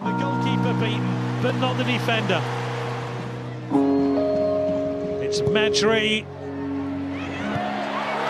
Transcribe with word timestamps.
The 0.00 0.12
goalkeeper 0.12 0.74
beaten, 0.80 1.42
but 1.42 1.54
not 1.56 1.76
the 1.76 1.84
defender. 1.84 2.42
It's 5.22 5.40
Madry. 5.42 6.24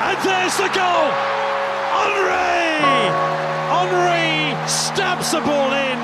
And 0.00 0.18
there's 0.26 0.56
the 0.56 0.68
goal! 0.74 1.10
Henri! 1.94 2.82
Henri 3.70 4.68
stabs 4.68 5.30
the 5.30 5.40
ball 5.40 5.72
in. 5.72 5.98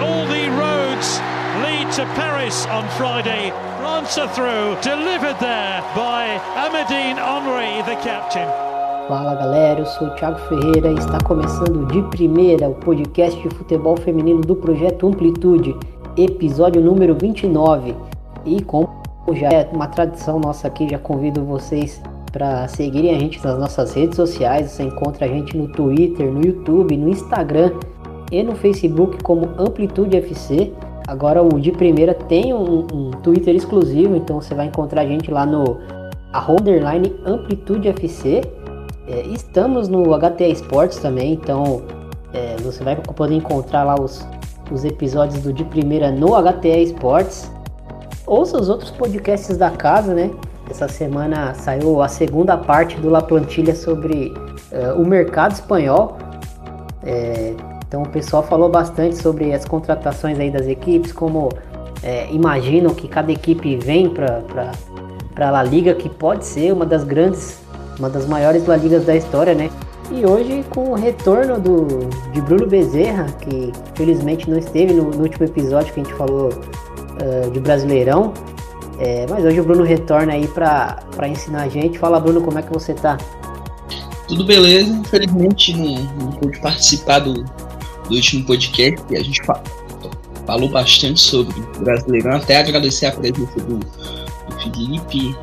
All 0.00 0.26
the 0.26 0.48
roads 0.50 1.18
lead 1.64 1.90
to 1.94 2.04
Paris 2.14 2.66
on 2.66 2.88
Friday. 2.98 3.50
France 3.78 4.18
are 4.18 4.28
through, 4.28 4.76
delivered 4.82 5.38
there 5.40 5.80
by 5.96 6.38
Amadine 6.56 7.18
Henri, 7.18 7.82
the 7.82 8.00
captain. 8.02 8.67
Fala 9.08 9.34
galera, 9.34 9.80
eu 9.80 9.86
sou 9.86 10.08
o 10.08 10.10
Thiago 10.10 10.38
Ferreira 10.40 10.90
e 10.90 10.94
está 10.96 11.16
começando 11.24 11.86
de 11.86 12.02
primeira 12.10 12.68
o 12.68 12.74
podcast 12.74 13.40
de 13.40 13.48
futebol 13.54 13.96
feminino 13.96 14.42
do 14.42 14.54
projeto 14.54 15.06
Amplitude, 15.06 15.74
episódio 16.14 16.82
número 16.82 17.14
29. 17.14 17.96
E 18.44 18.62
como 18.62 18.86
já 19.32 19.48
é 19.48 19.66
uma 19.72 19.86
tradição 19.86 20.38
nossa 20.38 20.68
aqui, 20.68 20.86
já 20.90 20.98
convido 20.98 21.42
vocês 21.42 22.02
para 22.30 22.68
seguirem 22.68 23.16
a 23.16 23.18
gente 23.18 23.42
nas 23.42 23.58
nossas 23.58 23.94
redes 23.94 24.14
sociais. 24.14 24.72
Você 24.72 24.82
encontra 24.82 25.24
a 25.24 25.28
gente 25.28 25.56
no 25.56 25.68
Twitter, 25.68 26.30
no 26.30 26.44
YouTube, 26.44 26.94
no 26.94 27.08
Instagram 27.08 27.72
e 28.30 28.42
no 28.42 28.54
Facebook 28.56 29.22
como 29.22 29.48
Amplitude 29.56 30.18
FC. 30.18 30.70
Agora 31.06 31.42
o 31.42 31.58
de 31.58 31.72
primeira 31.72 32.12
tem 32.12 32.52
um, 32.52 32.86
um 32.92 33.10
Twitter 33.22 33.56
exclusivo, 33.56 34.14
então 34.16 34.38
você 34.38 34.54
vai 34.54 34.66
encontrar 34.66 35.00
a 35.00 35.06
gente 35.06 35.30
lá 35.30 35.46
no 35.46 35.78
underline 36.46 37.14
Amplitude 37.24 37.88
FC. 37.88 38.42
É, 39.08 39.22
estamos 39.28 39.88
no 39.88 40.04
HTA 40.18 40.48
Esportes 40.48 40.98
também, 40.98 41.32
então 41.32 41.82
é, 42.32 42.56
você 42.62 42.84
vai 42.84 42.94
poder 42.94 43.34
encontrar 43.34 43.84
lá 43.84 43.98
os, 43.98 44.26
os 44.70 44.84
episódios 44.84 45.42
do 45.42 45.52
de 45.52 45.64
primeira 45.64 46.10
no 46.10 46.28
HTA 46.40 46.78
Esportes. 46.78 47.50
Ouça 48.26 48.58
os 48.58 48.68
outros 48.68 48.90
podcasts 48.90 49.56
da 49.56 49.70
casa, 49.70 50.12
né? 50.12 50.30
Essa 50.70 50.86
semana 50.86 51.54
saiu 51.54 52.02
a 52.02 52.08
segunda 52.08 52.56
parte 52.56 52.96
do 52.96 53.08
La 53.08 53.22
Plantilha 53.22 53.74
sobre 53.74 54.34
uh, 54.70 55.00
o 55.00 55.06
mercado 55.06 55.52
espanhol. 55.52 56.18
É, 57.02 57.54
então 57.86 58.02
o 58.02 58.08
pessoal 58.10 58.42
falou 58.42 58.68
bastante 58.68 59.16
sobre 59.16 59.54
as 59.54 59.64
contratações 59.64 60.38
aí 60.38 60.50
das 60.50 60.66
equipes, 60.66 61.10
como 61.10 61.48
é, 62.02 62.30
imaginam 62.30 62.94
que 62.94 63.08
cada 63.08 63.32
equipe 63.32 63.76
vem 63.76 64.10
para 64.10 64.72
a 65.38 65.50
La 65.50 65.62
Liga, 65.62 65.94
que 65.94 66.10
pode 66.10 66.44
ser 66.44 66.70
uma 66.70 66.84
das 66.84 67.02
grandes, 67.02 67.58
uma 67.98 68.08
das 68.08 68.26
maiores 68.26 68.66
La 68.66 68.76
Ligas 68.76 69.04
da 69.04 69.16
história, 69.16 69.54
né? 69.54 69.70
E 70.10 70.24
hoje 70.24 70.64
com 70.70 70.92
o 70.92 70.94
retorno 70.94 71.60
do, 71.60 71.86
de 72.32 72.40
Bruno 72.40 72.66
Bezerra, 72.66 73.26
que 73.40 73.72
felizmente 73.94 74.48
não 74.48 74.58
esteve 74.58 74.94
no, 74.94 75.10
no 75.10 75.22
último 75.22 75.44
episódio 75.44 75.92
que 75.92 76.00
a 76.00 76.04
gente 76.04 76.14
falou 76.14 76.48
uh, 76.48 77.50
de 77.50 77.60
Brasileirão, 77.60 78.32
é, 78.98 79.26
mas 79.28 79.44
hoje 79.44 79.60
o 79.60 79.64
Bruno 79.64 79.84
retorna 79.84 80.32
aí 80.32 80.48
para 80.48 81.28
ensinar 81.28 81.62
a 81.62 81.68
gente. 81.68 81.98
Fala, 81.98 82.18
Bruno, 82.18 82.40
como 82.40 82.58
é 82.58 82.62
que 82.62 82.72
você 82.72 82.94
tá? 82.94 83.16
Tudo 84.26 84.44
beleza, 84.44 84.90
infelizmente 84.90 85.74
não, 85.76 86.02
não 86.20 86.32
pude 86.32 86.58
participar 86.60 87.20
do, 87.20 87.44
do 87.44 88.14
último 88.14 88.44
podcast 88.44 89.00
e 89.10 89.16
a 89.16 89.22
gente 89.22 89.40
falou 90.46 90.68
bastante 90.68 91.20
sobre 91.20 91.54
o 91.60 91.84
Brasileirão. 91.84 92.36
Até 92.36 92.58
agradecer 92.58 93.06
a 93.06 93.12
presença 93.12 93.60
do, 93.60 93.78
do 93.78 94.60
Felipe. 94.60 95.36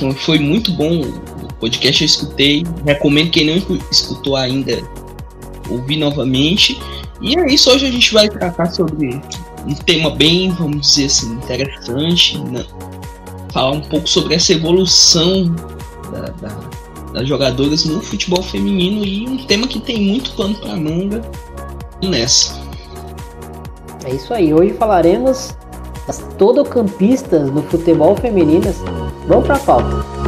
Foi, 0.00 0.12
foi 0.14 0.38
muito 0.38 0.72
bom 0.72 1.02
o 1.02 1.54
podcast, 1.60 2.02
eu 2.02 2.06
escutei. 2.06 2.64
Recomendo 2.86 3.30
quem 3.30 3.44
não 3.44 3.78
escutou 3.90 4.34
ainda 4.34 4.82
ouvir 5.68 5.98
novamente. 5.98 6.80
E 7.20 7.38
é 7.38 7.52
isso, 7.52 7.70
hoje 7.70 7.86
a 7.86 7.90
gente 7.90 8.12
vai 8.14 8.28
tratar 8.28 8.66
sobre 8.72 9.20
um 9.66 9.74
tema 9.74 10.08
bem, 10.10 10.50
vamos 10.52 10.88
dizer 10.88 11.04
assim, 11.04 11.34
interessante, 11.34 12.38
né? 12.38 12.64
falar 13.52 13.72
um 13.72 13.80
pouco 13.80 14.08
sobre 14.08 14.34
essa 14.34 14.52
evolução 14.52 15.54
da, 16.10 16.30
da, 16.30 16.60
das 17.12 17.28
jogadoras 17.28 17.84
no 17.84 18.00
futebol 18.00 18.42
feminino 18.42 19.04
e 19.04 19.28
um 19.28 19.44
tema 19.44 19.66
que 19.66 19.80
tem 19.80 20.00
muito 20.00 20.32
pano 20.32 20.54
para 20.54 20.76
manga 20.76 21.22
nessa. 22.02 22.58
É 24.04 24.14
isso 24.14 24.32
aí, 24.32 24.54
hoje 24.54 24.72
falaremos 24.74 25.54
das 26.06 26.18
todocampistas 26.38 27.50
no 27.50 27.62
futebol 27.62 28.16
feminino. 28.16 28.72
Vamos 29.26 29.46
para 29.46 29.56
a 29.56 29.60
pauta. 29.60 30.19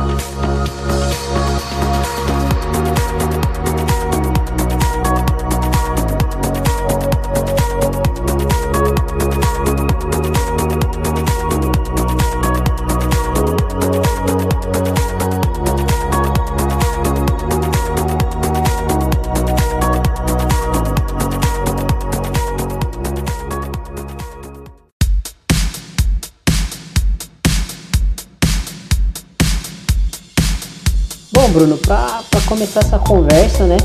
Começar 32.53 32.81
essa 32.81 32.99
conversa, 32.99 33.67
né? 33.67 33.79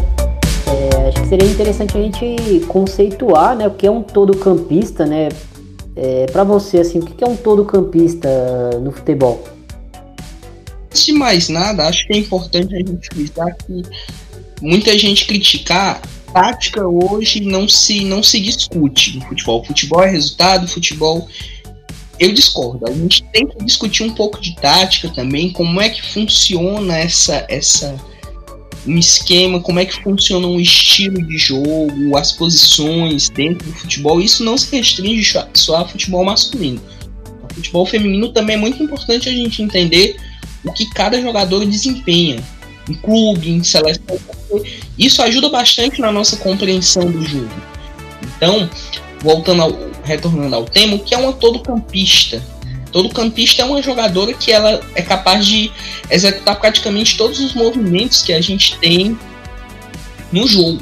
É, 0.67 1.07
acho 1.07 1.21
que 1.21 1.29
seria 1.29 1.47
interessante 1.47 1.97
a 1.97 2.01
gente 2.01 2.65
conceituar, 2.67 3.55
né? 3.55 3.65
O 3.65 3.71
que 3.71 3.87
é 3.87 3.91
um 3.91 4.03
todo 4.03 4.37
campista, 4.37 5.05
né? 5.05 5.29
É, 5.95 6.25
para 6.25 6.43
você, 6.43 6.81
assim, 6.81 6.99
o 6.99 7.05
que 7.05 7.23
é 7.23 7.27
um 7.27 7.37
todo 7.37 7.63
campista 7.63 8.27
no 8.81 8.91
futebol? 8.91 9.41
Antes 10.87 11.05
de 11.05 11.13
mais 11.13 11.47
nada, 11.47 11.87
acho 11.87 12.05
que 12.07 12.13
é 12.13 12.17
importante 12.17 12.75
a 12.75 12.79
gente 12.79 13.07
frisar 13.07 13.55
que 13.55 13.83
muita 14.61 14.99
gente 14.99 15.25
criticar 15.25 16.01
tática 16.33 16.85
hoje 16.85 17.39
não 17.39 17.69
se 17.69 18.03
não 18.03 18.21
se 18.21 18.37
discute 18.37 19.15
no 19.15 19.25
futebol. 19.27 19.63
Futebol 19.63 20.03
é 20.03 20.09
resultado, 20.09 20.67
futebol 20.67 21.25
eu 22.19 22.33
discordo. 22.33 22.85
A 22.85 22.91
gente 22.91 23.23
tem 23.31 23.47
que 23.47 23.63
discutir 23.63 24.03
um 24.03 24.13
pouco 24.13 24.41
de 24.41 24.53
tática 24.57 25.07
também, 25.07 25.53
como 25.53 25.79
é 25.79 25.87
que 25.87 26.01
funciona 26.11 26.97
essa 26.97 27.45
essa 27.47 27.95
um 28.87 28.97
esquema, 28.97 29.59
como 29.59 29.79
é 29.79 29.85
que 29.85 30.01
funciona 30.01 30.47
um 30.47 30.59
estilo 30.59 31.21
de 31.21 31.37
jogo, 31.37 32.17
as 32.17 32.31
posições 32.31 33.29
dentro 33.29 33.67
do 33.67 33.73
futebol. 33.73 34.21
Isso 34.21 34.43
não 34.43 34.57
se 34.57 34.75
restringe 34.75 35.37
só 35.53 35.77
a 35.77 35.87
futebol 35.87 36.23
masculino. 36.23 36.81
O 37.49 37.53
futebol 37.53 37.85
feminino 37.85 38.29
também 38.29 38.55
é 38.55 38.59
muito 38.59 38.81
importante 38.81 39.27
a 39.27 39.31
gente 39.31 39.61
entender 39.61 40.15
o 40.63 40.71
que 40.71 40.89
cada 40.91 41.21
jogador 41.21 41.65
desempenha 41.65 42.41
em 42.89 42.93
clube, 42.93 43.51
em 43.51 43.63
seleção. 43.63 44.17
Isso 44.97 45.21
ajuda 45.21 45.49
bastante 45.49 45.99
na 45.99 46.11
nossa 46.11 46.37
compreensão 46.37 47.11
do 47.11 47.21
jogo. 47.23 47.51
Então, 48.23 48.69
voltando 49.19 49.61
ao, 49.63 49.71
retornando 50.03 50.55
ao 50.55 50.63
tema, 50.63 50.95
o 50.95 50.99
que 50.99 51.13
é 51.13 51.17
uma 51.17 51.33
todo 51.33 51.59
campista? 51.59 52.41
Todo 52.97 53.09
campista 53.09 53.61
é 53.61 53.65
uma 53.65 53.79
jogadora 53.79 54.33
que 54.33 54.51
ela 54.51 54.81
é 54.95 55.03
capaz 55.03 55.45
de 55.45 55.71
executar 56.09 56.59
praticamente 56.59 57.15
todos 57.15 57.39
os 57.39 57.53
movimentos 57.53 58.23
que 58.23 58.33
a 58.33 58.41
gente 58.41 58.75
tem 58.79 59.15
no 60.31 60.47
jogo, 60.47 60.81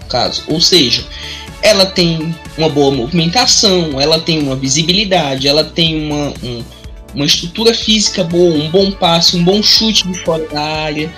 no 0.00 0.06
caso. 0.06 0.44
Ou 0.46 0.60
seja, 0.60 1.04
ela 1.60 1.84
tem 1.84 2.32
uma 2.56 2.68
boa 2.68 2.92
movimentação, 2.92 4.00
ela 4.00 4.20
tem 4.20 4.38
uma 4.38 4.54
visibilidade, 4.54 5.48
ela 5.48 5.64
tem 5.64 6.00
uma, 6.00 6.32
um, 6.44 6.62
uma 7.12 7.26
estrutura 7.26 7.74
física 7.74 8.22
boa, 8.22 8.54
um 8.54 8.70
bom 8.70 8.92
passe, 8.92 9.36
um 9.36 9.42
bom 9.42 9.60
chute 9.60 10.06
de 10.06 10.16
fora 10.20 10.46
da 10.46 10.62
área. 10.62 11.12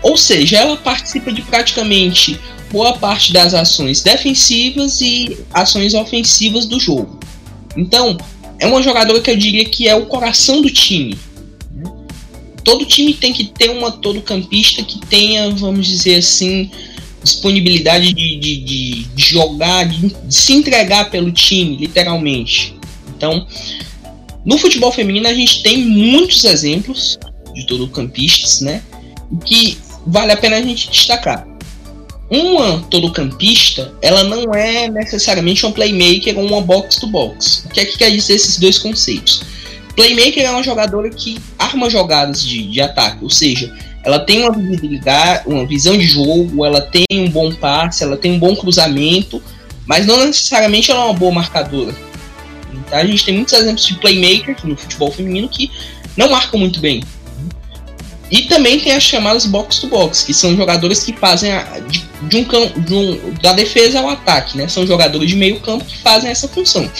Ou 0.00 0.16
seja, 0.16 0.56
ela 0.56 0.78
participa 0.78 1.30
de 1.30 1.42
praticamente 1.42 2.40
boa 2.72 2.94
parte 2.94 3.30
das 3.30 3.52
ações 3.52 4.00
defensivas 4.00 5.02
e 5.02 5.36
ações 5.52 5.92
ofensivas 5.92 6.64
do 6.64 6.80
jogo. 6.80 7.20
Então, 7.76 8.16
é 8.58 8.66
uma 8.66 8.82
jogadora 8.82 9.20
que 9.20 9.30
eu 9.30 9.36
diria 9.36 9.64
que 9.64 9.88
é 9.88 9.94
o 9.94 10.06
coração 10.06 10.62
do 10.62 10.70
time. 10.70 11.16
Todo 12.64 12.84
time 12.84 13.14
tem 13.14 13.32
que 13.32 13.44
ter 13.44 13.70
uma 13.70 13.92
todo 13.92 14.20
campista 14.20 14.82
que 14.82 14.98
tenha, 15.06 15.50
vamos 15.50 15.86
dizer 15.86 16.16
assim, 16.16 16.70
disponibilidade 17.22 18.12
de, 18.12 18.36
de, 18.36 19.04
de 19.04 19.22
jogar, 19.22 19.84
de, 19.86 20.08
de 20.08 20.34
se 20.34 20.52
entregar 20.52 21.10
pelo 21.10 21.30
time, 21.30 21.76
literalmente. 21.76 22.74
Então, 23.16 23.46
no 24.44 24.58
futebol 24.58 24.90
feminino 24.90 25.28
a 25.28 25.34
gente 25.34 25.62
tem 25.62 25.78
muitos 25.78 26.44
exemplos 26.44 27.18
de 27.54 27.66
todo 27.66 27.88
campistas, 27.88 28.60
né? 28.60 28.82
Que 29.44 29.78
vale 30.06 30.32
a 30.32 30.36
pena 30.36 30.56
a 30.56 30.62
gente 30.62 30.90
destacar 30.90 31.55
uma 32.30 32.80
todo-campista, 32.90 33.92
ela 34.02 34.24
não 34.24 34.52
é 34.52 34.88
necessariamente 34.88 35.64
um 35.64 35.72
playmaker 35.72 36.36
ou 36.38 36.46
uma 36.46 36.60
box-to-box. 36.60 37.64
O 37.66 37.68
que 37.68 37.80
é 37.80 37.84
que 37.84 37.98
quer 37.98 38.10
dizer 38.10 38.34
esses 38.34 38.58
dois 38.58 38.78
conceitos? 38.78 39.42
Playmaker 39.94 40.44
é 40.44 40.50
uma 40.50 40.62
jogadora 40.62 41.08
que 41.08 41.38
arma 41.58 41.88
jogadas 41.88 42.42
de, 42.42 42.66
de 42.68 42.80
ataque, 42.80 43.22
ou 43.22 43.30
seja, 43.30 43.72
ela 44.04 44.18
tem 44.18 44.42
uma 44.42 44.52
visibilidade, 44.52 45.44
uma 45.46 45.66
visão 45.66 45.96
de 45.96 46.06
jogo, 46.06 46.64
ela 46.64 46.80
tem 46.80 47.04
um 47.12 47.30
bom 47.30 47.52
passe, 47.54 48.04
ela 48.04 48.16
tem 48.16 48.32
um 48.32 48.38
bom 48.38 48.54
cruzamento, 48.54 49.42
mas 49.86 50.06
não 50.06 50.24
necessariamente 50.26 50.90
ela 50.90 51.00
é 51.00 51.04
uma 51.04 51.14
boa 51.14 51.32
marcadora. 51.32 51.94
Então, 52.72 52.98
a 52.98 53.04
gente 53.04 53.24
tem 53.24 53.34
muitos 53.34 53.54
exemplos 53.54 53.86
de 53.86 53.94
playmakers 53.94 54.62
no 54.64 54.76
futebol 54.76 55.10
feminino 55.10 55.48
que 55.48 55.70
não 56.16 56.30
marcam 56.30 56.60
muito 56.60 56.78
bem. 56.78 57.02
E 58.30 58.42
também 58.42 58.78
tem 58.80 58.92
as 58.92 59.02
chamadas 59.02 59.46
box 59.46 59.80
to 59.80 59.86
box, 59.86 60.24
que 60.24 60.34
são 60.34 60.56
jogadores 60.56 61.02
que 61.02 61.12
fazem 61.12 61.52
a, 61.52 61.62
de, 61.88 62.04
de, 62.22 62.36
um 62.36 62.44
de 62.80 62.94
um, 62.94 63.34
da 63.42 63.52
defesa 63.52 64.00
ao 64.00 64.08
ataque, 64.08 64.56
né? 64.56 64.68
São 64.68 64.86
jogadores 64.86 65.28
de 65.28 65.36
meio 65.36 65.60
campo 65.60 65.84
que 65.84 65.98
fazem 65.98 66.30
essa 66.30 66.48
função. 66.48 66.90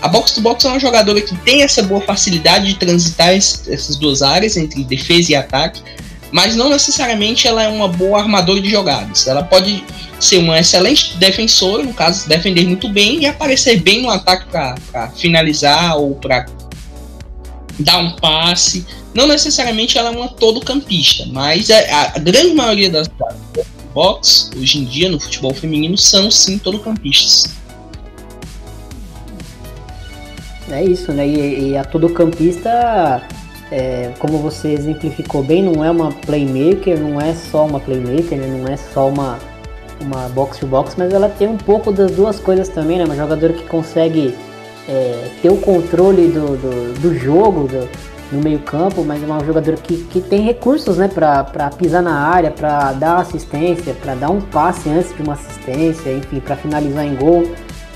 A 0.00 0.08
box 0.08 0.32
to 0.32 0.40
box 0.40 0.64
é 0.64 0.68
uma 0.68 0.78
jogadora 0.78 1.20
que 1.20 1.34
tem 1.38 1.62
essa 1.62 1.82
boa 1.82 2.00
facilidade 2.00 2.66
de 2.66 2.74
transitar 2.74 3.30
essas 3.30 3.96
duas 3.96 4.20
áreas 4.20 4.56
entre 4.56 4.84
defesa 4.84 5.32
e 5.32 5.34
ataque, 5.34 5.82
mas 6.30 6.54
não 6.54 6.68
necessariamente 6.68 7.46
ela 7.46 7.62
é 7.62 7.68
uma 7.68 7.88
boa 7.88 8.20
armadora 8.20 8.60
de 8.60 8.68
jogadas. 8.68 9.26
Ela 9.26 9.42
pode 9.42 9.82
ser 10.20 10.38
uma 10.38 10.58
excelente 10.58 11.16
defensora, 11.16 11.82
no 11.82 11.94
caso, 11.94 12.28
defender 12.28 12.66
muito 12.66 12.88
bem 12.88 13.20
e 13.20 13.26
aparecer 13.26 13.80
bem 13.80 14.02
no 14.02 14.10
ataque 14.10 14.46
para 14.50 15.10
finalizar 15.16 15.96
ou 15.96 16.14
para 16.16 16.46
dar 17.78 17.98
um 17.98 18.16
passe. 18.16 18.86
Não 19.14 19.26
necessariamente 19.26 19.96
ela 19.96 20.10
é 20.10 20.12
uma 20.12 20.28
todo 20.28 20.60
campista, 20.60 21.24
mas 21.26 21.70
a, 21.70 22.12
a 22.14 22.18
grande 22.18 22.52
maioria 22.54 22.90
das 22.90 23.08
box 23.94 24.50
hoje 24.56 24.80
em 24.80 24.84
dia 24.84 25.08
no 25.08 25.20
futebol 25.20 25.54
feminino 25.54 25.96
são 25.96 26.30
sim 26.30 26.58
todo 26.58 26.80
campistas. 26.80 27.54
É 30.68 30.82
isso, 30.82 31.12
né? 31.12 31.26
E, 31.26 31.70
e 31.70 31.76
a 31.76 31.84
todo 31.84 32.08
campista 32.10 33.22
é, 33.70 34.12
como 34.18 34.38
você 34.38 34.68
exemplificou 34.68 35.42
bem, 35.42 35.62
não 35.62 35.84
é 35.84 35.90
uma 35.90 36.12
playmaker, 36.12 36.98
não 36.98 37.20
é 37.20 37.34
só 37.34 37.66
uma 37.66 37.80
playmaker, 37.80 38.38
né? 38.38 38.46
não 38.46 38.72
é 38.72 38.76
só 38.76 39.08
uma, 39.08 39.38
uma 40.00 40.28
box 40.28 40.58
to 40.58 40.66
box, 40.66 40.94
mas 40.96 41.12
ela 41.12 41.28
tem 41.28 41.48
um 41.48 41.56
pouco 41.56 41.90
das 41.90 42.12
duas 42.12 42.38
coisas 42.38 42.68
também, 42.68 42.98
né? 42.98 43.04
Uma 43.04 43.16
jogadora 43.16 43.52
que 43.52 43.64
consegue 43.64 44.34
é, 44.88 45.28
ter 45.42 45.50
o 45.50 45.56
controle 45.56 46.28
do, 46.28 46.56
do, 46.56 47.00
do 47.00 47.18
jogo 47.18 47.66
do, 47.66 47.88
no 48.32 48.42
meio 48.42 48.58
campo, 48.60 49.04
mas 49.04 49.22
é 49.22 49.26
uma 49.26 49.44
jogadora 49.44 49.76
que, 49.76 49.96
que 50.04 50.20
tem 50.20 50.40
recursos, 50.42 50.98
né? 50.98 51.08
Para 51.08 51.70
pisar 51.70 52.02
na 52.02 52.14
área, 52.14 52.50
para 52.50 52.92
dar 52.92 53.18
assistência, 53.18 53.94
para 53.94 54.14
dar 54.14 54.30
um 54.30 54.40
passe 54.40 54.88
antes 54.88 55.14
de 55.14 55.22
uma 55.22 55.34
assistência, 55.34 56.10
enfim, 56.12 56.40
para 56.40 56.56
finalizar 56.56 57.04
em 57.04 57.14
gol. 57.14 57.42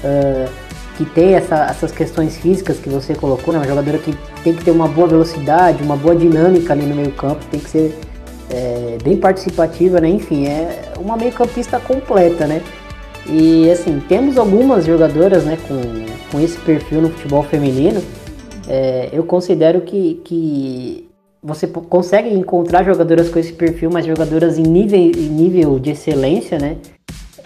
Uh, 0.05 0.69
que 0.99 1.05
tem 1.05 1.35
essa, 1.35 1.67
essas 1.67 1.93
questões 1.93 2.37
físicas 2.37 2.79
que 2.79 2.89
você 2.89 3.15
colocou, 3.15 3.55
né? 3.55 3.61
Uma 3.61 3.69
jogadora 3.69 3.99
que 3.99 4.13
tem 4.43 4.53
que 4.53 4.65
ter 4.65 4.73
uma 4.73 4.89
boa 4.89 5.07
velocidade, 5.07 5.81
uma 5.81 5.97
boa 5.97 6.15
dinâmica 6.15 6.73
ali 6.73 6.85
no 6.85 6.95
meio 6.97 7.13
campo, 7.13 7.45
tem 7.53 7.61
que 7.61 7.71
ser 7.71 7.97
é, 8.51 8.99
bem 9.05 9.17
participativa, 9.17 10.01
né? 10.01 10.09
Enfim, 10.09 10.47
é 10.47 10.93
uma 10.99 11.17
meio 11.17 11.33
campista 11.33 11.79
completa, 11.79 12.49
né? 12.49 12.63
E 13.27 13.71
assim, 13.71 14.03
temos 14.09 14.37
algumas 14.37 14.87
jogadoras 14.87 15.45
né, 15.45 15.57
com, 15.69 15.81
com 16.33 16.41
esse 16.41 16.59
perfil 16.59 17.03
no 17.03 17.11
futebol 17.11 17.45
feminino. 17.45 18.03
É, 18.69 19.09
eu 19.13 19.25
considero 19.25 19.81
que, 19.81 20.21
que 20.25 21.09
você 21.43 21.67
consegue 21.67 22.29
encontrar 22.35 22.85
jogadoras 22.85 23.31
com 23.31 23.39
esse 23.39 23.53
perfil, 23.53 23.91
mas 23.91 24.05
jogadoras 24.05 24.59
em 24.59 24.63
nível, 24.63 24.99
em 24.99 25.29
nível 25.29 25.79
de 25.79 25.93
excelência, 25.93 26.59
né? 26.59 26.77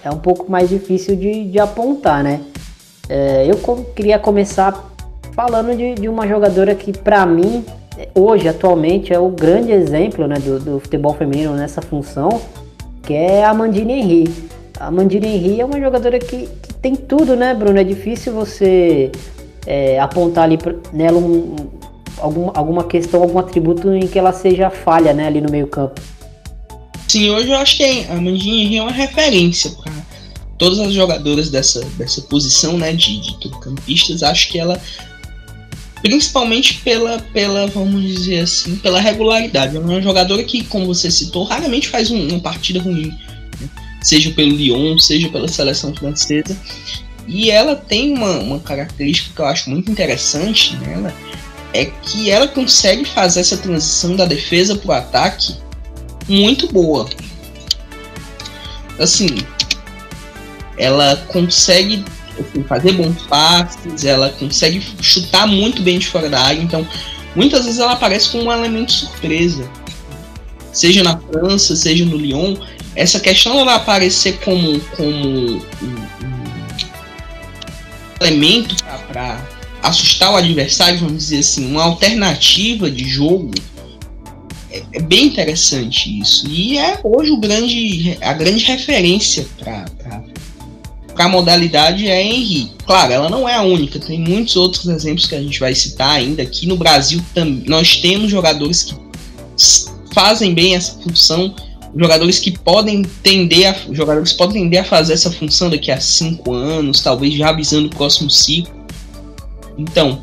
É 0.04 0.10
um 0.10 0.19
pouco 0.19 0.50
mais 0.50 0.69
difícil 0.69 1.14
de, 1.14 1.44
de 1.44 1.58
apontar, 1.60 2.24
né? 2.24 2.40
É, 3.08 3.46
eu 3.46 3.56
queria 3.94 4.19
começar 4.19 4.90
falando 5.32 5.76
de, 5.76 5.94
de 5.94 6.08
uma 6.08 6.26
jogadora 6.26 6.74
que, 6.74 6.92
para 6.92 7.25
mim, 7.25 7.64
hoje, 8.14 8.48
atualmente, 8.48 9.12
é 9.12 9.18
o 9.18 9.28
grande 9.28 9.70
exemplo 9.70 10.26
né, 10.26 10.36
do, 10.36 10.58
do, 10.58 10.80
futebol 10.80 11.14
feminino 11.14 11.54
nessa 11.54 11.80
função, 11.80 12.40
que 13.02 13.14
é 13.14 13.44
a 13.44 13.54
Mandine 13.54 13.92
Henry. 13.92 14.34
A 14.80 14.90
Mandine 14.90 15.28
Henry 15.28 15.60
é 15.60 15.64
uma 15.64 15.78
jogadora 15.78 16.18
que, 16.18 16.48
que 16.48 16.75
tem 16.75 16.96
tudo, 16.96 17.36
né, 17.36 17.54
Bruno? 17.54 17.78
É 17.78 17.84
difícil 17.84 18.32
você 18.32 19.12
é, 19.67 19.99
apontar 19.99 20.44
ali 20.44 20.59
nela 20.93 21.19
um, 21.19 21.56
algum, 22.19 22.50
alguma 22.55 22.85
questão, 22.85 23.23
algum 23.23 23.38
atributo 23.38 23.93
em 23.93 24.06
que 24.06 24.19
ela 24.19 24.32
seja 24.32 24.70
falha 24.70 25.12
né, 25.12 25.26
ali 25.26 25.41
no 25.41 25.50
meio 25.50 25.67
campo. 25.67 26.00
Sim, 27.09 27.31
hoje 27.31 27.50
eu 27.50 27.56
acho 27.56 27.76
que 27.76 28.06
a 28.09 28.14
Mandine 28.14 28.64
Henry 28.64 28.76
é 28.79 28.82
uma 28.82 28.93
referência 28.93 29.70
para 29.70 29.93
todas 30.56 30.79
as 30.79 30.93
jogadoras 30.93 31.50
dessa, 31.50 31.85
dessa 31.99 32.23
posição, 32.23 32.79
né, 32.79 32.93
de, 32.93 33.20
de 33.20 33.50
campistas, 33.61 34.23
acho 34.23 34.49
que 34.49 34.59
ela 34.59 34.81
principalmente 36.03 36.81
pela, 36.82 37.20
pela, 37.32 37.69
vamos 37.69 38.03
dizer 38.03 38.41
assim, 38.41 38.76
pela 38.76 39.00
regularidade. 39.00 39.76
Ela 39.76 39.85
é 39.85 39.88
uma 39.88 40.03
jogadora 40.03 40.43
que, 40.43 40.64
como 40.64 40.87
você 40.87 41.11
citou, 41.11 41.44
raramente 41.44 41.88
faz 41.88 42.11
um, 42.11 42.29
uma 42.29 42.41
partida 42.41 42.81
ruim, 42.81 43.06
né? 43.61 43.69
seja 44.03 44.31
pelo 44.32 44.50
Lyon, 44.50 44.99
seja 44.99 45.29
pela 45.29 45.47
seleção 45.47 45.94
francesa. 45.94 46.56
E 47.26 47.50
ela 47.50 47.76
tem 47.76 48.14
uma, 48.14 48.30
uma 48.38 48.60
característica 48.60 49.34
que 49.34 49.40
eu 49.40 49.46
acho 49.46 49.70
muito 49.70 49.90
interessante 49.90 50.76
nela, 50.76 51.14
é 51.72 51.86
que 51.86 52.30
ela 52.30 52.46
consegue 52.48 53.04
fazer 53.04 53.40
essa 53.40 53.56
transição 53.56 54.14
da 54.16 54.26
defesa 54.26 54.76
para 54.76 54.88
o 54.88 54.92
ataque 54.92 55.56
muito 56.28 56.70
boa. 56.70 57.08
Assim, 58.98 59.38
ela 60.76 61.16
consegue 61.28 62.04
fazer 62.69 62.92
bons 62.92 63.22
passes, 63.22 64.04
ela 64.04 64.30
consegue 64.30 64.82
chutar 65.00 65.46
muito 65.46 65.82
bem 65.82 65.98
de 65.98 66.06
fora 66.06 66.28
da 66.28 66.40
área, 66.40 66.60
então 66.60 66.86
muitas 67.34 67.64
vezes 67.64 67.80
ela 67.80 67.92
aparece 67.92 68.30
como 68.30 68.44
um 68.44 68.52
elemento 68.52 68.92
surpresa. 68.92 69.68
Seja 70.72 71.02
na 71.02 71.18
França, 71.18 71.76
seja 71.76 72.04
no 72.04 72.16
Lyon, 72.16 72.56
essa 72.94 73.20
questão 73.20 73.56
dela 73.56 73.75
aparecer 73.76 74.38
como, 74.44 74.80
como 74.96 75.62
elemento 78.26 78.76
para 79.08 79.44
assustar 79.82 80.32
o 80.32 80.36
adversário, 80.36 81.00
vamos 81.00 81.19
dizer 81.19 81.38
assim, 81.38 81.66
uma 81.70 81.82
alternativa 81.82 82.90
de 82.90 83.04
jogo, 83.04 83.50
é, 84.70 84.82
é, 84.92 85.00
bem 85.00 85.26
interessante 85.26 86.20
isso. 86.20 86.46
E 86.48 86.78
é 86.78 87.00
hoje 87.02 87.30
o 87.30 87.36
grande, 87.36 88.16
a 88.20 88.32
grande 88.32 88.64
referência 88.64 89.46
para 89.58 89.84
a 91.19 91.28
modalidade 91.28 92.08
é 92.08 92.22
Henry. 92.22 92.72
Claro, 92.86 93.12
ela 93.12 93.28
não 93.28 93.48
é 93.48 93.54
a 93.54 93.62
única, 93.62 93.98
tem 93.98 94.19
muitos 94.19 94.56
outros 94.56 94.86
exemplos 94.86 95.26
que 95.26 95.34
a 95.34 95.42
gente 95.42 95.58
vai 95.58 95.75
citar 95.75 96.10
ainda. 96.10 96.42
Aqui 96.42 96.66
no 96.66 96.76
Brasil 96.76 97.22
também 97.34 97.64
nós 97.66 97.96
temos 97.96 98.30
jogadores 98.30 98.84
que 98.84 98.94
fazem 100.14 100.54
bem 100.54 100.75
essa 100.75 100.98
função, 101.00 101.54
jogadores 101.94 102.38
que 102.38 102.50
podem 102.50 103.02
tender 103.22 103.68
a, 103.68 103.92
jogadores 103.92 104.32
podem 104.32 104.62
tender 104.62 104.80
a 104.80 104.84
fazer 104.84 105.12
essa 105.12 105.30
função 105.30 105.68
daqui 105.68 105.90
a 105.90 106.00
cinco 106.00 106.54
anos, 106.54 107.00
talvez 107.00 107.34
já 107.34 107.50
avisando 107.50 107.88
o 107.88 107.90
próximo 107.90 108.30
ciclo. 108.30 108.72
Então, 109.76 110.22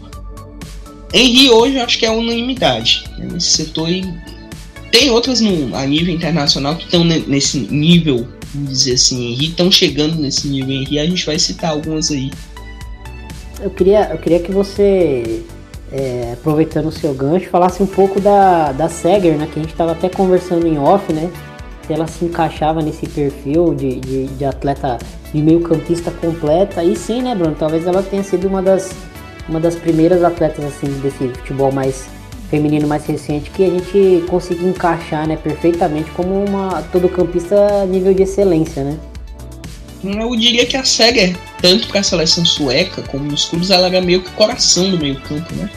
Henry 1.14 1.50
hoje 1.50 1.76
eu 1.76 1.84
acho 1.84 1.98
que 1.98 2.06
é 2.06 2.12
unanimidade 2.12 3.04
né, 3.18 3.28
nesse 3.32 3.52
setor 3.52 3.90
e 3.90 4.04
tem 4.92 5.10
outras 5.10 5.42
no, 5.42 5.76
a 5.76 5.86
nível 5.86 6.14
internacional 6.14 6.76
que 6.76 6.86
estão 6.86 7.04
nesse 7.04 7.60
nível 7.60 8.28
vamos 8.54 8.70
dizer 8.70 8.94
assim, 8.94 9.32
Henry, 9.32 9.48
estão 9.48 9.72
chegando 9.72 10.16
nesse 10.16 10.48
nível 10.48 10.74
Henry, 10.74 11.00
a 11.00 11.06
gente 11.06 11.26
vai 11.26 11.38
citar 11.38 11.72
algumas 11.72 12.12
aí. 12.12 12.32
Eu 13.62 13.70
queria, 13.70 14.10
eu 14.12 14.18
queria 14.18 14.40
que 14.40 14.52
você, 14.52 15.44
é, 15.92 16.32
aproveitando 16.34 16.88
o 16.88 16.92
seu 16.92 17.14
gancho, 17.14 17.50
falasse 17.50 17.84
um 17.84 17.88
pouco 17.88 18.20
da, 18.20 18.72
da 18.72 18.88
Seger, 18.88 19.38
né? 19.38 19.48
Que 19.52 19.60
a 19.60 19.62
gente 19.62 19.72
estava 19.72 19.92
até 19.92 20.08
conversando 20.08 20.66
em 20.66 20.78
off, 20.80 21.12
né? 21.12 21.30
Se 21.90 21.94
ela 21.94 22.06
se 22.06 22.24
encaixava 22.24 22.84
nesse 22.84 23.08
perfil 23.08 23.74
de, 23.74 24.00
de, 24.00 24.28
de 24.28 24.46
atleta 24.46 25.00
de 25.34 25.42
meio 25.42 25.62
campista 25.62 26.12
completa. 26.12 26.84
E 26.84 26.96
sim, 26.96 27.24
né, 27.24 27.34
Bruno? 27.34 27.56
Talvez 27.58 27.88
ela 27.88 28.04
tenha 28.04 28.22
sido 28.22 28.48
uma 28.48 28.62
das, 28.62 28.92
uma 29.48 29.60
das 29.60 29.76
primeiras 29.76 30.24
atletas 30.24 30.64
assim 30.66 30.86
desse 31.00 31.30
futebol 31.30 31.72
mais 31.72 32.06
feminino 32.48 32.88
mais 32.88 33.04
recente 33.08 33.50
que 33.50 33.66
a 33.66 33.70
gente 33.72 34.24
conseguiu 34.30 34.70
encaixar 34.70 35.28
né, 35.28 35.36
perfeitamente 35.36 36.12
como 36.12 36.46
uma 36.46 36.84
todo 36.92 37.10
campista 37.10 37.88
nível 37.88 38.14
de 38.14 38.22
excelência, 38.22 38.84
né? 38.84 38.96
Eu 40.04 40.36
diria 40.36 40.68
que 40.68 40.78
a 40.78 40.84
Seger, 40.84 41.36
tanto 41.60 41.88
para 41.88 42.02
a 42.02 42.04
seleção 42.04 42.46
sueca 42.46 43.02
como 43.02 43.26
nos 43.26 43.46
clubes, 43.46 43.72
ela 43.72 43.88
era 43.88 44.00
meio 44.00 44.22
que 44.22 44.30
coração 44.32 44.92
do 44.92 45.00
meio 45.00 45.20
campo, 45.22 45.56
né? 45.56 45.68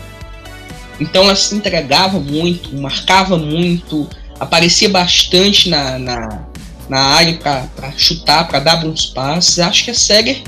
Então 1.01 1.25
ela 1.25 1.35
se 1.35 1.55
entregava 1.55 2.21
muito, 2.21 2.77
marcava 2.77 3.39
muito, 3.39 4.07
aparecia 4.43 4.89
bastante 4.89 5.71
na, 5.71 5.99
na, 5.99 6.47
na 6.89 6.99
área 6.99 7.35
para 7.35 7.93
chutar, 7.97 8.49
para 8.49 8.59
dar 8.59 8.77
bons 8.77 9.07
passes. 9.07 9.61
Acho 9.61 9.85
que 9.85 9.91
a 9.93 9.95
Seger 9.95 10.43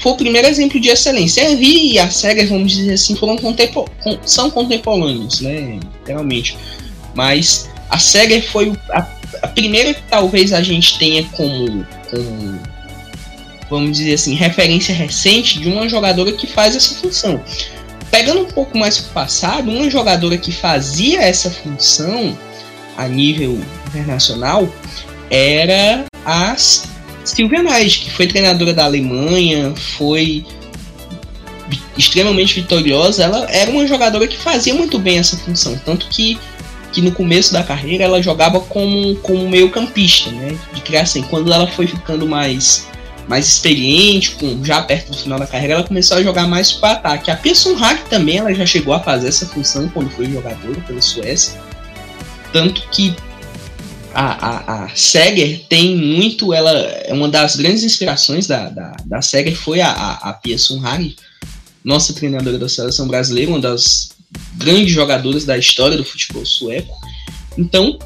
foi 0.00 0.12
o 0.12 0.16
primeiro 0.16 0.48
exemplo 0.48 0.80
de 0.80 0.88
excelência. 0.88 1.46
A 1.46 1.50
Henry 1.50 1.92
e 1.92 1.98
a 1.98 2.10
SEGA, 2.10 2.46
vamos 2.46 2.72
dizer 2.72 2.94
assim, 2.94 3.14
foram 3.14 3.36
contempo 3.36 3.88
são 4.24 4.50
contemporâneos, 4.50 5.42
né? 5.42 5.78
Literalmente. 5.98 6.56
Mas 7.14 7.70
a 7.90 7.98
SEGA 7.98 8.40
foi 8.50 8.72
a, 8.90 9.06
a, 9.42 9.48
primeira 9.48 9.92
que 9.92 10.02
talvez 10.08 10.52
a 10.52 10.62
gente 10.62 10.98
tenha 10.98 11.22
como, 11.36 11.86
como, 12.10 12.60
vamos 13.68 13.98
dizer 13.98 14.14
assim, 14.14 14.34
referência 14.34 14.94
recente 14.94 15.60
de 15.60 15.68
uma 15.68 15.86
jogadora 15.86 16.32
que 16.32 16.46
faz 16.46 16.74
essa 16.74 16.94
função. 16.94 17.42
Pegando 18.10 18.40
um 18.40 18.46
pouco 18.46 18.78
mais 18.78 18.98
para 18.98 19.10
o 19.10 19.12
passado, 19.12 19.70
uma 19.70 19.90
jogadora 19.90 20.38
que 20.38 20.50
fazia 20.50 21.20
essa 21.20 21.50
função 21.50 22.36
a 22.96 23.08
nível 23.08 23.60
internacional 23.88 24.68
era 25.30 26.04
a 26.24 26.56
Silvia 27.24 27.62
Nagy, 27.62 28.00
que 28.00 28.10
foi 28.10 28.26
treinadora 28.26 28.72
da 28.72 28.84
Alemanha, 28.84 29.74
foi 29.96 30.44
extremamente 31.96 32.54
vitoriosa. 32.54 33.24
Ela 33.24 33.46
era 33.50 33.70
uma 33.70 33.86
jogadora 33.86 34.26
que 34.26 34.36
fazia 34.36 34.74
muito 34.74 34.98
bem 34.98 35.18
essa 35.18 35.36
função, 35.36 35.78
tanto 35.84 36.06
que 36.08 36.38
que 36.92 37.02
no 37.02 37.10
começo 37.10 37.52
da 37.52 37.64
carreira 37.64 38.04
ela 38.04 38.22
jogava 38.22 38.60
como, 38.60 39.16
como 39.16 39.48
meio 39.48 39.68
campista, 39.68 40.30
né? 40.30 40.56
De 40.72 40.80
criar 40.80 41.02
assim, 41.02 41.22
quando 41.22 41.52
ela 41.52 41.66
foi 41.66 41.88
ficando 41.88 42.24
mais 42.24 42.86
mais 43.26 43.48
experiente, 43.48 44.32
com, 44.32 44.62
já 44.64 44.82
perto 44.82 45.10
do 45.10 45.16
final 45.16 45.38
da 45.38 45.46
carreira, 45.46 45.74
ela 45.74 45.82
começou 45.82 46.18
a 46.18 46.22
jogar 46.22 46.46
mais 46.46 46.72
para 46.72 46.92
ataque. 46.92 47.30
A 47.30 47.36
Pearson 47.36 47.74
Hack 47.74 48.08
também 48.08 48.36
ela 48.36 48.54
já 48.54 48.66
chegou 48.66 48.94
a 48.94 49.00
fazer 49.00 49.28
essa 49.28 49.46
função 49.46 49.88
quando 49.88 50.10
foi 50.10 50.30
jogadora 50.30 50.78
pela 50.86 51.00
Suécia. 51.00 51.58
Tanto 52.54 52.86
que 52.92 53.12
a, 54.14 54.46
a, 54.46 54.84
a 54.84 54.88
Seger 54.94 55.64
tem 55.68 55.96
muito, 55.96 56.54
ela 56.54 56.70
é 56.70 57.12
uma 57.12 57.28
das 57.28 57.56
grandes 57.56 57.82
inspirações 57.82 58.46
da, 58.46 58.68
da, 58.68 58.96
da 59.04 59.20
Seger 59.20 59.56
foi 59.56 59.80
a, 59.80 59.90
a, 59.90 60.30
a 60.30 60.32
Pearson 60.34 60.78
Hack, 60.78 61.16
nossa 61.82 62.14
treinadora 62.14 62.56
da 62.56 62.68
seleção 62.68 63.08
brasileira, 63.08 63.50
uma 63.50 63.58
das 63.58 64.10
grandes 64.54 64.92
jogadoras 64.92 65.44
da 65.44 65.58
história 65.58 65.96
do 65.96 66.04
futebol 66.04 66.46
sueco. 66.46 66.94
Então, 67.58 67.98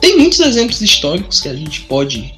tem 0.00 0.16
muitos 0.16 0.40
exemplos 0.40 0.80
históricos 0.80 1.38
que 1.38 1.50
a 1.50 1.54
gente 1.54 1.82
pode 1.82 2.34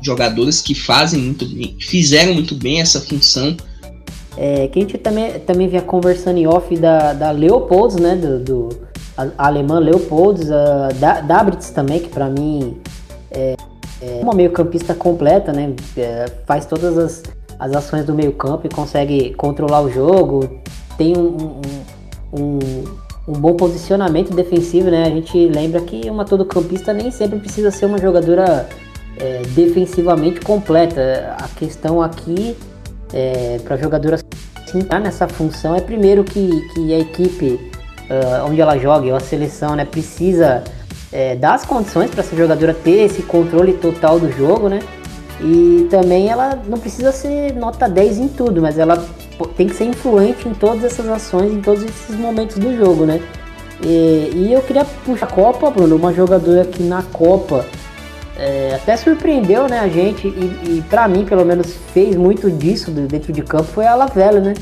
jogadores 0.00 0.62
que 0.62 0.74
fazem 0.74 1.20
muito 1.20 1.44
bem, 1.44 1.76
fizeram 1.78 2.32
muito 2.32 2.54
bem 2.54 2.80
essa 2.80 2.98
função. 2.98 3.54
É, 4.38 4.68
que 4.68 4.78
a 4.78 4.82
gente 4.82 4.96
também, 4.96 5.38
também 5.40 5.68
vinha 5.68 5.82
conversando 5.82 6.38
em 6.38 6.46
off 6.46 6.74
da, 6.78 7.12
da 7.12 7.30
Leopolds, 7.30 7.96
né? 7.96 8.16
Do, 8.16 8.38
do 8.38 8.85
a, 9.16 9.46
alemã 9.46 9.78
Leopolds, 9.78 10.50
a 10.50 10.88
da, 10.96 11.20
Dabritz 11.20 11.70
também, 11.70 12.00
que 12.00 12.08
para 12.08 12.28
mim 12.28 12.78
é, 13.30 13.56
é, 14.00 14.20
uma 14.22 14.34
meio-campista 14.34 14.94
completa, 14.94 15.52
né? 15.52 15.74
É, 15.96 16.26
faz 16.46 16.66
todas 16.66 16.98
as, 16.98 17.22
as 17.58 17.74
ações 17.74 18.04
do 18.04 18.14
meio-campo 18.14 18.66
e 18.66 18.70
consegue 18.70 19.34
controlar 19.34 19.80
o 19.80 19.90
jogo. 19.90 20.60
Tem 20.98 21.16
um, 21.16 21.60
um, 22.34 22.40
um, 22.40 22.58
um 23.28 23.32
bom 23.32 23.54
posicionamento 23.54 24.34
defensivo, 24.34 24.90
né? 24.90 25.04
A 25.04 25.10
gente 25.10 25.48
lembra 25.48 25.80
que 25.80 26.08
uma 26.10 26.24
todo-campista 26.24 26.92
nem 26.92 27.10
sempre 27.10 27.38
precisa 27.38 27.70
ser 27.70 27.86
uma 27.86 27.98
jogadora 27.98 28.68
é, 29.18 29.42
defensivamente 29.54 30.40
completa. 30.40 31.34
A 31.38 31.48
questão 31.48 32.02
aqui 32.02 32.56
é, 33.12 33.58
para 33.64 33.76
jogadora 33.76 34.18
se 34.18 34.78
entrar 34.78 35.00
nessa 35.00 35.26
função 35.28 35.74
é 35.74 35.80
primeiro 35.80 36.24
que, 36.24 36.68
que 36.74 36.92
a 36.92 36.98
equipe 36.98 37.75
uh, 38.10 38.48
onde 38.48 38.60
ela 38.60 38.78
joga, 38.78 39.06
ou 39.06 39.16
a 39.16 39.20
seleção, 39.20 39.76
né, 39.76 39.84
precisa 39.84 40.64
é, 41.12 41.34
dar 41.36 41.54
as 41.54 41.64
condições 41.64 42.10
para 42.10 42.20
essa 42.20 42.36
jogadora 42.36 42.74
ter 42.74 43.04
esse 43.04 43.22
controle 43.22 43.74
total 43.74 44.18
do 44.18 44.30
jogo, 44.30 44.68
né? 44.68 44.80
E 45.40 45.86
também 45.90 46.28
ela 46.28 46.58
não 46.66 46.78
precisa 46.78 47.12
ser 47.12 47.54
nota 47.54 47.88
10 47.88 48.18
em 48.18 48.28
tudo, 48.28 48.62
mas 48.62 48.78
ela 48.78 49.04
tem 49.56 49.66
que 49.68 49.74
ser 49.74 49.84
influente 49.84 50.48
em 50.48 50.54
todas 50.54 50.82
essas 50.82 51.06
ações, 51.08 51.52
em 51.52 51.60
todos 51.60 51.82
esses 51.82 52.16
momentos 52.16 52.56
do 52.56 52.74
jogo, 52.76 53.04
né? 53.04 53.20
E, 53.82 54.30
e 54.34 54.52
eu 54.52 54.62
queria 54.62 54.84
puxar 54.84 55.26
a 55.26 55.30
Copa, 55.30 55.70
Bruno, 55.70 55.96
uma 55.96 56.12
jogadora 56.12 56.64
que 56.64 56.82
na 56.82 57.02
Copa 57.02 57.66
é, 58.38 58.74
até 58.74 58.96
surpreendeu 58.96 59.68
né, 59.68 59.78
a 59.80 59.88
gente 59.88 60.26
e, 60.26 60.78
e 60.78 60.84
para 60.88 61.06
mim, 61.08 61.24
pelo 61.24 61.44
menos, 61.44 61.74
fez 61.92 62.16
muito 62.16 62.50
disso 62.50 62.90
dentro 62.90 63.32
de 63.32 63.42
campo 63.42 63.64
foi 63.64 63.86
a 63.86 63.94
Lavelle, 63.94 64.40
né? 64.40 64.54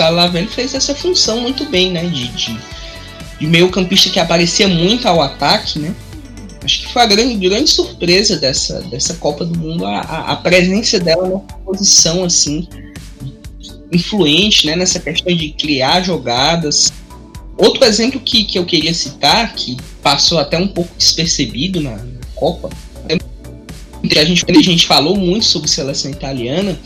A 0.00 0.08
Lavelle 0.08 0.48
fez 0.48 0.74
essa 0.74 0.94
função 0.94 1.40
muito 1.40 1.64
bem, 1.66 1.92
né? 1.92 2.04
De, 2.04 2.28
de, 2.28 2.58
de 3.40 3.46
meio 3.46 3.70
campista 3.70 4.10
que 4.10 4.20
aparecia 4.20 4.68
muito 4.68 5.06
ao 5.06 5.20
ataque, 5.20 5.78
né? 5.78 5.94
Acho 6.64 6.82
que 6.82 6.92
foi 6.92 7.02
a 7.02 7.06
grande, 7.06 7.48
grande 7.48 7.68
surpresa 7.68 8.36
dessa, 8.36 8.80
dessa 8.82 9.14
Copa 9.14 9.44
do 9.44 9.58
Mundo, 9.58 9.84
a, 9.84 10.00
a, 10.00 10.36
presença 10.36 11.00
dela 11.00 11.28
na 11.28 11.38
posição, 11.38 12.22
assim, 12.22 12.68
influente, 13.92 14.66
né? 14.66 14.76
Nessa 14.76 15.00
questão 15.00 15.34
de 15.34 15.50
criar 15.50 16.02
jogadas, 16.02 16.92
Outro 17.56 17.84
exemplo 17.84 18.20
que, 18.20 18.44
que 18.44 18.58
eu 18.58 18.64
queria 18.64 18.94
citar, 18.94 19.54
que 19.54 19.76
passou 20.02 20.38
até 20.38 20.58
um 20.58 20.66
pouco 20.66 20.90
despercebido 20.96 21.80
na, 21.80 21.96
na 21.96 22.20
Copa, 22.34 22.70
é, 23.08 23.16
a 24.18 24.24
gente, 24.24 24.44
a 24.48 24.62
gente 24.62 24.86
falou 24.86 25.16
muito 25.16 25.44
sobre 25.44 25.68
seleção 25.68 26.10
italiana, 26.10 26.78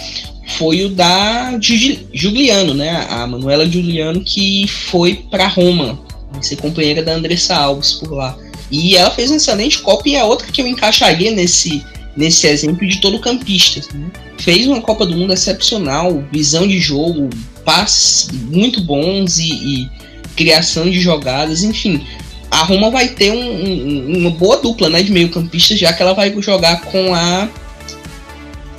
foi 0.47 0.85
o 0.85 0.89
da 0.89 1.59
Giuliano, 1.61 2.73
né? 2.73 3.07
A 3.11 3.27
Manuela 3.27 3.69
Giuliano 3.69 4.21
que 4.21 4.67
foi 4.69 5.15
para 5.31 5.49
Roma, 5.49 5.99
ser 6.41 6.57
companheira 6.57 7.03
da 7.03 7.15
Andressa 7.15 7.57
Alves 7.57 7.93
por 7.93 8.13
lá. 8.13 8.37
E 8.71 8.97
ela 8.97 9.11
fez 9.11 9.31
um 9.31 9.37
excelente 9.37 9.79
Copa 9.79 10.09
e 10.09 10.17
a 10.17 10.25
outra 10.25 10.51
que 10.51 10.61
eu 10.61 10.67
encaixaria 10.67 11.31
nesse, 11.31 11.85
nesse 12.17 12.47
exemplo 12.47 12.87
de 12.87 13.01
todo 13.01 13.21
campista. 13.21 13.81
Né? 13.95 14.11
Fez 14.39 14.67
uma 14.67 14.81
Copa 14.81 15.07
do 15.07 15.17
Mundo 15.17 15.33
excepcional, 15.33 16.25
visão 16.33 16.67
de 16.67 16.79
jogo, 16.79 17.31
passes 17.65 18.31
muito 18.33 18.81
bons 18.81 19.39
e, 19.39 19.53
e 19.53 19.91
criação 20.37 20.89
de 20.89 21.01
jogadas, 21.01 21.63
enfim. 21.63 22.05
A 22.51 22.63
Roma 22.63 22.91
vai 22.91 23.09
ter 23.09 23.33
um, 23.33 23.37
um, 23.37 24.19
uma 24.19 24.31
boa 24.31 24.59
dupla 24.59 24.89
né, 24.89 25.03
de 25.03 25.11
meio 25.11 25.29
campistas, 25.29 25.79
já 25.79 25.93
que 25.93 26.03
ela 26.03 26.15
vai 26.15 26.35
jogar 26.41 26.83
com 26.83 27.15
a 27.15 27.49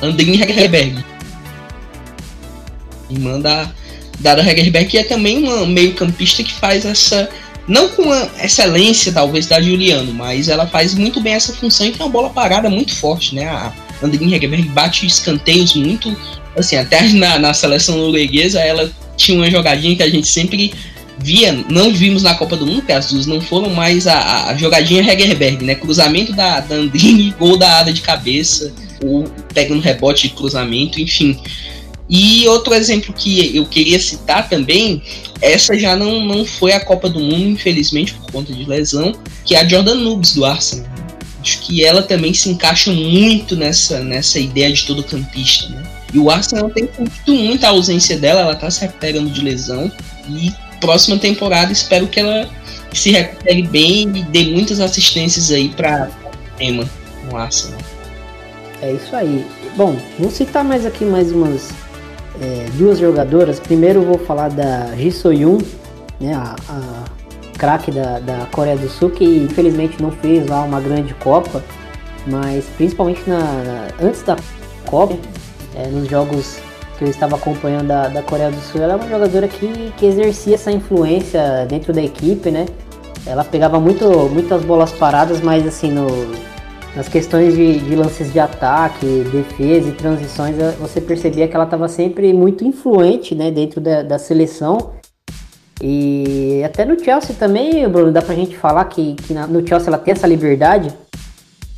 Andrine 0.02 0.42
Hegerberg. 0.42 1.04
Irmã 3.10 3.40
da 3.40 3.72
Dada 4.20 4.42
Hegerberg, 4.42 4.90
que 4.90 4.98
é 4.98 5.04
também 5.04 5.44
uma 5.44 5.66
meio 5.66 5.94
campista 5.94 6.44
que 6.44 6.54
faz 6.54 6.86
essa... 6.86 7.30
Não 7.68 7.90
com 7.90 8.10
a 8.12 8.30
excelência, 8.44 9.12
talvez, 9.12 9.46
da 9.46 9.62
Juliano, 9.62 10.14
mas 10.14 10.48
ela 10.48 10.66
faz 10.66 10.94
muito 10.94 11.20
bem 11.20 11.34
essa 11.34 11.54
função 11.54 11.86
e 11.86 11.92
tem 11.92 12.02
uma 12.02 12.12
bola 12.12 12.30
parada 12.30 12.70
muito 12.70 12.96
forte, 12.96 13.36
né? 13.36 13.46
A 13.46 13.74
Andrine 14.02 14.34
Hegerberg 14.34 14.70
bate 14.70 15.06
escanteios 15.06 15.76
muito... 15.76 16.16
Assim, 16.56 16.76
até 16.76 17.02
na, 17.14 17.38
na 17.38 17.54
seleção 17.54 17.98
norueguesa, 17.98 18.60
ela 18.60 18.90
tinha 19.18 19.38
uma 19.38 19.52
jogadinha 19.52 19.96
que 19.96 20.04
a 20.04 20.10
gente 20.10 20.28
sempre 20.28 20.74
via, 21.20 21.52
não 21.70 21.92
vimos 21.92 22.24
na 22.24 22.36
Copa 22.36 22.56
do 22.56 22.66
Mundo, 22.66 22.84
que 22.84 22.92
as 22.92 23.12
duas 23.12 23.26
não 23.26 23.42
foram, 23.42 23.70
mas 23.70 24.08
a, 24.08 24.50
a 24.50 24.56
jogadinha 24.56 25.02
Hegerberg, 25.02 25.64
né? 25.66 25.76
Cruzamento 25.76 26.34
da, 26.34 26.60
da 26.60 26.76
Andrini, 26.76 27.34
gol 27.38 27.58
da 27.58 27.70
área 27.70 27.94
de 27.94 28.02
cabeça, 28.02 28.74
ou 29.04 29.26
pegando 29.54 29.82
rebote 29.82 30.28
de 30.28 30.36
cruzamento, 30.36 31.02
enfim. 31.02 31.40
E 32.10 32.48
outro 32.48 32.74
exemplo 32.74 33.14
que 33.14 33.56
eu 33.56 33.66
queria 33.66 34.00
citar 34.00 34.48
também, 34.48 35.02
essa 35.42 35.78
já 35.78 35.96
não, 35.96 36.24
não 36.24 36.46
foi 36.46 36.72
a 36.72 36.80
Copa 36.80 37.10
do 37.10 37.20
Mundo, 37.20 37.50
infelizmente, 37.50 38.14
por 38.14 38.32
conta 38.32 38.54
de 38.54 38.64
lesão, 38.66 39.14
que 39.46 39.56
é 39.56 39.60
a 39.60 39.68
Jordan 39.68 39.96
Nubes 39.96 40.34
do 40.34 40.46
Arsenal. 40.46 40.88
Acho 41.42 41.60
que 41.62 41.84
ela 41.84 42.02
também 42.02 42.34
se 42.34 42.50
encaixa 42.50 42.92
muito 42.92 43.56
nessa, 43.56 44.00
nessa 44.00 44.40
ideia 44.40 44.72
de 44.72 44.86
todo 44.86 45.04
campista, 45.04 45.70
né? 45.70 45.84
E 46.14 46.18
o 46.18 46.30
Arsenal 46.30 46.70
tem 46.70 46.90
sentido 46.94 47.34
muito 47.34 47.66
a 47.66 47.70
ausência 47.70 48.18
dela, 48.18 48.42
ela 48.42 48.56
tá 48.56 48.72
se 48.72 48.82
recuperando 48.82 49.30
de 49.30 49.42
lesão 49.42 49.92
e 50.30 50.54
próxima 50.80 51.18
temporada 51.18 51.72
espero 51.72 52.08
que 52.08 52.20
ela 52.20 52.50
se 52.94 53.12
recupere 53.12 53.64
bem 53.64 54.04
e 54.16 54.24
dê 54.24 54.46
muitas 54.46 54.80
assistências 54.80 55.52
aí 55.52 55.70
para 55.70 56.10
tema 56.58 56.90
no 57.30 57.38
Arsenal. 57.38 57.80
É 58.82 58.94
isso 58.94 59.16
aí. 59.16 59.46
Bom, 59.76 59.98
vou 60.18 60.32
citar 60.32 60.64
mais 60.64 60.86
aqui 60.86 61.04
mais 61.04 61.32
umas 61.32 61.70
é, 62.42 62.68
duas 62.74 63.00
jogadoras. 63.00 63.60
Primeiro 63.60 64.02
vou 64.02 64.18
falar 64.18 64.50
da 64.50 64.96
Ji 64.96 65.12
Soyun, 65.12 65.58
né, 66.20 66.34
a, 66.34 66.56
a 66.70 67.04
craque 67.58 67.92
da, 67.92 68.20
da 68.20 68.46
Coreia 68.52 68.78
do 68.78 68.88
Sul, 68.88 69.10
que 69.10 69.26
infelizmente 69.26 70.02
não 70.02 70.12
fez 70.12 70.48
lá 70.48 70.62
uma 70.62 70.80
grande 70.80 71.14
Copa, 71.16 71.64
mas 72.26 72.66
principalmente 72.78 73.28
na, 73.28 73.40
na 73.40 73.88
antes 74.02 74.22
da 74.24 74.38
Copa, 74.86 75.16
é, 75.76 75.88
nos 75.88 76.08
jogos 76.08 76.60
que 76.98 77.04
eu 77.04 77.10
estava 77.10 77.36
acompanhando 77.36 77.88
da, 77.88 78.08
da 78.08 78.24
Coreia 78.24 78.52
do 78.52 78.60
Sul, 78.62 78.82
ela 78.82 78.94
é 78.94 78.96
uma 78.96 79.08
jogadora 79.08 79.48
que, 79.48 79.94
que 79.98 80.06
exercia 80.06 80.56
essa 80.56 80.72
influência 80.72 81.66
dentro 81.68 81.94
da 81.94 82.02
equipe, 82.02 82.50
né? 82.50 82.66
Ela 83.26 83.44
pegava 83.44 83.80
muito, 83.80 84.08
muitas 84.32 84.64
bolas 84.64 84.92
paradas, 84.92 85.42
mas 85.42 85.68
assim, 85.68 85.92
no, 85.92 86.08
nas 86.98 87.08
questões 87.08 87.54
de, 87.54 87.78
de, 87.78 87.96
lances 87.96 88.34
de 88.34 88.40
ataque, 88.40 89.06
defesa 89.32 89.90
e 89.90 89.92
transições, 89.92 90.56
você 90.80 91.00
percebia 91.00 91.48
que 91.48 91.56
ela 91.56 91.66
estava 91.66 91.88
sempre 91.88 92.34
muito 92.34 92.66
influente 92.66 93.36
né, 93.36 93.52
dentro 93.52 93.80
da, 93.80 94.02
da, 94.02 94.18
seleção. 94.18 94.94
E 95.80 96.64
até 96.66 96.84
no 96.86 97.00
Chelsea 97.00 97.36
também, 97.38 97.88
Bruno, 97.88 98.12
dá 98.12 98.20
pra 98.20 98.34
gente 98.34 98.58
falar 98.58 98.84
que, 98.86 99.14
que 99.14 99.32
na, 99.32 99.46
no 99.46 99.66
Chelsea 99.66 99.90
ela 99.90 100.00
tem 100.00 100.12
essa 100.12 100.26
liberdade. 100.26 100.92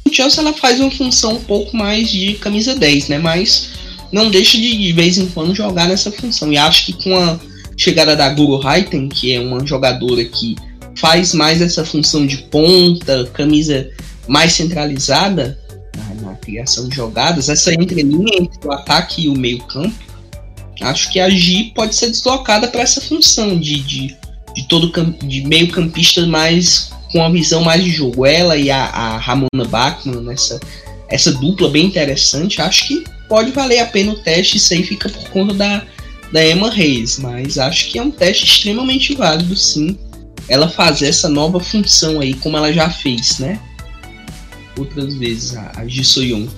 No 0.05 0.13
Chelsea 0.13 0.41
ela 0.41 0.53
faz 0.53 0.79
uma 0.79 0.89
função 0.89 1.33
um 1.33 1.43
pouco 1.43 1.75
mais 1.75 2.07
de 2.09 2.35
camisa 2.35 2.73
10, 2.73 3.09
né? 3.09 3.17
Mas 3.17 3.71
não 4.13 4.31
deixa 4.31 4.57
de, 4.57 4.77
de 4.77 4.93
vez 4.93 5.17
em 5.17 5.27
quando 5.27 5.53
jogar 5.53 5.89
nessa 5.89 6.09
função. 6.13 6.49
E 6.53 6.57
acho 6.57 6.85
que 6.85 6.93
com 7.03 7.17
a 7.17 7.37
chegada 7.75 8.15
da 8.15 8.29
Guru 8.29 8.65
Haiten, 8.65 9.09
que 9.09 9.33
é 9.33 9.41
uma 9.41 9.65
jogadora 9.65 10.23
que 10.23 10.55
faz 10.95 11.33
mais 11.33 11.61
essa 11.61 11.83
função 11.83 12.25
de 12.25 12.37
ponta, 12.37 13.29
camisa 13.33 13.89
mais 14.29 14.53
centralizada 14.53 15.57
na, 15.97 16.29
na 16.29 16.35
criação 16.35 16.87
de 16.87 16.95
jogadas, 16.95 17.49
essa 17.49 17.73
entrelinha 17.73 18.37
entre 18.39 18.65
o 18.65 18.71
ataque 18.71 19.23
e 19.23 19.29
o 19.29 19.33
meio-campo, 19.33 19.95
acho 20.81 21.11
que 21.11 21.19
a 21.19 21.29
Gi 21.29 21.73
pode 21.75 21.95
ser 21.95 22.07
deslocada 22.07 22.67
para 22.67 22.81
essa 22.81 23.01
função 23.01 23.59
de, 23.59 23.81
de, 23.81 24.15
de 24.55 24.67
todo 24.67 24.91
de 25.25 25.41
meio-campista 25.41 26.25
mais 26.25 26.91
com 27.11 27.23
a 27.23 27.29
visão 27.29 27.63
mais 27.63 27.83
de 27.83 27.89
jogo. 27.89 28.25
Ela 28.25 28.55
e 28.55 28.69
a, 28.69 28.85
a 28.85 29.17
Ramona 29.17 29.65
Bachmann, 29.67 30.21
nessa, 30.21 30.59
essa 31.09 31.31
dupla 31.33 31.69
bem 31.69 31.87
interessante, 31.87 32.61
acho 32.61 32.87
que 32.87 33.03
pode 33.27 33.51
valer 33.51 33.79
a 33.79 33.85
pena 33.85 34.11
o 34.11 34.19
teste. 34.19 34.57
Isso 34.57 34.73
aí 34.73 34.83
fica 34.83 35.09
por 35.09 35.29
conta 35.29 35.53
da, 35.55 35.83
da 36.31 36.47
Emma 36.47 36.69
Reis, 36.69 37.17
mas 37.17 37.57
acho 37.57 37.89
que 37.89 37.97
é 37.97 38.03
um 38.03 38.11
teste 38.11 38.45
extremamente 38.45 39.15
válido, 39.15 39.55
sim. 39.55 39.97
Ela 40.47 40.69
fazer 40.69 41.07
essa 41.07 41.27
nova 41.27 41.59
função 41.59 42.19
aí, 42.19 42.35
como 42.35 42.57
ela 42.57 42.71
já 42.71 42.89
fez, 42.89 43.39
né? 43.39 43.59
Outras 44.79 45.13
vezes, 45.15 45.57
a, 45.57 45.71
a 45.75 45.85
Ji. 45.85 46.49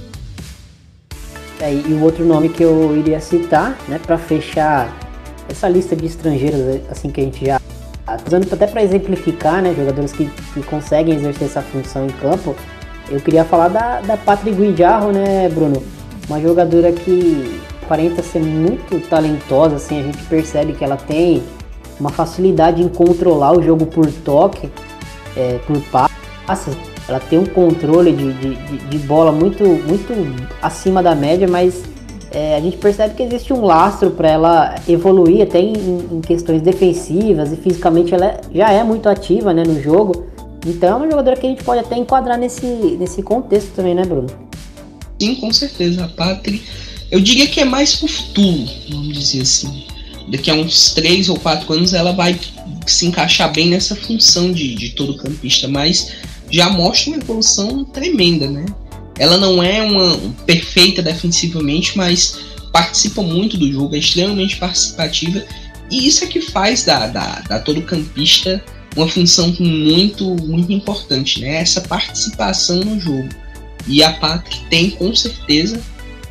É, 1.59 1.73
e 1.73 1.93
o 1.93 2.01
outro 2.01 2.25
nome 2.25 2.49
que 2.49 2.63
eu 2.63 2.95
iria 2.97 3.19
citar, 3.19 3.77
né, 3.87 3.99
para 3.99 4.17
fechar 4.17 4.95
essa 5.49 5.67
lista 5.67 5.95
de 5.95 6.05
estrangeiros, 6.05 6.81
assim 6.89 7.09
que 7.09 7.21
a 7.21 7.23
gente 7.23 7.45
já 7.45 7.61
usando 8.25 8.51
até 8.51 8.67
para 8.67 8.83
exemplificar, 8.83 9.61
né, 9.61 9.73
jogadores 9.75 10.11
que, 10.11 10.29
que 10.53 10.63
conseguem 10.63 11.15
exercer 11.15 11.47
essa 11.47 11.61
função 11.61 12.05
em 12.05 12.09
campo, 12.09 12.55
eu 13.09 13.19
queria 13.19 13.43
falar 13.43 13.67
da, 13.67 14.01
da 14.01 14.17
Patrick 14.17 14.55
Guijarro, 14.55 15.11
né, 15.11 15.49
Bruno? 15.49 15.81
Uma 16.27 16.39
jogadora 16.39 16.91
que 16.91 17.59
aparenta 17.83 18.23
ser 18.23 18.39
muito 18.39 18.99
talentosa, 19.09 19.75
assim, 19.75 19.99
a 19.99 20.03
gente 20.03 20.23
percebe 20.23 20.73
que 20.73 20.83
ela 20.83 20.95
tem 20.95 21.43
uma 21.99 22.09
facilidade 22.09 22.81
em 22.81 22.87
controlar 22.87 23.51
o 23.51 23.61
jogo 23.61 23.85
por 23.85 24.09
toque, 24.11 24.69
é, 25.35 25.59
por 25.67 25.79
passes. 26.47 26.90
Ela 27.07 27.19
tem 27.19 27.39
um 27.39 27.45
controle 27.45 28.11
de, 28.11 28.33
de, 28.33 28.77
de 28.89 28.97
bola 28.99 29.31
muito, 29.31 29.63
muito 29.63 30.13
acima 30.61 31.01
da 31.01 31.15
média, 31.15 31.47
mas 31.47 31.83
é, 32.31 32.55
a 32.55 32.61
gente 32.61 32.77
percebe 32.77 33.13
que 33.15 33.23
existe 33.23 33.51
um 33.51 33.65
lastro 33.65 34.11
para 34.11 34.29
ela 34.29 34.75
evoluir 34.87 35.43
até 35.43 35.59
em, 35.59 35.73
em, 35.73 36.21
questões 36.21 36.61
defensivas 36.61 37.51
e 37.51 37.57
fisicamente 37.57 38.13
ela 38.13 38.25
é, 38.25 38.41
já 38.53 38.71
é 38.71 38.83
muito 38.83 39.09
ativa 39.09 39.53
né, 39.53 39.63
no 39.63 39.81
jogo. 39.81 40.27
Então 40.65 40.89
é 40.89 40.95
uma 40.95 41.09
jogadora 41.09 41.35
que 41.35 41.45
a 41.45 41.49
gente 41.49 41.63
pode 41.63 41.81
até 41.81 41.97
enquadrar 41.97 42.37
nesse, 42.37 42.65
nesse 42.65 43.21
contexto 43.21 43.71
também, 43.75 43.93
né, 43.93 44.05
Bruno? 44.05 44.27
Sim, 45.19 45.35
com 45.35 45.51
certeza. 45.51 46.05
A 46.05 46.07
Patri, 46.07 46.63
eu 47.11 47.19
diria 47.19 47.47
que 47.47 47.59
é 47.59 47.65
mais 47.65 47.95
pro 47.95 48.07
futuro, 48.07 48.65
vamos 48.89 49.13
dizer 49.13 49.41
assim. 49.41 49.83
Daqui 50.29 50.49
a 50.49 50.53
uns 50.53 50.93
3 50.93 51.27
ou 51.29 51.39
4 51.39 51.73
anos 51.73 51.93
ela 51.93 52.13
vai 52.13 52.39
se 52.87 53.05
encaixar 53.05 53.51
bem 53.51 53.69
nessa 53.69 53.95
função 53.95 54.53
de, 54.53 54.73
de 54.75 54.91
todo 54.91 55.17
campista, 55.17 55.67
mas 55.67 56.13
já 56.51 56.69
mostra 56.69 57.11
uma 57.11 57.21
evolução 57.21 57.83
tremenda, 57.85 58.49
né? 58.49 58.65
Ela 59.17 59.37
não 59.37 59.61
é 59.61 59.81
uma 59.81 60.17
perfeita 60.45 61.01
defensivamente, 61.01 61.97
mas 61.97 62.39
participa 62.71 63.21
muito 63.21 63.57
do 63.57 63.71
jogo, 63.71 63.95
é 63.95 63.99
extremamente 63.99 64.57
participativa. 64.57 65.43
E 65.89 66.07
isso 66.07 66.23
é 66.23 66.27
que 66.27 66.41
faz 66.41 66.83
da, 66.83 67.07
da, 67.07 67.41
da 67.41 67.59
todo 67.59 67.81
campista 67.81 68.63
uma 68.95 69.07
função 69.07 69.55
muito, 69.59 70.25
muito 70.43 70.71
importante, 70.71 71.39
né? 71.41 71.61
Essa 71.61 71.81
participação 71.81 72.79
no 72.81 72.99
jogo. 72.99 73.29
E 73.87 74.03
a 74.03 74.13
Patrick 74.13 74.61
tem 74.69 74.91
com 74.91 75.15
certeza 75.15 75.81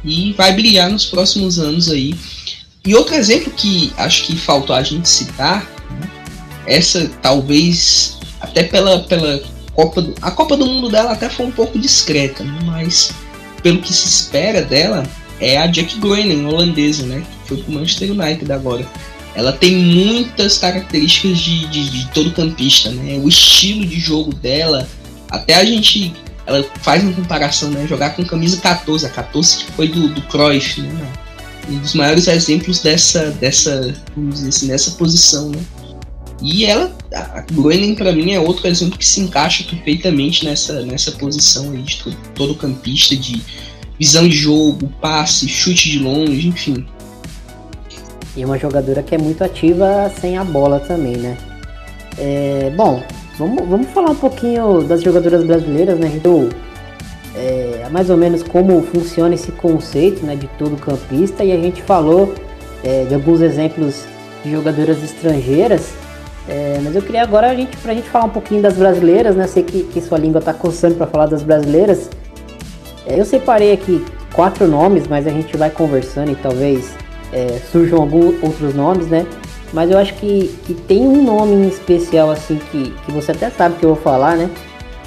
e 0.05 0.33
vai 0.33 0.53
brilhar 0.53 0.91
nos 0.91 1.07
próximos 1.07 1.59
anos 1.59 1.89
aí. 1.89 2.15
E 2.87 2.95
outro 2.95 3.15
exemplo 3.15 3.53
que 3.53 3.93
acho 3.97 4.25
que 4.25 4.37
faltou 4.37 4.75
a 4.75 4.83
gente 4.83 5.09
citar, 5.09 5.65
né? 5.91 6.11
essa 6.67 7.11
talvez 7.21 8.19
até 8.41 8.63
pela, 8.63 9.01
pela 9.01 9.43
Copa 9.81 10.03
do, 10.03 10.15
a 10.21 10.31
Copa 10.31 10.57
do 10.59 10.67
Mundo 10.67 10.91
dela 10.91 11.13
até 11.13 11.31
foi 11.31 11.47
um 11.47 11.51
pouco 11.51 11.79
discreta, 11.79 12.45
né? 12.45 12.59
mas 12.65 13.13
pelo 13.63 13.81
que 13.81 13.93
se 13.93 14.07
espera 14.07 14.61
dela 14.61 15.03
é 15.41 15.57
a 15.57 15.67
Jack 15.67 15.99
Groening, 15.99 16.45
holandesa, 16.45 17.07
né? 17.07 17.25
Que 17.43 17.49
foi 17.49 17.57
pro 17.63 17.73
Manchester 17.73 18.11
United 18.13 18.53
agora. 18.53 18.87
Ela 19.35 19.53
tem 19.53 19.75
muitas 19.75 20.59
características 20.59 21.39
de, 21.39 21.67
de, 21.69 21.89
de 21.89 22.09
todo 22.11 22.31
campista, 22.33 22.91
né? 22.91 23.19
O 23.23 23.27
estilo 23.27 23.87
de 23.87 23.99
jogo 23.99 24.35
dela, 24.35 24.87
até 25.31 25.55
a 25.55 25.65
gente 25.65 26.13
ela 26.47 26.63
faz 26.83 27.03
uma 27.03 27.15
comparação, 27.15 27.71
né? 27.71 27.87
Jogar 27.89 28.11
com 28.11 28.23
camisa 28.25 28.59
14, 28.59 29.07
a 29.07 29.09
14 29.09 29.65
que 29.65 29.73
foi 29.73 29.89
do, 29.89 30.09
do 30.09 30.21
Cruyff, 30.23 30.83
né? 30.83 31.13
Um 31.71 31.79
dos 31.79 31.95
maiores 31.95 32.29
exemplos 32.29 32.81
dessa, 32.81 33.31
dessa, 33.31 33.95
vamos 34.15 34.35
dizer 34.35 34.49
assim, 34.49 34.67
dessa 34.67 34.91
posição, 34.93 35.49
né? 35.49 35.61
E 36.43 36.65
ela, 36.65 36.91
a 37.13 37.45
Groening 37.53 37.95
para 37.95 38.13
mim 38.13 38.33
é 38.33 38.41
outro 38.41 38.67
exemplo 38.67 38.99
que 38.99 39.07
se 39.07 39.21
encaixa 39.21 39.65
perfeitamente 39.65 40.45
nessa, 40.45 40.81
nessa 40.83 41.13
posição 41.13 41.71
aí 41.73 41.83
de 41.83 42.03
todo, 42.03 42.17
todo 42.35 42.55
campista, 42.55 43.15
de 43.15 43.43
visão 43.99 44.27
de 44.27 44.37
jogo, 44.37 44.89
passe, 45.01 45.47
chute 45.47 45.91
de 45.91 45.99
longe, 45.99 46.49
enfim. 46.49 46.87
E 48.37 48.45
uma 48.45 48.59
jogadora 48.59 49.03
que 49.03 49.15
é 49.15 49.19
muito 49.19 49.45
ativa 49.45 50.11
sem 50.21 50.39
a 50.39 50.45
bola 50.45 50.81
também, 50.81 51.17
né? 51.17 51.37
É, 52.17 52.73
bom, 52.75 53.03
vamos, 53.39 53.69
vamos 53.69 53.91
falar 53.91 54.11
um 54.11 54.17
pouquinho 54.17 54.83
das 54.83 55.03
jogadoras 55.03 55.45
brasileiras, 55.45 55.99
né? 55.99 56.11
Então, 56.15 56.49
é, 57.35 57.89
mais 57.91 58.09
ou 58.11 58.17
menos 58.17 58.43
como 58.43 58.83
funciona 58.83 59.35
esse 59.35 59.53
conceito 59.53 60.25
né, 60.25 60.35
de 60.35 60.47
todo 60.59 60.77
campista 60.77 61.45
e 61.45 61.53
a 61.53 61.57
gente 61.57 61.83
falou 61.83 62.35
é, 62.83 63.05
de 63.05 63.15
alguns 63.15 63.41
exemplos 63.41 64.05
de 64.45 64.51
jogadoras 64.53 65.03
estrangeiras. 65.03 65.93
É, 66.51 66.81
mas 66.83 66.97
eu 66.97 67.03
queria 67.03 67.23
agora 67.23 67.49
a 67.49 67.55
gente, 67.55 67.77
pra 67.77 67.95
gente 67.95 68.09
falar 68.09 68.25
um 68.25 68.31
pouquinho 68.31 68.61
das 68.61 68.75
brasileiras, 68.75 69.37
né? 69.37 69.47
Sei 69.47 69.63
que, 69.63 69.85
que 69.85 70.01
sua 70.01 70.19
língua 70.19 70.41
tá 70.41 70.53
coçando 70.53 70.97
para 70.97 71.07
falar 71.07 71.27
das 71.27 71.45
brasileiras. 71.45 72.11
É, 73.07 73.21
eu 73.21 73.25
separei 73.25 73.73
aqui 73.73 74.05
quatro 74.33 74.67
nomes, 74.67 75.07
mas 75.07 75.29
a 75.29 75.31
gente 75.31 75.57
vai 75.57 75.71
conversando 75.71 76.33
e 76.33 76.35
talvez 76.35 76.93
é, 77.33 77.61
surjam 77.71 78.01
alguns 78.01 78.43
outros 78.43 78.75
nomes, 78.75 79.07
né? 79.07 79.25
Mas 79.73 79.93
eu 79.93 79.99
acho 79.99 80.13
que, 80.15 80.53
que 80.67 80.75
tem 80.75 81.07
um 81.07 81.23
nome 81.23 81.53
em 81.53 81.69
especial, 81.69 82.33
assim, 82.33 82.59
que, 82.73 82.91
que 83.07 83.13
você 83.13 83.31
até 83.31 83.49
sabe 83.49 83.77
que 83.77 83.85
eu 83.85 83.95
vou 83.95 84.03
falar, 84.03 84.37
né? 84.37 84.51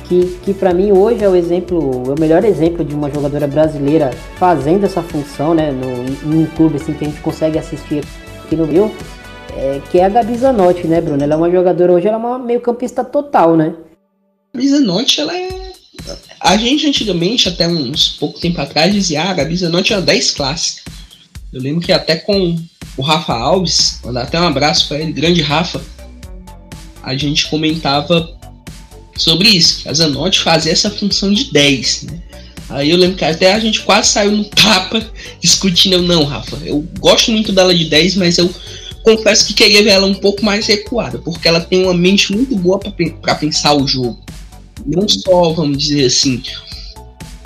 Que, 0.05 0.37
que 0.43 0.53
para 0.53 0.73
mim 0.73 0.93
hoje 0.93 1.25
é 1.25 1.27
o 1.27 1.35
exemplo, 1.35 2.03
é 2.07 2.17
o 2.17 2.19
melhor 2.21 2.45
exemplo 2.45 2.85
de 2.85 2.95
uma 2.95 3.11
jogadora 3.11 3.47
brasileira 3.47 4.11
fazendo 4.37 4.85
essa 4.85 5.01
função, 5.01 5.53
né? 5.53 5.71
No, 5.71 6.33
em 6.33 6.43
um 6.43 6.45
clube 6.45 6.77
assim 6.77 6.93
que 6.93 7.03
a 7.03 7.07
gente 7.09 7.19
consegue 7.19 7.59
assistir 7.59 8.01
aqui 8.45 8.55
no 8.55 8.63
Rio, 8.63 8.89
é, 9.55 9.81
que 9.91 9.99
é 9.99 10.05
a 10.05 10.09
Gabi 10.09 10.37
Zanotti, 10.37 10.87
né, 10.87 11.01
Bruno? 11.01 11.23
Ela 11.23 11.33
é 11.33 11.37
uma 11.37 11.51
jogadora 11.51 11.93
hoje, 11.93 12.07
ela 12.07 12.17
é 12.17 12.19
uma 12.19 12.39
meio 12.39 12.61
campista 12.61 13.03
total, 13.03 13.55
né? 13.55 13.75
Gabi 14.53 14.67
Zanotti, 14.67 15.21
ela 15.21 15.35
é 15.35 15.73
a 16.39 16.57
gente 16.57 16.87
antigamente, 16.87 17.47
até 17.47 17.67
uns 17.67 18.09
pouco 18.09 18.39
tempo 18.39 18.59
atrás, 18.59 18.93
dizia 18.93 19.23
ah, 19.23 19.31
a 19.31 19.33
Gabi 19.33 19.55
Zanotti 19.55 19.93
era 19.93 20.01
10 20.01 20.31
clássica. 20.31 20.91
Eu 21.51 21.61
lembro 21.61 21.81
que 21.81 21.91
até 21.91 22.15
com 22.15 22.57
o 22.97 23.01
Rafa 23.01 23.33
Alves, 23.33 23.99
mandar 24.03 24.23
até 24.23 24.39
um 24.39 24.47
abraço 24.47 24.87
para 24.87 24.99
ele, 24.99 25.13
grande 25.13 25.41
Rafa, 25.41 25.81
a 27.01 27.15
gente 27.15 27.47
comentava 27.47 28.37
sobre 29.15 29.49
isso, 29.49 29.83
que 29.83 29.89
a 29.89 29.93
Zanotti 29.93 30.39
fazia 30.39 30.71
essa 30.71 30.89
função 30.89 31.33
de 31.33 31.51
10, 31.51 32.03
né? 32.03 32.21
Aí 32.69 32.89
eu 32.89 32.97
lembro 32.97 33.17
que 33.17 33.25
até 33.25 33.53
a 33.53 33.59
gente 33.59 33.81
quase 33.81 34.09
saiu 34.09 34.31
no 34.31 34.45
tapa 34.45 35.05
discutindo, 35.39 36.01
não, 36.01 36.23
Rafa, 36.25 36.57
eu 36.65 36.85
gosto 36.99 37.31
muito 37.31 37.51
dela 37.51 37.73
de 37.73 37.85
10, 37.85 38.15
mas 38.15 38.37
eu 38.37 38.53
confesso 39.03 39.45
que 39.45 39.53
queria 39.53 39.83
ver 39.83 39.91
ela 39.91 40.07
um 40.07 40.15
pouco 40.15 40.43
mais 40.43 40.65
recuada, 40.65 41.19
porque 41.19 41.47
ela 41.47 41.59
tem 41.59 41.83
uma 41.83 41.93
mente 41.93 42.31
muito 42.31 42.55
boa 42.55 42.79
para 42.79 43.35
pensar 43.35 43.73
o 43.73 43.85
jogo. 43.85 44.19
Não 44.85 45.07
só, 45.07 45.53
vamos 45.53 45.77
dizer 45.77 46.05
assim, 46.05 46.41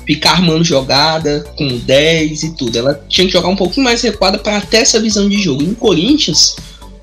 ficar 0.06 0.32
armando 0.32 0.64
jogada 0.64 1.46
com 1.58 1.68
10 1.68 2.44
e 2.44 2.56
tudo. 2.56 2.78
Ela 2.78 3.04
tinha 3.10 3.28
que 3.28 3.34
jogar 3.34 3.50
um 3.50 3.56
pouquinho 3.56 3.84
mais 3.84 4.02
recuada 4.02 4.40
para 4.40 4.62
ter 4.62 4.78
essa 4.78 5.00
visão 5.00 5.28
de 5.28 5.42
jogo. 5.42 5.62
E 5.62 5.68
no 5.68 5.76
Corinthians, 5.76 6.56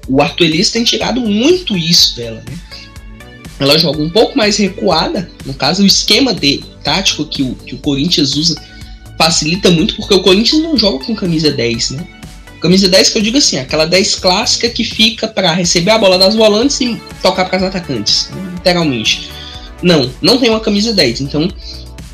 o 0.08 0.22
Arthur 0.22 0.44
Elias 0.44 0.70
tem 0.70 0.84
tirado 0.84 1.20
muito 1.20 1.76
isso 1.76 2.16
dela, 2.16 2.42
né? 2.48 2.58
Ela 3.58 3.78
joga 3.78 4.02
um 4.02 4.10
pouco 4.10 4.36
mais 4.36 4.56
recuada, 4.56 5.30
no 5.44 5.54
caso, 5.54 5.82
o 5.82 5.86
esquema 5.86 6.34
de 6.34 6.64
tático 6.82 7.24
que 7.24 7.42
o, 7.42 7.54
que 7.54 7.74
o 7.74 7.78
Corinthians 7.78 8.34
usa 8.34 8.60
facilita 9.16 9.70
muito, 9.70 9.94
porque 9.94 10.14
o 10.14 10.22
Corinthians 10.22 10.60
não 10.60 10.76
joga 10.76 11.04
com 11.04 11.14
camisa 11.14 11.52
10, 11.52 11.90
né? 11.90 12.06
Camisa 12.64 12.88
10 12.88 13.10
que 13.10 13.18
eu 13.18 13.22
digo 13.22 13.36
assim, 13.36 13.58
aquela 13.58 13.84
10 13.84 14.14
clássica 14.14 14.70
que 14.70 14.82
fica 14.84 15.28
para 15.28 15.52
receber 15.52 15.90
a 15.90 15.98
bola 15.98 16.18
das 16.18 16.34
volantes 16.34 16.80
e 16.80 16.98
tocar 17.20 17.44
para 17.44 17.58
os 17.58 17.62
atacantes, 17.62 18.30
literalmente. 18.54 19.28
Não, 19.82 20.10
não 20.22 20.38
tem 20.38 20.48
uma 20.48 20.60
camisa 20.60 20.90
10. 20.94 21.20
Então, 21.20 21.46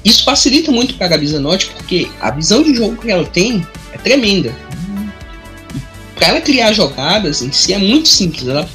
isso 0.04 0.24
facilita 0.24 0.72
muito 0.72 0.94
para 0.94 1.06
a 1.06 1.10
Gabi 1.10 1.28
Zanotti, 1.28 1.66
porque 1.66 2.10
a 2.20 2.32
visão 2.32 2.64
de 2.64 2.74
jogo 2.74 2.96
que 2.96 3.08
ela 3.08 3.24
tem 3.24 3.64
é 3.92 3.98
tremenda. 3.98 4.52
Para 6.16 6.26
ela 6.26 6.40
criar 6.40 6.72
jogadas 6.72 7.42
em 7.42 7.52
si 7.52 7.72
é 7.72 7.78
muito 7.78 8.08
simples. 8.08 8.48
Ela, 8.48 8.68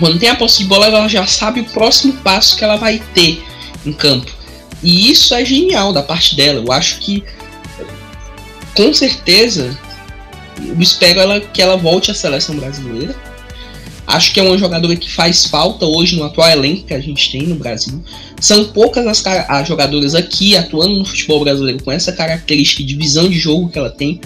quando 0.00 0.18
tem 0.18 0.28
a 0.28 0.34
posse 0.34 0.58
de 0.58 0.64
bola, 0.64 0.88
ela 0.88 1.06
já 1.06 1.24
sabe 1.24 1.60
o 1.60 1.66
próximo 1.66 2.14
passo 2.14 2.56
que 2.56 2.64
ela 2.64 2.74
vai 2.74 3.00
ter 3.14 3.40
em 3.86 3.92
campo. 3.92 4.28
E 4.82 5.08
isso 5.08 5.36
é 5.36 5.44
genial 5.44 5.92
da 5.92 6.02
parte 6.02 6.34
dela. 6.34 6.60
Eu 6.66 6.72
acho 6.72 6.98
que, 6.98 7.22
com 8.74 8.92
certeza, 8.92 9.78
espero 10.78 11.20
ela, 11.20 11.40
que 11.40 11.60
ela 11.60 11.76
volte 11.76 12.10
à 12.10 12.14
seleção 12.14 12.56
brasileira. 12.56 13.14
Acho 14.06 14.32
que 14.32 14.40
é 14.40 14.42
uma 14.42 14.58
jogadora 14.58 14.94
que 14.96 15.10
faz 15.10 15.46
falta 15.46 15.86
hoje 15.86 16.14
no 16.14 16.24
atual 16.24 16.50
elenco 16.50 16.84
que 16.84 16.94
a 16.94 17.00
gente 17.00 17.32
tem 17.32 17.42
no 17.44 17.54
Brasil. 17.54 18.02
São 18.38 18.64
poucas 18.66 19.06
as, 19.06 19.26
as 19.26 19.66
jogadoras 19.66 20.14
aqui 20.14 20.56
atuando 20.56 20.98
no 20.98 21.04
futebol 21.04 21.40
brasileiro 21.40 21.82
com 21.82 21.90
essa 21.90 22.12
característica 22.12 22.82
de 22.84 22.94
visão 22.94 23.28
de 23.28 23.38
jogo 23.38 23.70
que 23.70 23.78
ela 23.78 23.90
tem. 23.90 24.20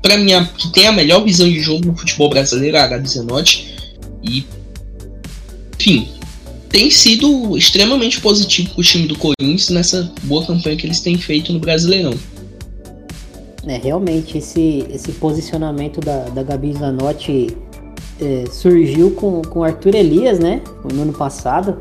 Para 0.00 0.16
mim, 0.16 0.32
a, 0.32 0.44
que 0.44 0.72
tem 0.72 0.86
a 0.86 0.92
melhor 0.92 1.22
visão 1.22 1.46
de 1.46 1.60
jogo 1.60 1.86
no 1.86 1.96
futebol 1.96 2.30
brasileiro, 2.30 2.78
a 2.78 2.86
Gabi 2.86 3.08
Zanotti. 3.08 3.74
E, 4.22 4.46
enfim, 5.78 6.08
tem 6.70 6.90
sido 6.90 7.58
extremamente 7.58 8.20
positivo 8.20 8.70
para 8.70 8.80
o 8.80 8.84
time 8.84 9.06
do 9.06 9.16
Corinthians 9.16 9.68
nessa 9.68 10.10
boa 10.22 10.46
campanha 10.46 10.76
que 10.76 10.86
eles 10.86 11.00
têm 11.00 11.18
feito 11.18 11.52
no 11.52 11.58
Brasileirão. 11.58 12.14
É, 13.70 13.76
realmente, 13.76 14.36
esse, 14.36 14.84
esse 14.92 15.12
posicionamento 15.12 16.00
da, 16.00 16.24
da 16.24 16.42
Gabi 16.42 16.72
Zanotti 16.72 17.56
é, 18.20 18.44
surgiu 18.50 19.12
com, 19.12 19.42
com 19.42 19.62
Arthur 19.62 19.94
Elias, 19.94 20.40
né? 20.40 20.60
No 20.92 21.02
ano 21.02 21.12
passado. 21.12 21.76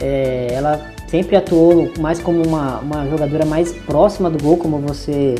É, 0.00 0.46
ela 0.52 0.80
sempre 1.08 1.34
atuou 1.34 1.90
mais 1.98 2.20
como 2.20 2.40
uma, 2.46 2.78
uma 2.78 3.08
jogadora 3.08 3.44
mais 3.44 3.72
próxima 3.72 4.30
do 4.30 4.40
gol, 4.40 4.56
como 4.58 4.78
você 4.78 5.34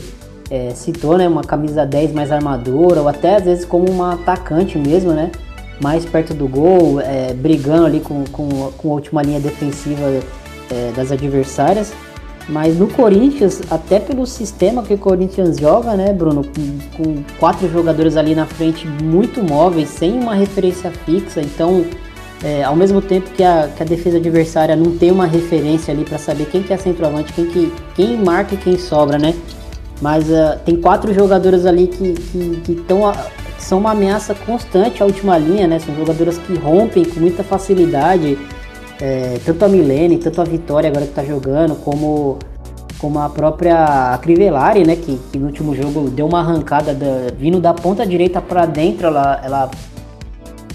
é, 0.50 0.70
citou, 0.70 1.16
né? 1.16 1.28
Uma 1.28 1.44
camisa 1.44 1.86
10 1.86 2.12
mais 2.12 2.32
armadura, 2.32 3.00
ou 3.00 3.06
até 3.06 3.36
às 3.36 3.44
vezes 3.44 3.64
como 3.64 3.88
uma 3.88 4.14
atacante 4.14 4.76
mesmo, 4.76 5.12
né? 5.12 5.30
Mais 5.80 6.04
perto 6.04 6.34
do 6.34 6.48
gol, 6.48 7.00
é, 7.00 7.32
brigando 7.32 7.86
ali 7.86 8.00
com, 8.00 8.24
com, 8.32 8.48
com 8.76 8.90
a 8.90 8.94
última 8.94 9.22
linha 9.22 9.38
defensiva 9.38 10.02
é, 10.72 10.90
das 10.96 11.12
adversárias. 11.12 11.92
Mas 12.48 12.78
no 12.78 12.88
Corinthians, 12.88 13.62
até 13.70 13.98
pelo 13.98 14.26
sistema 14.26 14.82
que 14.82 14.92
o 14.94 14.98
Corinthians 14.98 15.58
joga, 15.58 15.94
né, 15.94 16.12
Bruno? 16.12 16.42
Com, 16.44 16.78
com 16.96 17.24
quatro 17.38 17.70
jogadores 17.70 18.16
ali 18.16 18.34
na 18.34 18.44
frente 18.44 18.86
muito 18.86 19.42
móveis, 19.42 19.88
sem 19.88 20.12
uma 20.12 20.34
referência 20.34 20.90
fixa, 20.90 21.40
então 21.40 21.84
é, 22.42 22.62
ao 22.62 22.76
mesmo 22.76 23.00
tempo 23.00 23.30
que 23.30 23.42
a, 23.42 23.70
que 23.74 23.82
a 23.82 23.86
defesa 23.86 24.18
adversária 24.18 24.76
não 24.76 24.96
tem 24.98 25.10
uma 25.10 25.24
referência 25.24 25.94
ali 25.94 26.04
para 26.04 26.18
saber 26.18 26.46
quem 26.46 26.62
que 26.62 26.74
é 26.74 26.76
centroavante, 26.76 27.32
quem, 27.32 27.46
que, 27.46 27.72
quem 27.94 28.18
marca 28.18 28.54
e 28.54 28.58
quem 28.58 28.76
sobra, 28.76 29.18
né? 29.18 29.34
Mas 30.02 30.28
uh, 30.28 30.58
tem 30.64 30.76
quatro 30.76 31.14
jogadores 31.14 31.64
ali 31.64 31.86
que, 31.86 32.12
que, 32.12 32.60
que, 32.62 32.74
tão, 32.82 33.10
que 33.56 33.62
são 33.62 33.78
uma 33.78 33.92
ameaça 33.92 34.34
constante 34.34 35.02
à 35.02 35.06
última 35.06 35.38
linha, 35.38 35.66
né? 35.66 35.78
São 35.78 35.94
jogadoras 35.94 36.36
que 36.36 36.54
rompem 36.58 37.04
com 37.04 37.20
muita 37.20 37.42
facilidade. 37.42 38.36
É, 39.00 39.38
tanto 39.44 39.64
a 39.64 39.68
Milene, 39.68 40.18
tanto 40.18 40.40
a 40.40 40.44
Vitória 40.44 40.88
agora 40.88 41.04
que 41.04 41.10
está 41.10 41.24
jogando, 41.24 41.74
como, 41.76 42.38
como 42.98 43.18
a 43.18 43.28
própria 43.28 44.18
Crivellari, 44.22 44.84
né? 44.86 44.96
Que, 44.96 45.18
que, 45.32 45.38
no 45.38 45.46
último 45.46 45.74
jogo 45.74 46.08
deu 46.10 46.26
uma 46.26 46.40
arrancada 46.40 46.94
da, 46.94 47.32
vindo 47.36 47.60
da 47.60 47.74
ponta 47.74 48.06
direita 48.06 48.40
para 48.40 48.66
dentro, 48.66 49.08
ela, 49.08 49.40
ela 49.44 49.70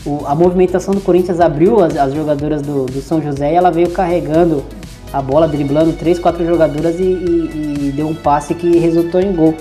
o, 0.05 0.25
a 0.25 0.35
movimentação 0.35 0.93
do 0.93 1.01
Corinthians 1.01 1.39
abriu 1.39 1.83
as, 1.83 1.95
as 1.95 2.13
jogadoras 2.13 2.61
do, 2.61 2.85
do, 2.85 3.01
São 3.01 3.21
José 3.21 3.53
e 3.53 3.55
ela 3.55 3.71
veio 3.71 3.89
carregando 3.89 4.63
a 5.11 5.21
bola, 5.21 5.47
driblando 5.47 5.93
três, 5.93 6.19
quatro 6.19 6.45
jogadoras 6.45 6.99
e, 6.99 7.03
e, 7.03 7.87
e, 7.87 7.93
deu 7.95 8.07
um 8.07 8.15
passe 8.15 8.53
que 8.53 8.77
resultou 8.77 9.19
em 9.21 9.33
gol. 9.33 9.55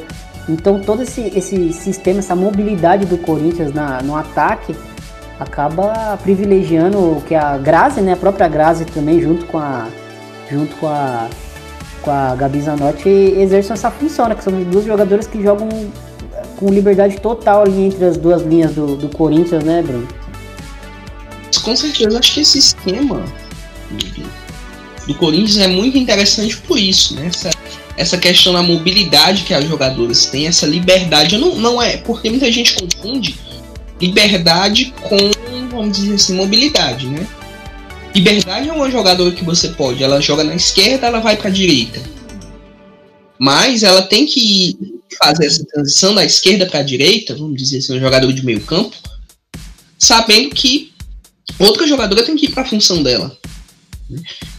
Então 0.49 0.81
todo 0.81 1.03
esse, 1.03 1.21
esse 1.35 1.73
sistema, 1.73 2.18
essa 2.18 2.35
mobilidade 2.35 3.07
do 3.07 3.18
Corinthians 3.18 3.73
na, 3.73 4.03
no 4.03 4.16
ataque 4.16 4.75
acaba 5.38 6.18
privilegiando 6.22 7.22
que 7.27 7.35
a 7.35 7.57
Grazi, 7.57 8.01
né, 8.01 8.12
a 8.12 8.16
própria 8.16 8.48
Grazi 8.48 8.85
também 8.85 9.20
junto 9.20 9.46
com 9.46 9.59
a 9.59 9.88
junto 10.51 10.74
com 10.77 10.88
a 10.88 11.29
com 12.03 12.11
a 12.11 12.35
Gabi 12.35 12.61
Zanotti 12.61 13.09
exerçam 13.09 13.74
essa 13.74 13.90
função, 13.90 14.29
né, 14.29 14.35
que 14.35 14.42
são 14.42 14.53
duas 14.64 14.85
jogadoras 14.85 15.27
que 15.27 15.42
jogam 15.42 15.68
com 16.57 16.68
liberdade 16.70 17.20
total 17.20 17.62
ali 17.62 17.83
entre 17.83 18.05
as 18.05 18.16
duas 18.16 18.42
linhas 18.42 18.74
do, 18.74 18.96
do 18.96 19.09
Corinthians, 19.09 19.62
né, 19.62 19.83
Bruno? 19.83 20.09
Com 21.62 21.77
certeza, 21.77 22.18
acho 22.18 22.35
que 22.35 22.40
esse 22.40 22.59
esquema 22.59 23.22
do 25.07 25.14
Corinthians 25.14 25.59
é 25.59 25.68
muito 25.68 25.98
interessante 25.98 26.57
por 26.59 26.79
isso, 26.79 27.14
né? 27.14 27.27
Essa, 27.27 27.51
essa 27.96 28.18
questão 28.18 28.53
da 28.53 28.62
mobilidade 28.62 29.42
que 29.42 29.53
as 29.53 29.64
jogadoras 29.64 30.27
têm, 30.27 30.46
essa 30.46 30.66
liberdade, 30.66 31.37
não, 31.37 31.57
não 31.57 31.83
é, 31.83 31.96
porque 31.98 32.31
muita 32.31 32.51
gente 32.51 32.74
confunde 32.74 33.37
liberdade 34.01 34.95
com, 35.03 35.17
vamos 35.71 35.99
dizer 35.99 36.15
assim, 36.15 36.35
mobilidade, 36.35 37.07
né? 37.07 37.27
Liberdade 38.15 38.69
é 38.69 38.73
uma 38.73 38.91
jogadora 38.91 39.33
que 39.33 39.45
você 39.45 39.69
pode, 39.69 40.03
ela 40.03 40.21
joga 40.21 40.45
na 40.45 40.55
esquerda, 40.55 41.07
ela 41.07 41.21
vai 41.21 41.37
para 41.37 41.49
a 41.49 41.53
direita. 41.53 42.01
Mas 43.39 43.83
ela 43.83 44.03
tem 44.03 44.27
que 44.27 44.77
fazer 45.23 45.47
essa 45.47 45.65
transição 45.65 46.15
da 46.15 46.25
esquerda 46.25 46.67
para 46.67 46.81
a 46.81 46.83
direita, 46.83 47.35
vamos 47.35 47.57
dizer 47.57 47.79
assim, 47.79 47.97
um 47.97 48.01
jogador 48.01 48.33
de 48.33 48.45
meio 48.45 48.61
campo, 48.61 48.97
sabendo 49.99 50.51
que 50.51 50.93
outra 51.59 51.87
jogadora 51.87 52.25
tem 52.25 52.37
que 52.37 52.47
ir 52.47 52.51
para 52.51 52.63
a 52.63 52.67
função 52.67 53.03
dela. 53.03 53.37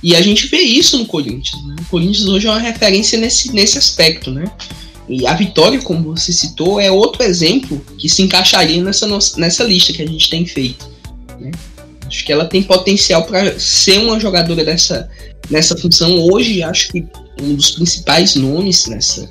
E 0.02 0.16
a 0.16 0.22
gente 0.22 0.48
vê 0.48 0.60
isso 0.60 0.98
no 0.98 1.06
Corinthians. 1.06 1.66
Né? 1.66 1.76
O 1.80 1.86
Corinthians 1.86 2.28
hoje 2.28 2.48
é 2.48 2.52
uma 2.52 2.60
referência 2.60 3.20
nesse, 3.20 3.52
nesse 3.52 3.78
aspecto, 3.78 4.32
né? 4.32 4.50
E 5.10 5.26
a 5.26 5.34
Vitória, 5.34 5.82
como 5.82 6.16
você 6.16 6.32
citou, 6.32 6.80
é 6.80 6.92
outro 6.92 7.24
exemplo 7.24 7.84
que 7.98 8.08
se 8.08 8.22
encaixaria 8.22 8.82
nessa, 8.82 9.08
nessa 9.38 9.64
lista 9.64 9.92
que 9.92 10.04
a 10.04 10.08
gente 10.08 10.30
tem 10.30 10.46
feito. 10.46 10.88
Né? 11.40 11.50
Acho 12.06 12.24
que 12.24 12.32
ela 12.32 12.46
tem 12.46 12.62
potencial 12.62 13.24
para 13.24 13.60
ser 13.60 13.98
uma 14.00 14.20
jogadora 14.20 14.64
dessa, 14.64 15.10
nessa 15.50 15.76
função. 15.76 16.16
Hoje, 16.32 16.62
acho 16.62 16.90
que 16.90 17.06
um 17.42 17.56
dos 17.56 17.72
principais 17.72 18.36
nomes 18.36 18.86
nessa, 18.86 19.28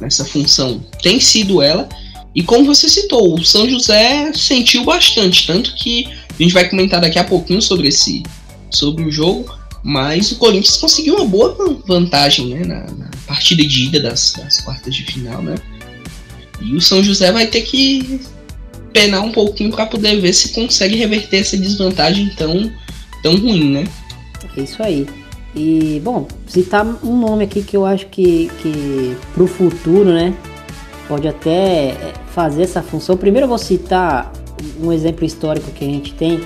nessa 0.00 0.24
função 0.24 0.84
tem 1.02 1.20
sido 1.20 1.62
ela. 1.62 1.88
E 2.34 2.42
como 2.42 2.64
você 2.64 2.88
citou, 2.88 3.34
o 3.38 3.44
São 3.44 3.68
José 3.68 4.32
sentiu 4.34 4.84
bastante, 4.84 5.46
tanto 5.46 5.74
que 5.76 6.08
a 6.30 6.42
gente 6.42 6.54
vai 6.54 6.68
comentar 6.68 7.00
daqui 7.00 7.18
a 7.18 7.24
pouquinho 7.24 7.62
sobre 7.62 7.88
esse 7.88 8.22
sobre 8.70 9.04
o 9.04 9.12
jogo, 9.12 9.54
mas 9.82 10.30
o 10.30 10.36
Corinthians 10.36 10.76
conseguiu 10.76 11.16
uma 11.16 11.24
boa 11.24 11.56
vantagem 11.86 12.54
né, 12.54 12.64
na, 12.64 12.80
na 12.92 13.10
partida 13.26 13.64
de 13.64 13.86
ida 13.86 14.00
das, 14.00 14.32
das, 14.32 14.60
quartas 14.60 14.94
de 14.94 15.04
final, 15.04 15.42
né? 15.42 15.56
E 16.60 16.76
o 16.76 16.80
São 16.80 17.02
José 17.02 17.32
vai 17.32 17.46
ter 17.48 17.62
que 17.62 18.20
penar 18.92 19.22
um 19.22 19.32
pouquinho 19.32 19.70
para 19.70 19.86
poder 19.86 20.20
ver 20.20 20.32
se 20.32 20.50
consegue 20.50 20.96
reverter 20.96 21.38
essa 21.38 21.56
desvantagem 21.56 22.30
tão, 22.36 22.70
tão 23.22 23.36
ruim, 23.36 23.72
né? 23.72 23.84
É 24.56 24.60
isso 24.60 24.82
aí. 24.82 25.06
E, 25.54 26.00
bom, 26.04 26.26
citar 26.46 26.86
um 27.04 27.18
nome 27.18 27.44
aqui 27.44 27.62
que 27.62 27.76
eu 27.76 27.84
acho 27.84 28.06
que, 28.06 28.50
que 28.60 29.16
pro 29.34 29.46
futuro, 29.46 30.12
né, 30.12 30.34
pode 31.08 31.28
até 31.28 31.90
é, 31.90 32.12
fazer 32.32 32.62
essa 32.62 32.82
função. 32.82 33.16
Primeiro 33.16 33.44
eu 33.44 33.48
vou 33.48 33.58
citar 33.58 34.32
um 34.80 34.92
exemplo 34.92 35.24
histórico 35.24 35.70
que 35.72 35.84
a 35.84 35.88
gente 35.88 36.14
tem, 36.14 36.40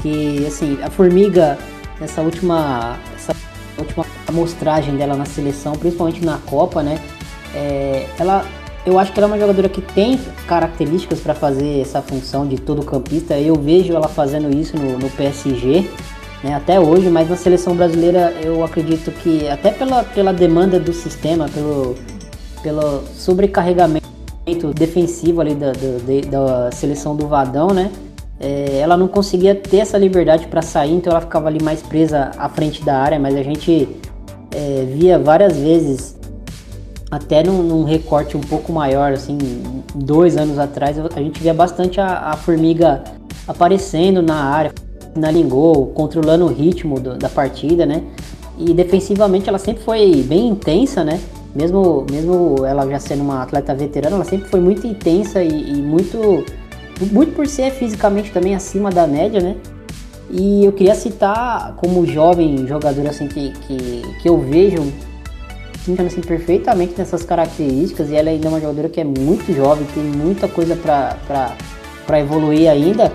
que, 0.00 0.44
assim, 0.46 0.78
a 0.82 0.90
Formiga, 0.90 1.58
nessa 2.00 2.22
última, 2.22 2.98
essa 3.14 3.34
última 3.78 4.04
amostragem 4.26 4.96
dela 4.96 5.16
na 5.16 5.24
seleção, 5.24 5.72
principalmente 5.72 6.24
na 6.24 6.38
Copa, 6.38 6.82
né, 6.82 7.00
é, 7.54 8.06
ela, 8.18 8.44
eu 8.84 8.98
acho 8.98 9.12
que 9.12 9.18
ela 9.18 9.26
é 9.26 9.30
uma 9.30 9.38
jogadora 9.38 9.68
que 9.68 9.80
tem 9.80 10.18
características 10.46 11.20
para 11.20 11.34
fazer 11.34 11.80
essa 11.80 12.02
função 12.02 12.46
de 12.46 12.56
todo 12.56 12.84
campista. 12.84 13.38
Eu 13.38 13.54
vejo 13.54 13.94
ela 13.94 14.08
fazendo 14.08 14.54
isso 14.54 14.76
no, 14.76 14.98
no 14.98 15.10
PSG, 15.10 15.88
né, 16.42 16.54
até 16.54 16.78
hoje, 16.78 17.08
mas 17.08 17.28
na 17.28 17.36
seleção 17.36 17.74
brasileira 17.74 18.34
eu 18.42 18.64
acredito 18.64 19.10
que 19.10 19.48
até 19.48 19.70
pela, 19.70 20.04
pela 20.04 20.32
demanda 20.32 20.78
do 20.78 20.92
sistema, 20.92 21.48
pelo, 21.48 21.96
pelo 22.62 23.02
sobrecarregamento 23.14 24.08
defensivo 24.74 25.40
ali 25.40 25.54
da, 25.54 25.72
da, 25.72 26.30
da 26.30 26.72
seleção 26.72 27.14
do 27.14 27.26
Vadão, 27.26 27.68
né? 27.68 27.90
É, 28.40 28.78
ela 28.78 28.96
não 28.96 29.08
conseguia 29.08 29.54
ter 29.54 29.78
essa 29.78 29.98
liberdade 29.98 30.46
para 30.46 30.62
sair, 30.62 30.94
então 30.94 31.10
ela 31.10 31.20
ficava 31.20 31.48
ali 31.48 31.62
mais 31.62 31.82
presa 31.82 32.30
à 32.38 32.48
frente 32.48 32.84
da 32.84 32.96
área, 32.96 33.18
mas 33.18 33.34
a 33.34 33.42
gente 33.42 33.88
é, 34.54 34.86
via 34.92 35.18
várias 35.18 35.56
vezes, 35.56 36.16
até 37.10 37.42
num, 37.42 37.62
num, 37.62 37.84
recorte 37.84 38.36
um 38.36 38.40
pouco 38.40 38.72
maior, 38.72 39.12
assim, 39.12 39.38
dois 39.94 40.36
anos 40.36 40.58
atrás, 40.58 40.96
a 40.98 41.20
gente 41.20 41.40
via 41.40 41.52
bastante 41.52 42.00
a, 42.00 42.30
a 42.30 42.36
formiga 42.36 43.02
aparecendo 43.46 44.22
na 44.22 44.36
área, 44.36 44.72
na 45.16 45.32
gol, 45.42 45.88
controlando 45.88 46.44
o 46.44 46.48
ritmo 46.48 47.00
do, 47.00 47.16
da 47.16 47.28
partida, 47.28 47.84
né? 47.84 48.02
E 48.58 48.74
defensivamente 48.74 49.48
ela 49.48 49.58
sempre 49.58 49.82
foi 49.82 50.22
bem 50.22 50.48
intensa, 50.48 51.02
né? 51.02 51.20
Mesmo, 51.54 52.06
mesmo 52.10 52.64
ela 52.66 52.86
já 52.88 52.98
sendo 52.98 53.22
uma 53.22 53.42
atleta 53.42 53.74
veterana, 53.74 54.16
ela 54.16 54.24
sempre 54.24 54.48
foi 54.48 54.60
muito 54.60 54.86
intensa 54.86 55.42
e, 55.42 55.72
e 55.72 55.82
muito, 55.82 56.44
muito 57.06 57.34
por 57.34 57.46
ser 57.46 57.70
fisicamente 57.72 58.30
também 58.30 58.54
acima 58.54 58.90
da 58.90 59.06
média, 59.06 59.40
né? 59.40 59.56
E 60.30 60.64
eu 60.64 60.72
queria 60.72 60.94
citar 60.94 61.74
como 61.76 62.06
jovem 62.06 62.66
jogador 62.66 63.06
assim 63.06 63.26
que, 63.28 63.52
que, 63.66 64.02
que 64.20 64.28
eu 64.28 64.38
vejo 64.38 64.92
assim, 66.06 66.20
perfeitamente 66.20 66.94
nessas 66.98 67.22
características 67.22 68.10
e 68.10 68.14
ela 68.14 68.28
ainda 68.28 68.46
é 68.46 68.50
uma 68.50 68.60
jogadora 68.60 68.88
que 68.90 69.00
é 69.00 69.04
muito 69.04 69.54
jovem, 69.54 69.86
tem 69.94 70.02
muita 70.02 70.46
coisa 70.46 70.76
para 70.76 72.20
evoluir 72.20 72.68
ainda 72.68 73.10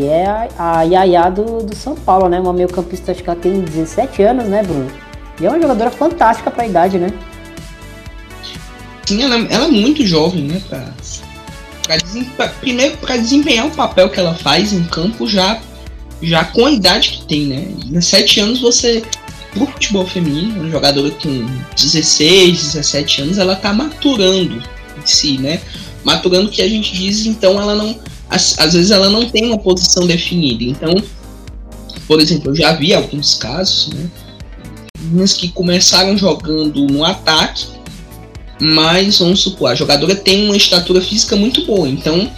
que 0.00 0.06
é 0.06 0.24
a, 0.26 0.78
a 0.78 0.82
Yaya 0.82 1.30
do, 1.30 1.62
do 1.62 1.76
São 1.76 1.94
Paulo, 1.94 2.26
né? 2.28 2.40
Uma 2.40 2.54
meio 2.54 2.68
campista, 2.68 3.12
acho 3.12 3.22
que 3.22 3.28
ela 3.28 3.38
tem 3.38 3.60
17 3.60 4.22
anos, 4.22 4.46
né, 4.46 4.62
Bruno? 4.62 4.90
E 5.38 5.44
é 5.44 5.48
uma 5.48 5.60
jogadora 5.60 5.90
fantástica 5.90 6.50
para 6.50 6.62
a 6.62 6.66
idade, 6.66 6.98
né? 6.98 7.08
Sim, 9.04 9.22
ela, 9.22 9.36
ela, 9.36 9.64
é 9.66 9.68
muito 9.68 10.06
jovem, 10.06 10.44
né? 10.44 10.62
Pra, 11.98 12.24
pra 12.36 12.48
primeiro, 12.48 12.96
para 12.98 13.16
desempenhar 13.16 13.66
o 13.66 13.70
papel 13.70 14.08
que 14.08 14.20
ela 14.20 14.34
faz 14.34 14.72
em 14.72 14.84
campo 14.84 15.26
já, 15.26 15.60
já 16.22 16.44
com 16.44 16.66
a 16.66 16.70
idade 16.70 17.10
que 17.10 17.24
tem, 17.26 17.46
né? 17.46 17.68
17 17.86 18.40
anos 18.40 18.60
você, 18.60 19.02
pro 19.52 19.66
futebol 19.66 20.06
feminino, 20.06 20.60
uma 20.60 20.70
jogadora 20.70 21.10
com 21.10 21.46
16, 21.76 22.74
17 22.74 23.22
anos, 23.22 23.38
ela 23.38 23.56
tá 23.56 23.72
maturando 23.72 24.62
em 24.96 25.06
si, 25.06 25.38
né? 25.38 25.60
Maturando 26.04 26.48
o 26.48 26.50
que 26.50 26.62
a 26.62 26.68
gente 26.68 26.92
diz, 26.92 27.26
então 27.26 27.60
ela 27.60 27.74
não 27.74 27.98
às, 28.30 28.56
às 28.58 28.74
vezes 28.74 28.92
ela 28.92 29.10
não 29.10 29.28
tem 29.28 29.46
uma 29.46 29.58
posição 29.58 30.06
definida. 30.06 30.62
Então, 30.62 30.94
por 32.06 32.20
exemplo, 32.20 32.52
eu 32.52 32.54
já 32.54 32.72
vi 32.72 32.94
alguns 32.94 33.34
casos, 33.34 33.92
né? 33.92 34.08
Meninas 35.00 35.32
que 35.32 35.48
começaram 35.48 36.16
jogando 36.16 36.86
no 36.86 37.04
ataque, 37.04 37.66
mas 38.60 39.18
vamos 39.18 39.40
supor, 39.40 39.70
a 39.70 39.74
jogadora 39.74 40.14
tem 40.14 40.44
uma 40.44 40.56
estatura 40.56 41.00
física 41.00 41.34
muito 41.34 41.64
boa, 41.64 41.88
então 41.88 42.30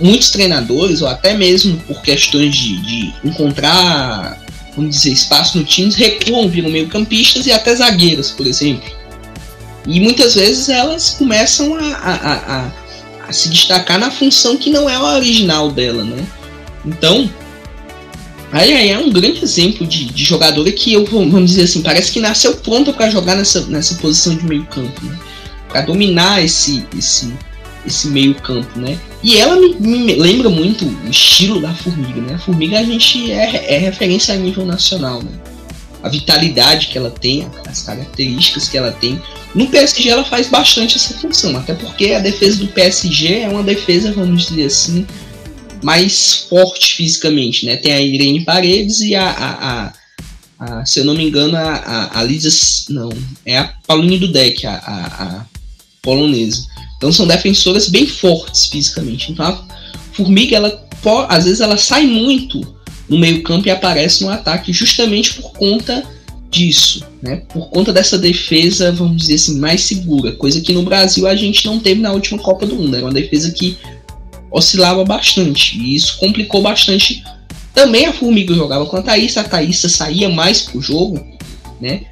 muitos 0.00 0.30
treinadores, 0.30 1.00
ou 1.00 1.08
até 1.08 1.34
mesmo 1.34 1.76
por 1.86 2.02
questões 2.02 2.54
de, 2.54 2.80
de 2.82 3.14
encontrar, 3.24 4.38
vamos 4.74 4.96
dizer, 4.96 5.12
espaço 5.12 5.56
no 5.56 5.64
time, 5.64 5.92
recuam, 5.92 6.48
viram 6.48 6.70
meio 6.70 6.88
campistas 6.88 7.46
e 7.46 7.52
até 7.52 7.74
zagueiras, 7.74 8.30
por 8.30 8.46
exemplo. 8.46 8.90
E 9.86 10.00
muitas 10.00 10.34
vezes 10.34 10.68
elas 10.68 11.10
começam 11.10 11.74
a, 11.76 11.86
a, 11.94 12.34
a, 12.56 12.72
a 13.28 13.32
se 13.32 13.48
destacar 13.48 13.98
na 13.98 14.10
função 14.10 14.56
que 14.56 14.68
não 14.68 14.90
é 14.90 14.96
a 14.96 15.14
original 15.14 15.70
dela, 15.70 16.02
né? 16.04 16.26
Então, 16.84 17.30
aí, 18.52 18.72
aí 18.72 18.90
é 18.90 18.98
um 18.98 19.10
grande 19.10 19.42
exemplo 19.42 19.86
de, 19.86 20.06
de 20.06 20.24
jogadora 20.24 20.70
que 20.72 20.92
eu, 20.92 21.04
vamos 21.04 21.50
dizer 21.50 21.62
assim, 21.62 21.82
parece 21.82 22.12
que 22.12 22.20
nasceu 22.20 22.56
pronta 22.56 22.92
para 22.92 23.10
jogar 23.10 23.36
nessa, 23.36 23.62
nessa 23.66 23.94
posição 23.94 24.34
de 24.34 24.44
meio 24.44 24.64
campo, 24.66 25.04
né? 25.04 25.16
Para 25.76 25.84
dominar 25.84 26.42
esse, 26.42 26.86
esse, 26.96 27.30
esse 27.86 28.08
meio 28.08 28.34
campo, 28.36 28.78
né? 28.78 28.98
E 29.22 29.36
ela 29.36 29.56
me, 29.56 29.74
me, 29.74 30.14
lembra 30.14 30.48
muito 30.48 30.86
o 30.86 31.10
estilo 31.10 31.60
da 31.60 31.74
Formiga, 31.74 32.18
né? 32.18 32.34
A 32.36 32.38
Formiga 32.38 32.78
a 32.78 32.82
gente 32.82 33.30
é, 33.30 33.74
é 33.74 33.76
referência 33.76 34.32
a 34.32 34.38
nível 34.38 34.64
nacional, 34.64 35.22
né? 35.22 35.30
A 36.02 36.08
vitalidade 36.08 36.86
que 36.86 36.96
ela 36.96 37.10
tem, 37.10 37.46
as 37.66 37.82
características 37.82 38.70
que 38.70 38.78
ela 38.78 38.90
tem. 38.90 39.20
No 39.54 39.66
PSG 39.66 40.08
ela 40.08 40.24
faz 40.24 40.48
bastante 40.48 40.96
essa 40.96 41.12
função, 41.12 41.54
até 41.58 41.74
porque 41.74 42.12
a 42.12 42.20
defesa 42.20 42.56
do 42.56 42.68
PSG 42.68 43.40
é 43.40 43.48
uma 43.50 43.62
defesa, 43.62 44.12
vamos 44.12 44.46
dizer 44.46 44.64
assim, 44.64 45.06
mais 45.82 46.46
forte 46.48 46.94
fisicamente, 46.94 47.66
né? 47.66 47.76
Tem 47.76 47.92
a 47.92 48.00
Irene 48.00 48.46
Paredes 48.46 49.00
e 49.00 49.14
a, 49.14 49.28
a, 49.28 49.92
a, 50.58 50.80
a 50.80 50.86
se 50.86 51.00
eu 51.00 51.04
não 51.04 51.14
me 51.14 51.28
engano, 51.28 51.54
a, 51.54 51.74
a, 51.74 52.20
a 52.20 52.22
Lisa, 52.22 52.48
não, 52.88 53.10
é 53.44 53.58
a 53.58 53.74
Pauline 53.86 54.18
Dudek, 54.18 54.66
a, 54.66 54.72
a, 54.72 55.22
a 55.22 55.55
polonesa. 56.06 56.68
Então 56.96 57.10
são 57.10 57.26
defensoras 57.26 57.88
bem 57.88 58.06
fortes 58.06 58.66
fisicamente. 58.66 59.32
Então 59.32 59.44
a 59.44 59.66
Formiga, 60.12 60.56
ela 60.56 60.86
às 61.28 61.44
vezes 61.44 61.60
ela 61.60 61.76
sai 61.76 62.06
muito 62.06 62.76
no 63.08 63.18
meio-campo 63.18 63.68
e 63.68 63.70
aparece 63.70 64.24
no 64.24 64.30
ataque 64.30 64.72
justamente 64.72 65.34
por 65.34 65.52
conta 65.52 66.02
disso, 66.50 67.04
né? 67.22 67.42
Por 67.52 67.68
conta 67.68 67.92
dessa 67.92 68.18
defesa, 68.18 68.90
vamos 68.90 69.18
dizer 69.18 69.34
assim, 69.34 69.58
mais 69.58 69.82
segura, 69.82 70.32
coisa 70.32 70.60
que 70.60 70.72
no 70.72 70.82
Brasil 70.82 71.26
a 71.26 71.36
gente 71.36 71.66
não 71.66 71.78
teve 71.78 72.00
na 72.00 72.12
última 72.12 72.40
Copa 72.40 72.66
do 72.66 72.74
Mundo. 72.74 72.96
Era 72.96 73.04
uma 73.04 73.12
defesa 73.12 73.50
que 73.52 73.76
oscilava 74.50 75.04
bastante 75.04 75.78
e 75.78 75.94
isso 75.94 76.18
complicou 76.18 76.62
bastante. 76.62 77.22
Também 77.74 78.06
a 78.06 78.12
Formiga 78.12 78.54
jogava 78.54 78.86
com 78.86 78.96
a 78.96 79.02
Thaís, 79.02 79.36
a 79.36 79.44
Thaís 79.44 79.78
saía 79.78 80.28
mais 80.28 80.62
pro 80.62 80.80
jogo, 80.80 81.22
né? 81.80 82.02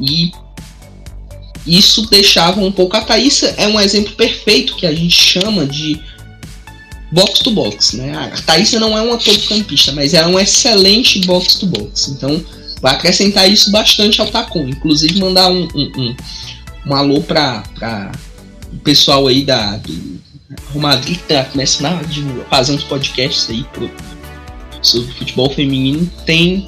E 0.00 0.32
isso 1.68 2.08
deixava 2.08 2.60
um 2.60 2.72
pouco. 2.72 2.96
A 2.96 3.00
Thaísa 3.00 3.54
é 3.56 3.66
um 3.68 3.78
exemplo 3.78 4.12
perfeito 4.14 4.76
que 4.76 4.86
a 4.86 4.94
gente 4.94 5.14
chama 5.14 5.66
de 5.66 6.00
box 7.12 7.40
to 7.40 7.50
box, 7.50 7.96
né? 7.96 8.16
A 8.16 8.40
Thaísa 8.42 8.80
não 8.80 8.96
é 8.96 9.02
uma 9.02 9.18
todo-campista, 9.18 9.92
mas 9.92 10.14
ela 10.14 10.28
é 10.28 10.30
um 10.30 10.38
excelente 10.38 11.20
box 11.20 11.56
to 11.56 11.66
box. 11.66 12.08
Então, 12.08 12.42
vai 12.80 12.94
acrescentar 12.94 13.50
isso 13.50 13.70
bastante 13.70 14.20
ao 14.20 14.28
Tacon. 14.28 14.68
Inclusive, 14.68 15.18
mandar 15.18 15.50
um, 15.50 15.68
um, 15.74 15.92
um, 15.96 16.16
um 16.86 16.94
alô 16.94 17.20
para 17.20 17.62
o 18.72 18.78
pessoal 18.78 19.26
aí 19.26 19.44
da 19.44 19.76
do 19.76 20.18
Real 20.72 20.80
Madrid 20.80 21.18
tá 21.28 21.44
começando 21.44 21.86
a 21.86 22.44
fazer 22.48 22.72
uns 22.72 22.84
podcasts 22.84 23.48
aí 23.50 23.64
pro, 23.72 23.90
sobre 24.80 25.12
futebol 25.12 25.50
feminino. 25.50 26.10
Tem 26.24 26.66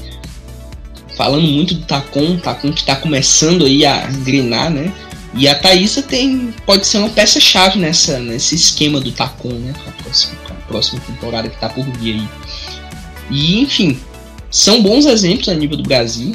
falando 1.20 1.46
muito 1.46 1.74
do 1.74 1.82
Tacon, 1.82 2.38
Tacon 2.38 2.72
que 2.72 2.80
está 2.80 2.96
começando 2.96 3.66
aí 3.66 3.84
a 3.84 4.08
engrenar, 4.10 4.70
né? 4.70 4.90
E 5.34 5.46
a 5.46 5.54
Thaísa 5.54 6.00
tem, 6.00 6.54
pode 6.64 6.86
ser 6.86 6.96
uma 6.96 7.10
peça-chave 7.10 7.78
nessa, 7.78 8.18
nesse 8.18 8.54
esquema 8.54 8.98
do 9.02 9.12
Tacon, 9.12 9.52
né? 9.52 9.74
Para 9.74 9.92
a 10.54 10.60
próxima 10.66 10.98
temporada 11.00 11.50
que 11.50 11.56
está 11.56 11.68
por 11.68 11.84
vir 11.98 12.14
aí. 12.14 12.28
E, 13.30 13.60
enfim, 13.60 14.00
são 14.50 14.82
bons 14.82 15.04
exemplos 15.04 15.50
a 15.50 15.54
nível 15.54 15.76
do 15.76 15.82
Brasil. 15.82 16.34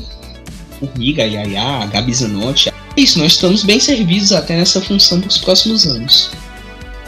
Formiga, 0.80 1.24
Yaya, 1.24 1.88
Gabi 1.88 2.14
Zanotti. 2.14 2.70
É 2.70 2.74
isso, 2.96 3.18
nós 3.18 3.32
estamos 3.32 3.64
bem 3.64 3.80
servidos 3.80 4.32
até 4.32 4.56
nessa 4.56 4.80
função 4.80 5.20
para 5.20 5.30
os 5.30 5.40
próximos 5.40 5.88
anos. 5.88 6.30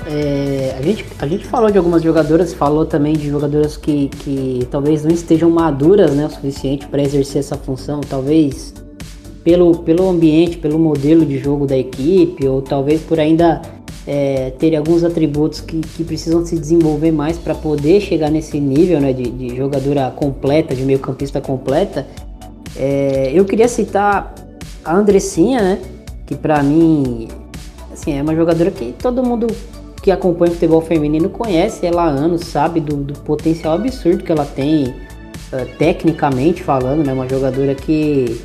É, 0.09 0.73
a, 0.79 0.81
gente, 0.81 1.05
a 1.19 1.27
gente 1.27 1.45
falou 1.45 1.69
de 1.69 1.77
algumas 1.77 2.01
jogadoras, 2.01 2.53
falou 2.53 2.85
também 2.85 3.11
de 3.13 3.27
jogadoras 3.27 3.75
que, 3.75 4.07
que 4.07 4.65
talvez 4.71 5.03
não 5.03 5.11
estejam 5.11 5.49
maduras 5.49 6.11
né, 6.11 6.25
o 6.25 6.29
suficiente 6.29 6.87
para 6.87 7.01
exercer 7.01 7.39
essa 7.39 7.57
função, 7.57 7.99
talvez 7.99 8.73
pelo, 9.43 9.79
pelo 9.79 10.07
ambiente, 10.07 10.57
pelo 10.57 10.79
modelo 10.79 11.25
de 11.25 11.37
jogo 11.37 11.67
da 11.67 11.77
equipe, 11.77 12.47
ou 12.47 12.61
talvez 12.61 13.01
por 13.01 13.19
ainda 13.19 13.61
é, 14.07 14.51
ter 14.51 14.77
alguns 14.77 15.03
atributos 15.03 15.59
que, 15.59 15.81
que 15.81 16.05
precisam 16.05 16.45
se 16.45 16.57
desenvolver 16.57 17.11
mais 17.11 17.37
para 17.37 17.53
poder 17.53 17.99
chegar 17.99 18.31
nesse 18.31 18.61
nível 18.61 19.01
né, 19.01 19.11
de, 19.11 19.29
de 19.29 19.57
jogadora 19.57 20.09
completa, 20.11 20.73
de 20.73 20.83
meio 20.83 20.99
campista 20.99 21.41
completa. 21.41 22.07
É, 22.77 23.31
eu 23.33 23.43
queria 23.43 23.67
citar 23.67 24.33
a 24.85 24.95
Andressinha, 24.95 25.61
né, 25.61 25.79
que 26.25 26.33
para 26.33 26.63
mim 26.63 27.27
assim, 27.91 28.13
é 28.13 28.21
uma 28.21 28.33
jogadora 28.33 28.71
que 28.71 28.93
todo 28.97 29.21
mundo 29.21 29.47
que 30.07 30.11
acompanha 30.11 30.51
o 30.51 30.53
futebol 30.53 30.79
feminino 30.79 31.27
conhece 31.27 31.85
ela 31.85 32.03
há 32.03 32.07
anos, 32.07 32.45
sabe 32.45 32.79
do, 32.79 32.95
do 32.95 33.13
potencial 33.23 33.73
absurdo 33.73 34.23
que 34.23 34.31
ela 34.31 34.45
tem, 34.45 34.85
uh, 34.87 35.77
tecnicamente 35.77 36.63
falando, 36.63 37.05
né? 37.05 37.11
Uma 37.11 37.27
jogadora 37.27 37.75
que, 37.75 38.41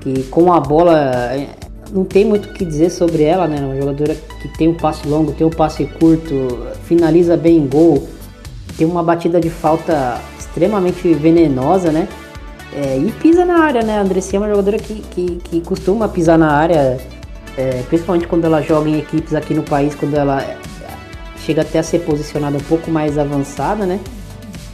que 0.00 0.24
com 0.24 0.52
a 0.52 0.58
bola 0.58 0.98
eh, 1.36 1.50
não 1.92 2.04
tem 2.04 2.24
muito 2.24 2.48
o 2.48 2.52
que 2.52 2.64
dizer 2.64 2.90
sobre 2.90 3.22
ela, 3.22 3.46
né? 3.46 3.60
Uma 3.60 3.76
jogadora 3.76 4.16
que 4.42 4.48
tem 4.58 4.66
um 4.66 4.74
passe 4.74 5.06
longo, 5.06 5.30
tem 5.30 5.46
um 5.46 5.50
passe 5.50 5.84
curto, 5.84 6.66
finaliza 6.82 7.36
bem 7.36 7.58
em 7.58 7.68
gol, 7.68 8.08
tem 8.76 8.84
uma 8.84 9.00
batida 9.00 9.40
de 9.40 9.50
falta 9.50 10.20
extremamente 10.36 11.14
venenosa, 11.14 11.92
né? 11.92 12.08
É, 12.74 12.98
e 12.98 13.12
pisa 13.22 13.44
na 13.44 13.60
área, 13.60 13.82
né? 13.84 13.98
A 13.98 14.00
Andressinha 14.00 14.38
é 14.38 14.42
uma 14.42 14.50
jogadora 14.50 14.78
que, 14.78 14.94
que, 15.12 15.36
que 15.44 15.60
costuma 15.60 16.08
pisar 16.08 16.36
na 16.36 16.50
área, 16.50 16.98
é, 17.56 17.84
principalmente 17.88 18.26
quando 18.26 18.46
ela 18.46 18.60
joga 18.60 18.90
em 18.90 18.98
equipes 18.98 19.32
aqui 19.32 19.54
no 19.54 19.62
país, 19.62 19.94
quando 19.94 20.14
ela 20.16 20.42
chega 21.48 21.62
até 21.62 21.78
a 21.78 21.82
ser 21.82 22.00
posicionada 22.00 22.58
um 22.58 22.60
pouco 22.60 22.90
mais 22.90 23.16
avançada, 23.16 23.86
né? 23.86 23.98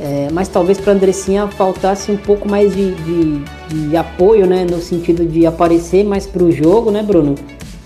É, 0.00 0.28
mas 0.32 0.48
talvez 0.48 0.78
para 0.78 0.92
Andressinha 0.92 1.46
faltasse 1.46 2.10
um 2.10 2.16
pouco 2.16 2.48
mais 2.48 2.74
de, 2.74 2.94
de, 2.96 3.88
de, 3.88 3.96
apoio, 3.96 4.44
né? 4.44 4.66
No 4.68 4.80
sentido 4.80 5.24
de 5.24 5.46
aparecer 5.46 6.04
mais 6.04 6.26
para 6.26 6.42
o 6.42 6.50
jogo, 6.50 6.90
né, 6.90 7.00
Bruno? 7.00 7.36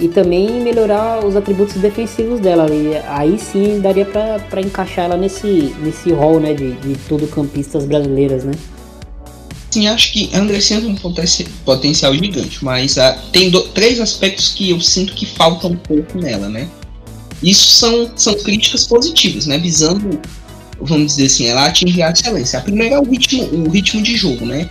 E 0.00 0.08
também 0.08 0.62
melhorar 0.62 1.22
os 1.22 1.36
atributos 1.36 1.74
defensivos 1.74 2.40
dela. 2.40 2.66
E 2.72 2.96
aí 3.08 3.38
sim 3.38 3.80
daria 3.80 4.06
para 4.06 4.60
encaixar 4.62 5.04
ela 5.04 5.18
nesse, 5.18 5.74
nesse 5.82 6.10
rol, 6.10 6.40
né? 6.40 6.54
De, 6.54 6.72
de 6.72 6.96
tudo 7.06 7.26
campistas 7.26 7.84
brasileiras, 7.84 8.42
né? 8.44 8.52
Sim, 9.70 9.86
acho 9.88 10.12
que 10.14 10.30
Andressinha 10.34 10.80
tem 10.80 10.90
um 10.90 10.96
potencial 11.62 12.14
gigante, 12.14 12.64
mas 12.64 12.96
uh, 12.96 13.14
tem 13.30 13.50
do, 13.50 13.60
três 13.68 14.00
aspectos 14.00 14.48
que 14.48 14.70
eu 14.70 14.80
sinto 14.80 15.12
que 15.12 15.26
faltam 15.26 15.72
um 15.72 15.76
pouco 15.76 16.16
nela, 16.16 16.48
né? 16.48 16.66
Isso 17.42 17.68
são, 17.68 18.10
são 18.16 18.34
críticas 18.34 18.84
positivas, 18.84 19.46
né? 19.46 19.58
Visando, 19.58 20.20
vamos 20.80 21.14
dizer 21.14 21.26
assim, 21.26 21.46
ela 21.46 21.66
atingir 21.66 22.02
a 22.02 22.10
excelência. 22.10 22.58
A 22.58 22.62
primeira 22.62 22.96
é 22.96 22.98
o 22.98 23.04
ritmo, 23.04 23.44
o 23.44 23.70
ritmo 23.70 24.02
de 24.02 24.16
jogo, 24.16 24.44
né? 24.44 24.68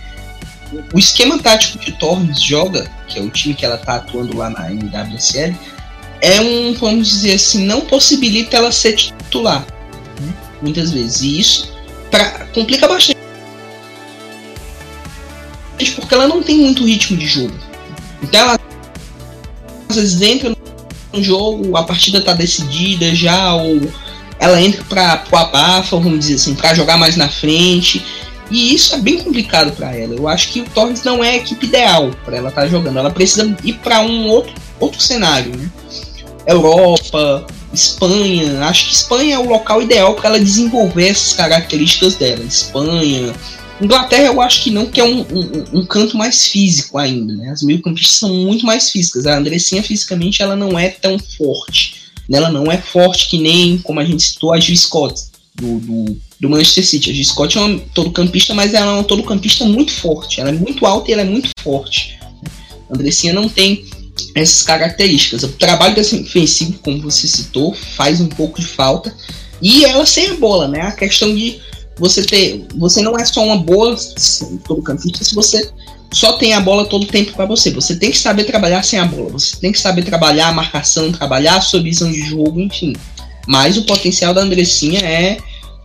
O 0.92 0.98
esquema 0.98 1.38
tático 1.38 1.78
que 1.78 1.92
Torres 1.92 2.42
joga, 2.42 2.90
que 3.06 3.18
é 3.18 3.22
o 3.22 3.30
time 3.30 3.54
que 3.54 3.64
ela 3.64 3.76
está 3.76 3.96
atuando 3.96 4.36
lá 4.36 4.50
na 4.50 4.70
NWSL, 4.70 5.56
é 6.20 6.40
um, 6.40 6.74
vamos 6.74 7.08
dizer 7.08 7.34
assim, 7.34 7.64
não 7.64 7.80
possibilita 7.82 8.56
ela 8.56 8.70
ser 8.70 8.94
titular, 8.94 9.66
né? 10.20 10.34
muitas 10.60 10.90
vezes. 10.90 11.22
E 11.22 11.40
isso 11.40 11.72
pra, 12.10 12.46
complica 12.52 12.86
bastante, 12.86 13.16
porque 15.94 16.14
ela 16.14 16.28
não 16.28 16.42
tem 16.42 16.58
muito 16.58 16.84
ritmo 16.84 17.16
de 17.16 17.26
jogo. 17.26 17.54
Então 18.22 18.40
ela 18.40 18.60
às 19.88 19.96
vezes 19.96 20.20
entra 20.20 20.57
um 21.18 21.22
jogo, 21.22 21.76
a 21.76 21.82
partida 21.82 22.20
tá 22.20 22.32
decidida 22.32 23.14
já, 23.14 23.54
ou 23.54 23.80
ela 24.38 24.60
entra 24.60 24.84
para 24.84 25.24
o 25.30 25.36
abafa, 25.36 25.96
vamos 25.96 26.20
dizer 26.20 26.34
assim, 26.34 26.54
para 26.54 26.74
jogar 26.74 26.96
mais 26.96 27.16
na 27.16 27.28
frente. 27.28 28.04
E 28.50 28.74
isso 28.74 28.94
é 28.94 28.98
bem 28.98 29.18
complicado 29.18 29.72
para 29.72 29.94
ela. 29.94 30.14
Eu 30.14 30.26
acho 30.26 30.48
que 30.48 30.60
o 30.60 30.64
Torres 30.64 31.02
não 31.02 31.22
é 31.22 31.30
a 31.30 31.36
equipe 31.36 31.66
ideal 31.66 32.10
para 32.24 32.36
ela 32.36 32.48
estar 32.48 32.62
tá 32.62 32.68
jogando. 32.68 32.98
Ela 32.98 33.10
precisa 33.10 33.54
ir 33.62 33.74
para 33.74 34.00
um 34.00 34.28
outro, 34.28 34.54
outro 34.80 35.00
cenário, 35.00 35.54
né? 35.54 35.70
Europa, 36.46 37.46
Espanha. 37.72 38.64
Acho 38.64 38.86
que 38.86 38.94
Espanha 38.94 39.34
é 39.34 39.38
o 39.38 39.48
local 39.48 39.82
ideal 39.82 40.14
para 40.14 40.30
ela 40.30 40.40
desenvolver 40.40 41.08
essas 41.08 41.34
características 41.34 42.14
dela. 42.14 42.42
Espanha, 42.42 43.34
Inglaterra 43.80 44.24
eu 44.24 44.40
acho 44.40 44.62
que 44.62 44.70
não, 44.70 44.86
que 44.86 45.00
é 45.00 45.04
um, 45.04 45.20
um, 45.20 45.78
um 45.80 45.86
canto 45.86 46.16
mais 46.16 46.46
físico 46.46 46.98
ainda, 46.98 47.32
né? 47.34 47.50
As 47.50 47.62
meio-campistas 47.62 48.16
são 48.16 48.34
muito 48.34 48.66
mais 48.66 48.90
físicas. 48.90 49.26
A 49.26 49.38
Andressinha 49.38 49.82
fisicamente 49.82 50.42
ela 50.42 50.56
não 50.56 50.78
é 50.78 50.88
tão 50.88 51.18
forte. 51.18 51.94
Ela 52.30 52.50
não 52.50 52.70
é 52.70 52.76
forte 52.76 53.28
que 53.28 53.38
nem, 53.38 53.78
como 53.78 54.00
a 54.00 54.04
gente 54.04 54.22
citou, 54.22 54.52
a 54.52 54.60
Gil 54.60 54.76
Scott 54.76 55.28
do, 55.58 55.78
do, 55.80 56.16
do 56.40 56.48
Manchester 56.48 56.86
City. 56.86 57.10
A 57.10 57.14
G. 57.14 57.24
Scott 57.24 57.58
é 57.58 57.60
uma 57.60 57.80
todo-campista, 57.94 58.54
mas 58.54 58.74
ela 58.74 58.92
é 58.92 58.94
uma 58.94 59.04
todo-campista 59.04 59.64
muito 59.64 59.92
forte. 59.92 60.40
Ela 60.40 60.50
é 60.50 60.52
muito 60.52 60.86
alta 60.86 61.10
e 61.10 61.12
ela 61.12 61.22
é 61.22 61.24
muito 61.24 61.50
forte. 61.60 62.18
A 62.88 62.94
Andressinha 62.94 63.32
não 63.32 63.48
tem 63.48 63.84
essas 64.34 64.62
características. 64.62 65.42
O 65.42 65.48
trabalho 65.48 65.94
defensivo, 65.94 66.78
como 66.78 67.02
você 67.02 67.26
citou, 67.26 67.74
faz 67.74 68.20
um 68.20 68.28
pouco 68.28 68.60
de 68.60 68.66
falta. 68.66 69.14
E 69.60 69.84
ela 69.84 70.06
sem 70.06 70.28
a 70.28 70.34
bola, 70.34 70.68
né? 70.68 70.82
A 70.82 70.92
questão 70.92 71.34
de 71.34 71.60
você 71.98 72.22
ter. 72.22 72.66
Você 72.76 73.02
não 73.02 73.18
é 73.18 73.24
só 73.24 73.44
uma 73.44 73.56
boa 73.56 73.96
todo-campista 74.64 75.24
se 75.24 75.34
você 75.34 75.70
só 76.12 76.34
tem 76.34 76.54
a 76.54 76.60
bola 76.60 76.86
todo 76.86 77.04
o 77.04 77.06
tempo 77.06 77.32
para 77.32 77.46
você. 77.46 77.70
Você 77.70 77.96
tem 77.96 78.10
que 78.10 78.18
saber 78.18 78.44
trabalhar 78.44 78.82
sem 78.82 78.98
a 78.98 79.04
bola. 79.04 79.32
Você 79.32 79.56
tem 79.56 79.72
que 79.72 79.80
saber 79.80 80.02
trabalhar 80.02 80.48
a 80.48 80.52
marcação, 80.52 81.12
trabalhar 81.12 81.56
a 81.56 81.60
sua 81.60 81.82
visão 81.82 82.10
de 82.10 82.22
jogo, 82.22 82.60
enfim. 82.60 82.94
Mas 83.46 83.76
o 83.76 83.82
potencial 83.82 84.32
da 84.32 84.42
Andressinha 84.42 85.00
é 85.00 85.38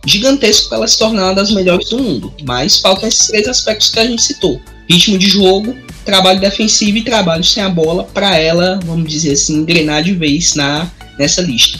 gigantesco 0.06 0.68
para 0.68 0.78
ela 0.78 0.88
se 0.88 0.98
tornar 0.98 1.24
uma 1.24 1.34
das 1.34 1.50
melhores 1.50 1.88
do 1.88 2.02
mundo. 2.02 2.32
Mas 2.42 2.78
faltam 2.78 3.08
esses 3.08 3.26
três 3.26 3.46
aspectos 3.48 3.90
que 3.90 3.98
a 3.98 4.06
gente 4.06 4.22
citou: 4.22 4.60
ritmo 4.88 5.18
de 5.18 5.28
jogo, 5.28 5.76
trabalho 6.04 6.40
defensivo 6.40 6.98
e 6.98 7.04
trabalho 7.04 7.44
sem 7.44 7.62
a 7.62 7.68
bola 7.68 8.04
para 8.04 8.38
ela, 8.38 8.78
vamos 8.84 9.10
dizer 9.10 9.32
assim, 9.32 9.56
engrenar 9.56 10.02
de 10.02 10.12
vez 10.12 10.54
na 10.54 10.90
nessa 11.18 11.42
lista. 11.42 11.78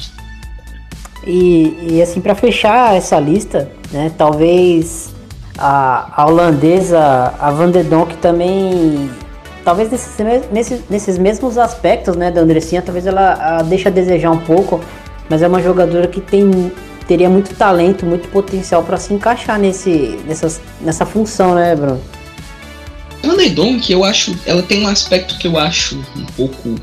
E, 1.27 1.95
e 1.95 2.03
assim, 2.03 2.21
para 2.21 2.35
fechar 2.35 2.95
essa 2.95 3.19
lista, 3.19 3.71
né, 3.91 4.13
talvez 4.17 5.15
a, 5.57 6.23
a 6.23 6.27
holandesa, 6.27 7.35
a 7.39 7.51
Van 7.51 7.71
de 7.71 7.83
Donk 7.83 8.17
também, 8.19 9.11
talvez 9.65 9.91
nesses, 9.91 10.17
nesses, 10.53 10.81
nesses 10.91 11.19
mesmos 11.19 11.57
aspectos, 11.57 12.17
né, 12.17 12.31
da 12.31 12.43
Andressinha, 12.43 12.83
talvez 12.83 13.07
ela 13.07 13.33
a, 13.33 13.59
a 13.59 13.91
desejar 13.91 14.31
um 14.31 14.41
pouco, 14.41 14.81
mas 15.29 15.43
é 15.43 15.49
uma 15.49 15.63
jogadora 15.63 16.07
que 16.07 16.21
tem 16.21 16.73
teria 17.07 17.29
muito 17.29 17.55
talento, 17.55 18.07
muito 18.07 18.29
potencial 18.29 18.83
para 18.83 18.97
se 18.97 19.13
encaixar 19.13 19.59
nesse, 19.59 20.19
nessa, 20.27 20.61
nessa 20.81 21.05
função, 21.05 21.55
né, 21.55 21.77
Bruno? 21.77 22.01
A 23.23 23.37
de 23.37 23.51
Donk, 23.51 23.91
eu 23.91 24.05
acho, 24.05 24.37
ela 24.47 24.63
tem 24.63 24.85
um 24.85 24.89
aspecto 24.89 25.39
que 25.39 25.47
eu 25.47 25.59
acho 25.59 25.97
um 26.17 26.25
pouco 26.37 26.75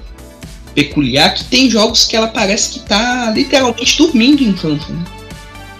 peculiar, 0.73 1.33
que 1.33 1.43
tem 1.45 1.69
jogos 1.69 2.05
que 2.05 2.15
ela 2.15 2.27
parece 2.27 2.73
que 2.73 2.79
tá 2.81 3.31
literalmente 3.35 3.97
dormindo 3.97 4.43
em 4.43 4.53
campo, 4.53 4.91
né? 4.91 5.03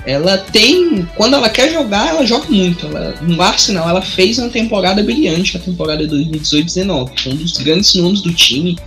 ela 0.06 0.38
tem. 0.38 1.08
Quando 1.16 1.36
ela 1.36 1.50
quer 1.50 1.72
jogar, 1.72 2.08
ela 2.08 2.26
joga 2.26 2.48
muito. 2.50 2.88
Ela, 2.88 3.16
no 3.22 3.42
Arsenal, 3.42 3.88
ela 3.88 4.02
fez 4.02 4.38
uma 4.40 4.50
temporada 4.50 5.04
brilhante, 5.04 5.58
a 5.58 5.60
temporada 5.60 6.08
2018-19. 6.08 7.28
Um 7.28 7.36
dos 7.36 7.58
grandes 7.58 7.94
nomes 7.96 8.22
do 8.22 8.34
time, 8.34 8.78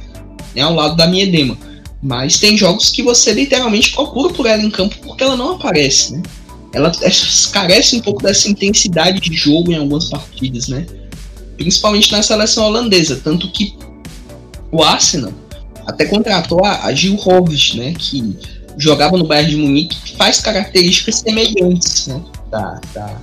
né, 0.55 0.63
ao 0.63 0.75
lado 0.75 0.97
da 0.97 1.07
Miedema. 1.07 1.57
Mas 2.03 2.39
tem 2.39 2.57
jogos 2.57 2.91
que 2.91 3.03
você 3.03 3.33
literalmente 3.33 3.93
procura 3.93 4.33
por 4.33 4.47
ela 4.47 4.63
em 4.63 4.71
campo 4.71 4.97
porque 5.03 5.25
ela 5.25 5.37
não 5.37 5.53
aparece, 5.53 6.13
né? 6.13 6.23
Ela 6.73 6.93
é, 7.01 7.11
carece 7.53 7.97
um 7.97 8.01
pouco 8.01 8.23
dessa 8.23 8.51
intensidade 8.51 9.21
de 9.21 9.35
jogo 9.35 9.73
em 9.73 9.77
algumas 9.77 10.11
partidas, 10.11 10.69
né? 10.69 10.85
Principalmente 11.57 12.11
na 12.11 12.21
seleção 12.21 12.65
holandesa. 12.65 13.21
Tanto 13.23 13.51
que 13.53 13.75
o 14.73 14.83
Arsenal 14.83 15.33
até 15.87 16.05
contratou 16.07 16.65
a, 16.65 16.87
a 16.87 16.93
Gil 16.95 17.19
Horvis, 17.25 17.75
né? 17.75 17.95
Que 17.97 18.37
jogava 18.77 19.17
no 19.17 19.25
Bayern 19.25 19.51
de 19.51 19.57
Munique, 19.57 20.17
faz 20.17 20.41
características 20.41 21.17
semelhantes 21.17 22.07
né, 22.07 22.21
da, 22.51 22.81
da, 22.93 23.21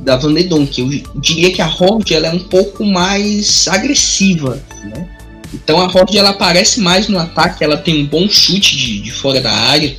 da 0.00 0.16
Van 0.16 0.34
de 0.34 0.44
Donk. 0.44 0.80
Eu 0.80 1.20
diria 1.20 1.52
que 1.52 1.62
a 1.62 1.68
Horde 1.68 2.14
ela 2.14 2.28
é 2.28 2.32
um 2.32 2.38
pouco 2.38 2.84
mais 2.84 3.66
agressiva. 3.68 4.62
Né? 4.84 5.08
Então 5.54 5.80
a 5.80 5.86
Horde 5.86 6.18
ela 6.18 6.30
aparece 6.30 6.80
mais 6.80 7.08
no 7.08 7.18
ataque, 7.18 7.64
ela 7.64 7.76
tem 7.76 8.02
um 8.02 8.06
bom 8.06 8.28
chute 8.28 8.76
de, 8.76 9.00
de 9.00 9.10
fora 9.10 9.40
da 9.40 9.52
área. 9.52 9.94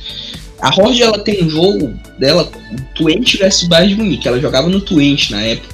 A 0.60 0.68
Horde 0.68 1.02
ela 1.02 1.18
tem 1.18 1.44
um 1.44 1.50
jogo 1.50 1.94
dela, 2.18 2.50
o 2.72 2.94
Twente 2.94 3.36
vs 3.36 3.64
Bayern 3.64 3.94
de 3.94 4.00
Munique. 4.00 4.28
Ela 4.28 4.40
jogava 4.40 4.68
no 4.68 4.80
Twente 4.80 5.30
na 5.30 5.42
época. 5.42 5.73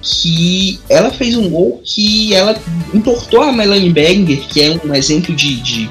Que 0.00 0.78
ela 0.88 1.10
fez 1.10 1.36
um 1.36 1.50
gol 1.50 1.82
que 1.84 2.32
ela 2.34 2.56
entortou 2.94 3.42
a 3.42 3.52
Melanie 3.52 3.90
Berger, 3.90 4.46
que 4.48 4.62
é 4.62 4.80
um 4.84 4.94
exemplo 4.94 5.34
de, 5.34 5.56
de, 5.56 5.90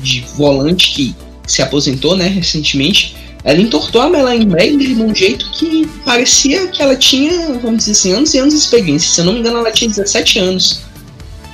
de 0.00 0.20
volante 0.36 0.92
que 0.92 1.14
se 1.46 1.60
aposentou, 1.62 2.16
né, 2.16 2.28
recentemente, 2.28 3.16
ela 3.42 3.60
entortou 3.60 4.02
a 4.02 4.10
Melanie 4.10 4.46
Megri 4.46 4.94
de 4.94 5.02
um 5.02 5.14
jeito 5.14 5.50
que 5.52 5.86
parecia 6.04 6.68
que 6.68 6.82
ela 6.82 6.94
tinha, 6.94 7.54
vamos 7.54 7.78
dizer 7.78 7.92
assim, 7.92 8.12
anos 8.12 8.34
e 8.34 8.38
anos 8.38 8.54
de 8.54 8.60
experiência. 8.60 9.10
Se 9.10 9.20
eu 9.20 9.24
não 9.24 9.32
me 9.32 9.40
engano, 9.40 9.58
ela 9.58 9.72
tinha 9.72 9.88
17 9.88 10.38
anos. 10.38 10.82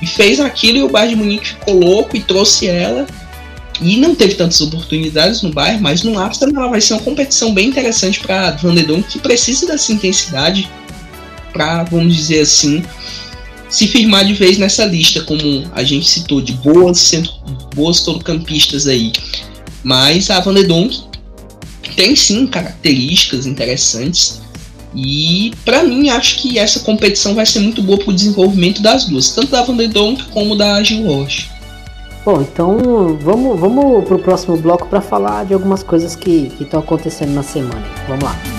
E 0.01 0.05
fez 0.05 0.39
aquilo 0.39 0.77
e 0.77 0.83
o 0.83 0.89
Bayern 0.89 1.15
de 1.15 1.21
Munique 1.21 1.47
ficou 1.47 1.79
louco 1.79 2.15
e 2.15 2.21
trouxe 2.21 2.67
ela. 2.67 3.07
E 3.79 3.97
não 3.97 4.15
teve 4.15 4.35
tantas 4.35 4.59
oportunidades 4.59 5.41
no 5.41 5.51
Bayern, 5.51 5.81
mas 5.81 6.03
no 6.03 6.19
Amsterdam 6.19 6.61
ela 6.61 6.71
vai 6.71 6.81
ser 6.81 6.93
uma 6.93 7.01
competição 7.01 7.53
bem 7.53 7.69
interessante 7.69 8.19
para 8.19 8.51
Van 8.51 8.75
der 8.75 8.85
que 9.03 9.19
precisa 9.19 9.65
dessa 9.65 9.91
intensidade 9.93 10.69
para, 11.53 11.83
vamos 11.83 12.15
dizer 12.15 12.41
assim, 12.41 12.83
se 13.69 13.87
firmar 13.87 14.25
de 14.25 14.33
vez 14.33 14.57
nessa 14.57 14.85
lista, 14.85 15.21
como 15.21 15.63
a 15.73 15.83
gente 15.83 16.07
citou, 16.07 16.41
de 16.41 16.53
boas, 16.53 16.97
centro, 16.99 17.33
boas 17.75 18.03
campistas 18.23 18.87
aí. 18.87 19.11
Mas 19.83 20.29
a 20.29 20.39
Van 20.39 20.53
de 20.53 20.63
Donk 20.63 21.03
tem 21.95 22.15
sim 22.15 22.47
características 22.47 23.45
interessantes. 23.45 24.41
E 24.95 25.51
para 25.65 25.83
mim 25.83 26.09
acho 26.09 26.37
que 26.37 26.57
essa 26.57 26.79
competição 26.79 27.35
vai 27.35 27.45
ser 27.45 27.59
muito 27.59 27.83
boa 27.83 27.99
para 27.99 28.09
o 28.09 28.13
desenvolvimento 28.13 28.81
das 28.81 29.05
duas, 29.05 29.29
tanto 29.29 29.51
da 29.51 29.61
Van 29.63 29.75
de 29.75 29.87
Donk 29.87 30.23
como 30.29 30.55
da 30.55 30.81
Gil 30.81 31.05
Roche. 31.05 31.49
Bom, 32.25 32.41
então 32.41 33.17
vamos, 33.21 33.59
vamos 33.59 34.05
pro 34.05 34.19
próximo 34.19 34.57
bloco 34.57 34.87
para 34.87 35.01
falar 35.01 35.45
de 35.45 35.53
algumas 35.53 35.83
coisas 35.83 36.15
que 36.15 36.51
estão 36.59 36.79
acontecendo 36.79 37.33
na 37.33 37.43
semana. 37.43 37.85
Vamos 38.07 38.23
lá. 38.23 38.56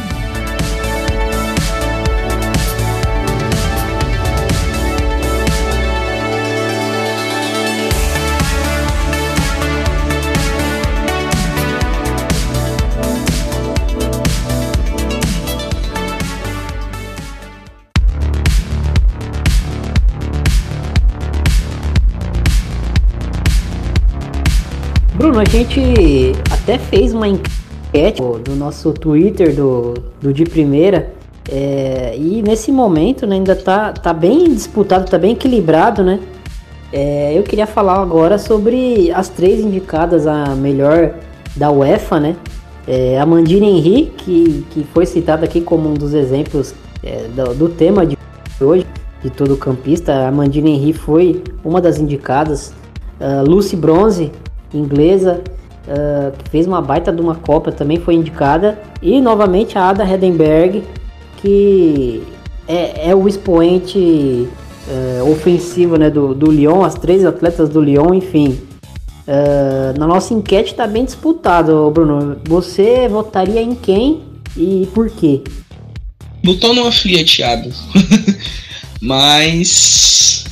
A 25.38 25.44
gente 25.44 26.32
até 26.50 26.78
fez 26.78 27.14
uma 27.14 27.28
enquete 27.28 28.20
do 28.44 28.56
nosso 28.56 28.92
Twitter 28.92 29.54
do, 29.54 29.94
do 30.20 30.32
de 30.32 30.44
primeira. 30.44 31.12
É, 31.48 32.14
e 32.16 32.42
nesse 32.42 32.72
momento 32.72 33.24
né, 33.24 33.36
ainda 33.36 33.54
tá, 33.54 33.92
tá 33.92 34.12
bem 34.12 34.52
disputado, 34.52 35.08
tá 35.08 35.16
bem 35.16 35.32
equilibrado, 35.32 36.02
né? 36.02 36.18
É, 36.92 37.38
eu 37.38 37.44
queria 37.44 37.66
falar 37.66 38.02
agora 38.02 38.36
sobre 38.36 39.12
as 39.12 39.28
três 39.28 39.60
indicadas 39.60 40.26
a 40.26 40.56
melhor 40.56 41.14
da 41.54 41.70
UEFA, 41.70 42.18
né? 42.18 42.36
É, 42.86 43.20
a 43.20 43.24
Mandina 43.24 43.66
Henry, 43.66 44.12
que, 44.16 44.66
que 44.70 44.84
foi 44.92 45.06
citada 45.06 45.44
aqui 45.44 45.60
como 45.60 45.88
um 45.88 45.94
dos 45.94 46.14
exemplos 46.14 46.74
é, 47.02 47.28
do, 47.28 47.54
do, 47.54 47.68
tema 47.68 48.04
de 48.04 48.18
hoje, 48.60 48.86
de 49.22 49.30
todo 49.30 49.56
campista. 49.56 50.26
A 50.26 50.32
Mandina 50.32 50.68
Henry 50.68 50.92
foi 50.92 51.44
uma 51.62 51.80
das 51.80 51.98
indicadas. 51.98 52.72
Uh, 53.20 53.42
Lucy 53.48 53.74
Bronze, 53.74 54.30
inglesa, 54.76 55.42
uh, 55.86 56.36
que 56.36 56.50
fez 56.50 56.66
uma 56.66 56.82
baita 56.82 57.12
de 57.12 57.20
uma 57.20 57.34
Copa, 57.34 57.72
também 57.72 57.98
foi 57.98 58.14
indicada. 58.14 58.78
E 59.00 59.20
novamente 59.20 59.78
a 59.78 59.88
Ada 59.88 60.04
Hedenberg, 60.04 60.82
que 61.38 62.22
é, 62.66 63.10
é 63.10 63.14
o 63.14 63.26
expoente 63.26 64.48
uh, 64.88 65.30
ofensivo 65.30 65.96
né, 65.96 66.10
do, 66.10 66.34
do 66.34 66.50
Lyon, 66.50 66.84
as 66.84 66.94
três 66.94 67.24
atletas 67.24 67.68
do 67.68 67.80
Lyon, 67.80 68.14
enfim. 68.14 68.58
Uh, 69.26 69.98
na 69.98 70.06
nossa 70.06 70.32
enquete 70.32 70.72
está 70.72 70.86
bem 70.86 71.04
disputado, 71.04 71.90
Bruno. 71.90 72.38
Você 72.44 73.08
votaria 73.08 73.60
em 73.60 73.74
quem 73.74 74.22
e 74.56 74.88
por 74.94 75.10
quê? 75.10 75.42
Botou 76.42 76.74
no 76.74 76.86
afiliateado. 76.86 77.70
Mas 79.00 80.44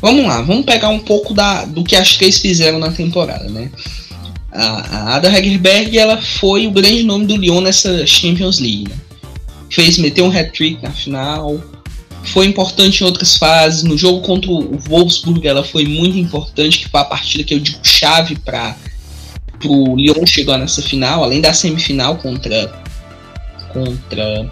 Vamos 0.00 0.24
lá, 0.24 0.42
vamos 0.42 0.64
pegar 0.64 0.90
um 0.90 1.00
pouco 1.00 1.34
da, 1.34 1.64
do 1.64 1.82
que 1.82 1.96
as 1.96 2.16
três 2.16 2.38
fizeram 2.38 2.78
na 2.78 2.92
temporada, 2.92 3.48
né? 3.48 3.70
A, 4.52 4.64
a 4.64 5.16
Ada 5.16 5.36
Hegerberg, 5.36 5.98
ela 5.98 6.20
foi 6.20 6.66
o 6.66 6.70
grande 6.70 7.02
nome 7.02 7.26
do 7.26 7.36
Lyon 7.36 7.60
nessa 7.60 8.06
Champions 8.06 8.60
League, 8.60 8.88
né? 8.88 8.96
Fez, 9.70 9.98
meteu 9.98 10.24
um 10.24 10.30
hat-trick 10.30 10.82
na 10.82 10.90
final, 10.90 11.60
foi 12.24 12.46
importante 12.46 13.02
em 13.02 13.04
outras 13.04 13.36
fases. 13.36 13.82
No 13.82 13.96
jogo 13.96 14.20
contra 14.20 14.50
o 14.50 14.78
Wolfsburg, 14.78 15.46
ela 15.46 15.64
foi 15.64 15.84
muito 15.84 16.16
importante, 16.16 16.78
que 16.78 16.88
foi 16.88 17.00
a 17.00 17.04
partida 17.04 17.44
que 17.44 17.54
eu 17.54 17.60
digo 17.60 17.78
chave 17.82 18.36
para 18.36 18.76
o 19.64 19.96
Lyon 19.96 20.26
chegar 20.26 20.58
nessa 20.58 20.80
final, 20.80 21.22
além 21.22 21.40
da 21.40 21.52
semifinal 21.52 22.16
contra 22.16 22.82
contra 23.72 24.50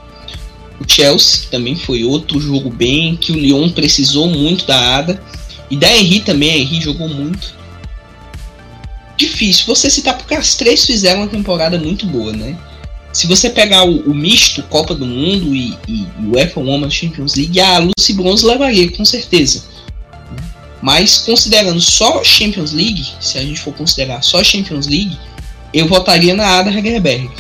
o 0.81 0.85
Chelsea, 0.87 1.49
também 1.51 1.77
foi 1.77 2.05
outro 2.05 2.41
jogo 2.41 2.71
bem, 2.71 3.17
que 3.17 3.33
o 3.33 3.37
Lyon 3.37 3.71
precisou 3.71 4.29
muito 4.29 4.67
da 4.67 4.97
Ada. 4.97 5.23
E 5.71 5.77
da 5.77 5.91
Henry 5.95 6.21
também, 6.21 6.51
a 6.51 6.57
Henry 6.59 6.81
jogou 6.81 7.09
muito. 7.09 7.55
Difícil 9.17 9.65
você 9.67 9.91
citar 9.91 10.17
porque 10.17 10.35
as 10.35 10.55
três 10.55 10.85
fizeram 10.85 11.23
uma 11.23 11.29
temporada 11.29 11.79
muito 11.79 12.07
boa, 12.07 12.33
né? 12.33 12.57
se 13.17 13.27
você 13.27 13.49
pegar 13.49 13.83
o, 13.83 14.01
o 14.01 14.15
misto 14.15 14.63
Copa 14.65 14.95
do 14.95 15.07
Mundo 15.07 15.55
e, 15.55 15.75
e, 15.89 16.03
e 16.03 16.27
o 16.27 16.35
UEFA 16.35 16.61
Women's 16.61 16.93
Champions 16.93 17.35
League, 17.35 17.59
a 17.59 17.79
Lucy 17.79 18.13
Bronze 18.13 18.45
levaria, 18.45 18.91
com 18.93 19.07
certeza. 19.07 19.65
Mas 20.83 21.17
considerando 21.17 21.81
só 21.81 22.23
Champions 22.23 22.73
League, 22.73 23.07
se 23.19 23.39
a 23.39 23.43
gente 23.43 23.59
for 23.59 23.73
considerar 23.73 24.21
só 24.21 24.45
Champions 24.45 24.87
League, 24.87 25.17
eu 25.73 25.89
votaria 25.89 26.35
na 26.35 26.59
Ada 26.59 26.71
Hegerberg. 26.71 27.31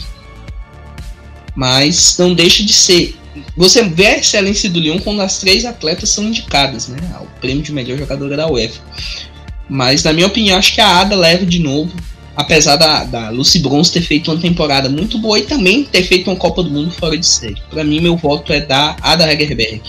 Mas 1.54 2.16
não 2.18 2.32
deixa 2.32 2.64
de 2.64 2.72
ser. 2.72 3.14
Você 3.56 3.82
vê 3.84 4.06
a 4.06 4.18
excelência 4.18 4.68
do 4.68 4.80
Lyon 4.80 4.98
quando 4.98 5.22
as 5.22 5.38
três 5.38 5.64
atletas 5.64 6.10
são 6.10 6.24
indicadas 6.24 6.88
né, 6.88 6.98
ao 7.14 7.26
prêmio 7.40 7.62
de 7.62 7.72
melhor 7.72 7.98
jogadora 7.98 8.36
da 8.36 8.48
UEFA. 8.48 8.80
Mas, 9.68 10.04
na 10.04 10.12
minha 10.12 10.26
opinião, 10.26 10.58
acho 10.58 10.74
que 10.74 10.80
a 10.80 11.00
Ada 11.00 11.16
leva 11.16 11.44
de 11.44 11.58
novo 11.58 11.92
apesar 12.36 12.76
da, 12.76 13.02
da 13.04 13.30
Lucy 13.30 13.58
Bronze 13.58 13.90
ter 13.90 14.02
feito 14.02 14.30
uma 14.30 14.40
temporada 14.40 14.88
muito 14.88 15.18
boa 15.18 15.38
e 15.38 15.42
também 15.42 15.84
ter 15.84 16.02
feito 16.02 16.30
uma 16.30 16.36
Copa 16.36 16.62
do 16.62 16.70
Mundo 16.70 16.90
fora 16.90 17.16
de 17.16 17.26
série. 17.26 17.56
Para 17.70 17.82
mim, 17.82 18.00
meu 18.00 18.16
voto 18.16 18.52
é 18.52 18.60
da 18.60 18.94
Ada 19.00 19.32
Hegerberg. 19.32 19.80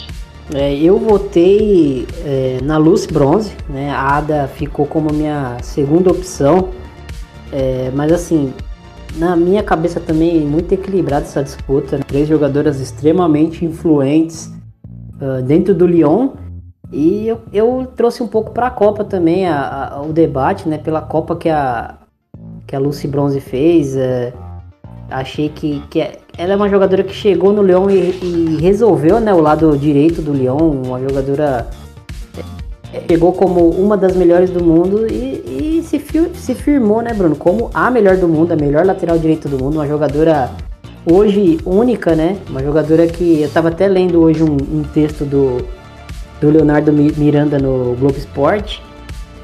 É, 0.53 0.73
eu 0.77 0.97
votei 0.97 2.07
é, 2.25 2.59
na 2.63 2.77
Lucy 2.77 3.09
Bronze, 3.11 3.51
né? 3.67 3.89
A 3.89 4.17
Ada 4.17 4.49
ficou 4.55 4.85
como 4.85 5.11
minha 5.11 5.57
segunda 5.61 6.09
opção, 6.09 6.69
é, 7.51 7.91
mas 7.93 8.13
assim, 8.13 8.53
na 9.15 9.35
minha 9.35 9.63
cabeça 9.63 9.99
também 9.99 10.41
muito 10.45 10.71
equilibrada 10.73 11.25
essa 11.25 11.43
disputa. 11.43 11.97
Né? 11.97 12.03
Três 12.07 12.27
jogadoras 12.27 12.79
extremamente 12.79 13.65
influentes 13.65 14.51
uh, 15.21 15.41
dentro 15.43 15.73
do 15.73 15.87
Lyon. 15.87 16.29
E 16.91 17.27
eu, 17.27 17.41
eu 17.51 17.87
trouxe 17.95 18.23
um 18.23 18.27
pouco 18.27 18.51
para 18.51 18.67
a 18.67 18.71
Copa 18.71 19.03
também 19.03 19.47
a, 19.47 19.89
a, 19.93 20.01
o 20.01 20.13
debate, 20.13 20.69
né? 20.69 20.77
Pela 20.77 21.01
Copa 21.01 21.35
que 21.35 21.49
a, 21.49 21.97
que 22.65 22.75
a 22.75 22.79
Lucy 22.79 23.07
Bronze 23.07 23.41
fez. 23.41 23.97
É, 23.97 24.33
achei 25.09 25.49
que, 25.49 25.81
que 25.89 25.99
é, 25.99 26.19
ela 26.37 26.53
é 26.53 26.55
uma 26.55 26.69
jogadora 26.69 27.03
que 27.03 27.13
chegou 27.13 27.51
no 27.51 27.61
Leão 27.61 27.89
e, 27.89 28.11
e, 28.21 28.57
resolveu 28.61 29.19
né, 29.19 29.33
o 29.33 29.41
lado 29.41 29.77
direito 29.77 30.21
do 30.21 30.31
Leão, 30.31 30.57
uma 30.57 30.99
jogadora 30.99 31.67
é, 32.93 33.01
chegou 33.09 33.33
como 33.33 33.69
uma 33.69 33.97
das 33.97 34.15
melhores 34.15 34.49
do 34.49 34.63
mundo 34.63 35.07
e, 35.07 35.76
e 35.76 35.76
se, 36.33 36.55
firmou, 36.55 37.01
né, 37.01 37.13
Bruno, 37.13 37.35
como 37.35 37.69
a 37.73 37.89
melhor 37.89 38.17
do 38.17 38.27
mundo, 38.27 38.51
a 38.51 38.55
melhor 38.55 38.85
lateral 38.85 39.17
direito 39.17 39.47
do 39.47 39.57
mundo, 39.57 39.75
uma 39.75 39.87
jogadora 39.87 40.51
hoje 41.05 41.59
única, 41.65 42.15
né, 42.15 42.37
uma 42.49 42.61
jogadora 42.63 43.07
que 43.07 43.41
eu 43.41 43.47
estava 43.47 43.69
até 43.69 43.87
lendo 43.87 44.21
hoje 44.21 44.43
um, 44.43 44.55
um 44.55 44.83
texto 44.93 45.25
do, 45.25 45.65
do 46.41 46.49
Leonardo 46.49 46.91
Miranda 46.91 47.57
no 47.57 47.95
Globo 47.95 48.17
Esporte, 48.17 48.81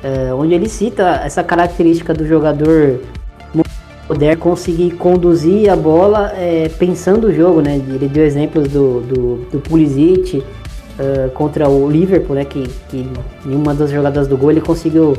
é, 0.04 0.34
onde 0.34 0.54
ele 0.54 0.68
cita 0.68 1.22
essa 1.24 1.44
característica 1.44 2.14
do 2.14 2.28
jogador 2.28 3.00
poder 4.08 4.38
conseguir 4.38 4.92
conduzir 4.92 5.70
a 5.70 5.76
bola 5.76 6.34
é, 6.36 6.70
pensando 6.78 7.28
o 7.28 7.34
jogo, 7.34 7.62
né? 7.62 7.78
Ele 7.78 8.08
deu 8.08 8.26
exemplos 8.26 8.68
do, 8.68 9.02
do, 9.02 9.36
do 9.52 9.60
Pulisic 9.60 10.38
uh, 10.38 11.30
contra 11.32 11.70
o 11.70 11.90
Liverpool, 11.90 12.36
né? 12.36 12.46
Que, 12.46 12.68
que 12.90 13.08
em 13.46 13.56
uma 13.56 13.74
das 13.74 13.90
jogadas 13.92 14.28
do 14.28 14.38
gol 14.38 14.52
ele 14.52 14.62
conseguiu 14.62 15.14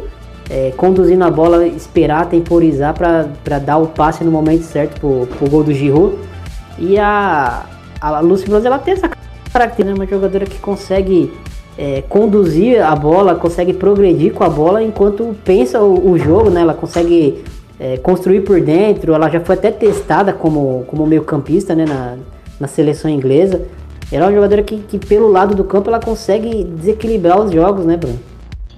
é, 0.51 0.72
conduzindo 0.76 1.24
a 1.24 1.30
bola, 1.30 1.66
esperar, 1.66 2.26
temporizar 2.26 2.95
para 2.95 3.59
dar 3.59 3.78
o 3.78 3.88
passe 3.88 4.22
no 4.22 4.30
momento 4.30 4.62
certo 4.62 5.01
pro, 5.01 5.26
pro 5.26 5.49
gol 5.49 5.64
do 5.64 5.72
Giroud. 5.72 6.16
E 6.78 6.99
a, 6.99 7.64
a 8.01 8.20
Lucy 8.20 8.47
Bronze, 8.47 8.66
ela 8.66 8.78
tem 8.78 8.95
essa 8.95 9.09
característica, 9.53 9.84
né? 9.84 9.95
Uma 9.95 10.07
jogadora 10.07 10.45
que 10.45 10.59
consegue 10.59 11.32
é, 11.78 12.03
conduzir 12.09 12.82
a 12.82 12.95
bola, 12.95 13.34
consegue 13.34 13.72
progredir 13.72 14.32
com 14.32 14.45
a 14.45 14.49
bola 14.49 14.82
enquanto 14.82 15.34
pensa 15.45 15.80
o, 15.80 16.11
o 16.11 16.18
jogo, 16.18 16.51
né? 16.51 16.61
Ela 16.61 16.74
consegue 16.74 17.42
é, 17.78 17.97
construir 17.97 18.40
por 18.40 18.61
dentro. 18.61 19.14
Ela 19.14 19.28
já 19.30 19.40
foi 19.40 19.55
até 19.55 19.70
testada 19.70 20.32
como, 20.32 20.84
como 20.88 21.07
meio 21.07 21.22
campista, 21.22 21.74
né? 21.74 21.84
Na, 21.86 22.16
na 22.59 22.66
seleção 22.66 23.11
inglesa. 23.11 23.62
Ela 24.12 24.26
é 24.26 24.28
uma 24.28 24.34
jogadora 24.34 24.62
que, 24.62 24.78
que, 24.78 24.99
pelo 24.99 25.28
lado 25.28 25.55
do 25.55 25.64
campo, 25.64 25.88
ela 25.88 25.99
consegue 25.99 26.64
desequilibrar 26.64 27.40
os 27.40 27.51
jogos, 27.51 27.84
né, 27.84 27.97
Bruno? 27.97 28.18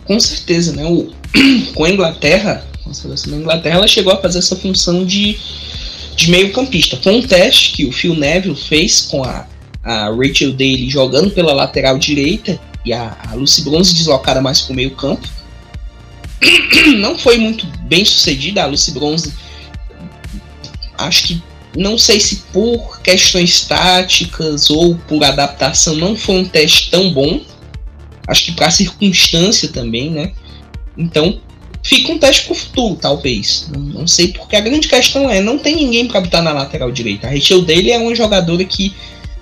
Com 0.06 0.18
certeza, 0.20 0.72
né? 0.72 0.84
O, 0.84 1.12
com 1.74 1.84
a 1.84 1.90
Inglaterra, 1.90 2.66
com 2.82 2.90
a 2.90 2.94
seleção 2.94 3.32
da 3.32 3.38
Inglaterra, 3.38 3.76
ela 3.76 3.88
chegou 3.88 4.12
a 4.12 4.20
fazer 4.20 4.38
essa 4.38 4.56
função 4.56 5.04
de, 5.04 5.38
de 6.16 6.30
meio 6.30 6.52
campista. 6.52 6.96
Foi 6.96 7.14
um 7.14 7.22
teste 7.22 7.72
que 7.72 7.86
o 7.86 7.92
Phil 7.92 8.14
Neville 8.14 8.56
fez 8.56 9.02
com 9.02 9.24
a, 9.24 9.46
a 9.82 10.10
Rachel 10.10 10.52
Daly 10.52 10.88
jogando 10.88 11.30
pela 11.30 11.52
lateral 11.52 11.98
direita 11.98 12.58
e 12.84 12.92
a, 12.92 13.16
a 13.28 13.34
Lucy 13.34 13.62
Bronze 13.62 13.94
deslocada 13.94 14.40
mais 14.40 14.60
para 14.60 14.72
o 14.72 14.76
meio 14.76 14.92
campo. 14.92 15.28
Não 16.98 17.18
foi 17.18 17.38
muito 17.38 17.66
bem 17.82 18.04
sucedida 18.04 18.62
a 18.62 18.66
Lucy 18.66 18.92
Bronze. 18.92 19.32
Acho 20.96 21.24
que 21.24 21.42
não 21.76 21.98
sei 21.98 22.18
se 22.18 22.36
por 22.52 23.00
questões 23.02 23.60
táticas 23.62 24.70
ou 24.70 24.96
por 25.06 25.22
adaptação 25.22 25.94
não 25.94 26.16
foi 26.16 26.36
um 26.36 26.44
teste 26.44 26.90
tão 26.90 27.12
bom. 27.12 27.42
Acho 28.26 28.46
que 28.46 28.52
para 28.52 28.70
circunstância 28.70 29.68
também, 29.68 30.10
né? 30.10 30.32
Então 30.96 31.40
fica 31.82 32.12
um 32.12 32.18
teste 32.18 32.46
para 32.46 32.52
o 32.52 32.56
futuro, 32.56 32.96
talvez. 32.96 33.68
Não, 33.72 33.80
não, 33.80 34.06
sei 34.06 34.28
porque 34.28 34.56
a 34.56 34.60
grande 34.60 34.88
questão 34.88 35.30
é 35.30 35.40
não 35.40 35.58
tem 35.58 35.76
ninguém 35.76 36.08
para 36.08 36.20
botar 36.20 36.42
na 36.42 36.52
lateral 36.52 36.90
direita. 36.90 37.26
A 37.26 37.30
Rachel 37.30 37.62
dele 37.62 37.90
é 37.90 37.98
uma 37.98 38.14
jogadora 38.14 38.64
que 38.64 38.92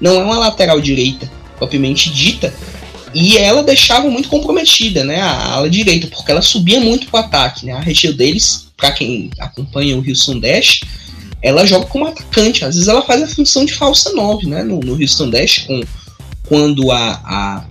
não 0.00 0.20
é 0.20 0.24
uma 0.24 0.38
lateral 0.38 0.80
direita 0.80 1.30
propriamente 1.56 2.10
dita, 2.10 2.52
e 3.14 3.38
ela 3.38 3.62
deixava 3.62 4.10
muito 4.10 4.28
comprometida, 4.28 5.04
né, 5.04 5.20
a 5.20 5.52
ala 5.52 5.70
direita, 5.70 6.08
porque 6.08 6.32
ela 6.32 6.42
subia 6.42 6.80
muito 6.80 7.06
pro 7.06 7.18
ataque, 7.18 7.64
né? 7.64 7.72
A 7.72 7.80
recheio 7.80 8.12
deles, 8.12 8.66
para 8.76 8.90
quem 8.90 9.30
acompanha 9.38 9.96
o 9.96 10.04
Houston 10.06 10.40
Dash, 10.40 10.80
ela 11.40 11.64
joga 11.64 11.86
como 11.86 12.06
atacante. 12.06 12.64
Às 12.64 12.74
vezes 12.74 12.88
ela 12.88 13.02
faz 13.02 13.22
a 13.22 13.28
função 13.28 13.64
de 13.64 13.72
falsa 13.72 14.12
9, 14.12 14.48
né, 14.48 14.64
no, 14.64 14.80
no 14.80 15.00
Houston 15.00 15.30
Dash, 15.30 15.58
com, 15.60 15.80
quando 16.48 16.90
a, 16.90 17.20
a, 17.24 17.64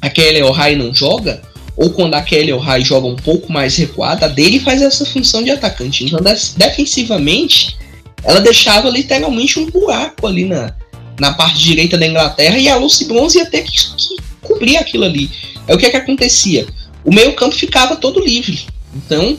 a 0.00 0.08
Kelly 0.08 0.42
O'Hara 0.42 0.76
não 0.76 0.94
joga, 0.94 1.42
ou 1.76 1.90
quando 1.90 2.14
a 2.14 2.22
Kelly 2.22 2.52
O'Hara 2.52 2.80
joga 2.82 3.06
um 3.06 3.16
pouco 3.16 3.52
mais 3.52 3.76
recuada, 3.76 4.26
a 4.26 4.28
dele 4.28 4.60
faz 4.60 4.82
essa 4.82 5.04
função 5.04 5.42
de 5.42 5.50
atacante. 5.50 6.04
Então, 6.04 6.20
defensivamente, 6.56 7.76
ela 8.22 8.40
deixava 8.40 8.88
literalmente 8.90 9.58
um 9.58 9.70
buraco 9.70 10.26
ali 10.26 10.44
na, 10.44 10.74
na 11.18 11.32
parte 11.32 11.58
direita 11.58 11.96
da 11.96 12.06
Inglaterra 12.06 12.58
e 12.58 12.68
a 12.68 12.76
Lucy 12.76 13.06
Bronze 13.06 13.38
ia 13.38 13.46
ter 13.46 13.62
que, 13.62 13.72
que 13.72 14.16
cobrir 14.42 14.76
aquilo 14.76 15.04
ali. 15.04 15.30
É 15.66 15.74
o 15.74 15.78
que 15.78 15.86
é 15.86 15.90
que 15.90 15.96
acontecia. 15.96 16.66
O 17.04 17.12
meio 17.12 17.34
campo 17.34 17.54
ficava 17.54 17.96
todo 17.96 18.24
livre. 18.24 18.66
Então, 18.94 19.38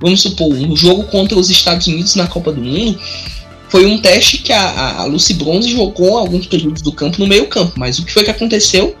vamos 0.00 0.20
supor, 0.20 0.52
um 0.52 0.76
jogo 0.76 1.04
contra 1.04 1.38
os 1.38 1.50
Estados 1.50 1.86
Unidos 1.86 2.14
na 2.14 2.26
Copa 2.26 2.52
do 2.52 2.60
Mundo 2.60 3.00
foi 3.68 3.86
um 3.86 3.98
teste 3.98 4.38
que 4.38 4.52
a, 4.52 5.00
a 5.00 5.04
Lucy 5.04 5.34
Bronze 5.34 5.70
jogou 5.70 6.16
alguns 6.16 6.46
períodos 6.46 6.82
do 6.82 6.92
campo 6.92 7.18
no 7.18 7.26
meio 7.26 7.46
campo. 7.46 7.74
Mas 7.76 7.98
o 7.98 8.04
que 8.04 8.12
foi 8.12 8.24
que 8.24 8.30
aconteceu? 8.30 8.96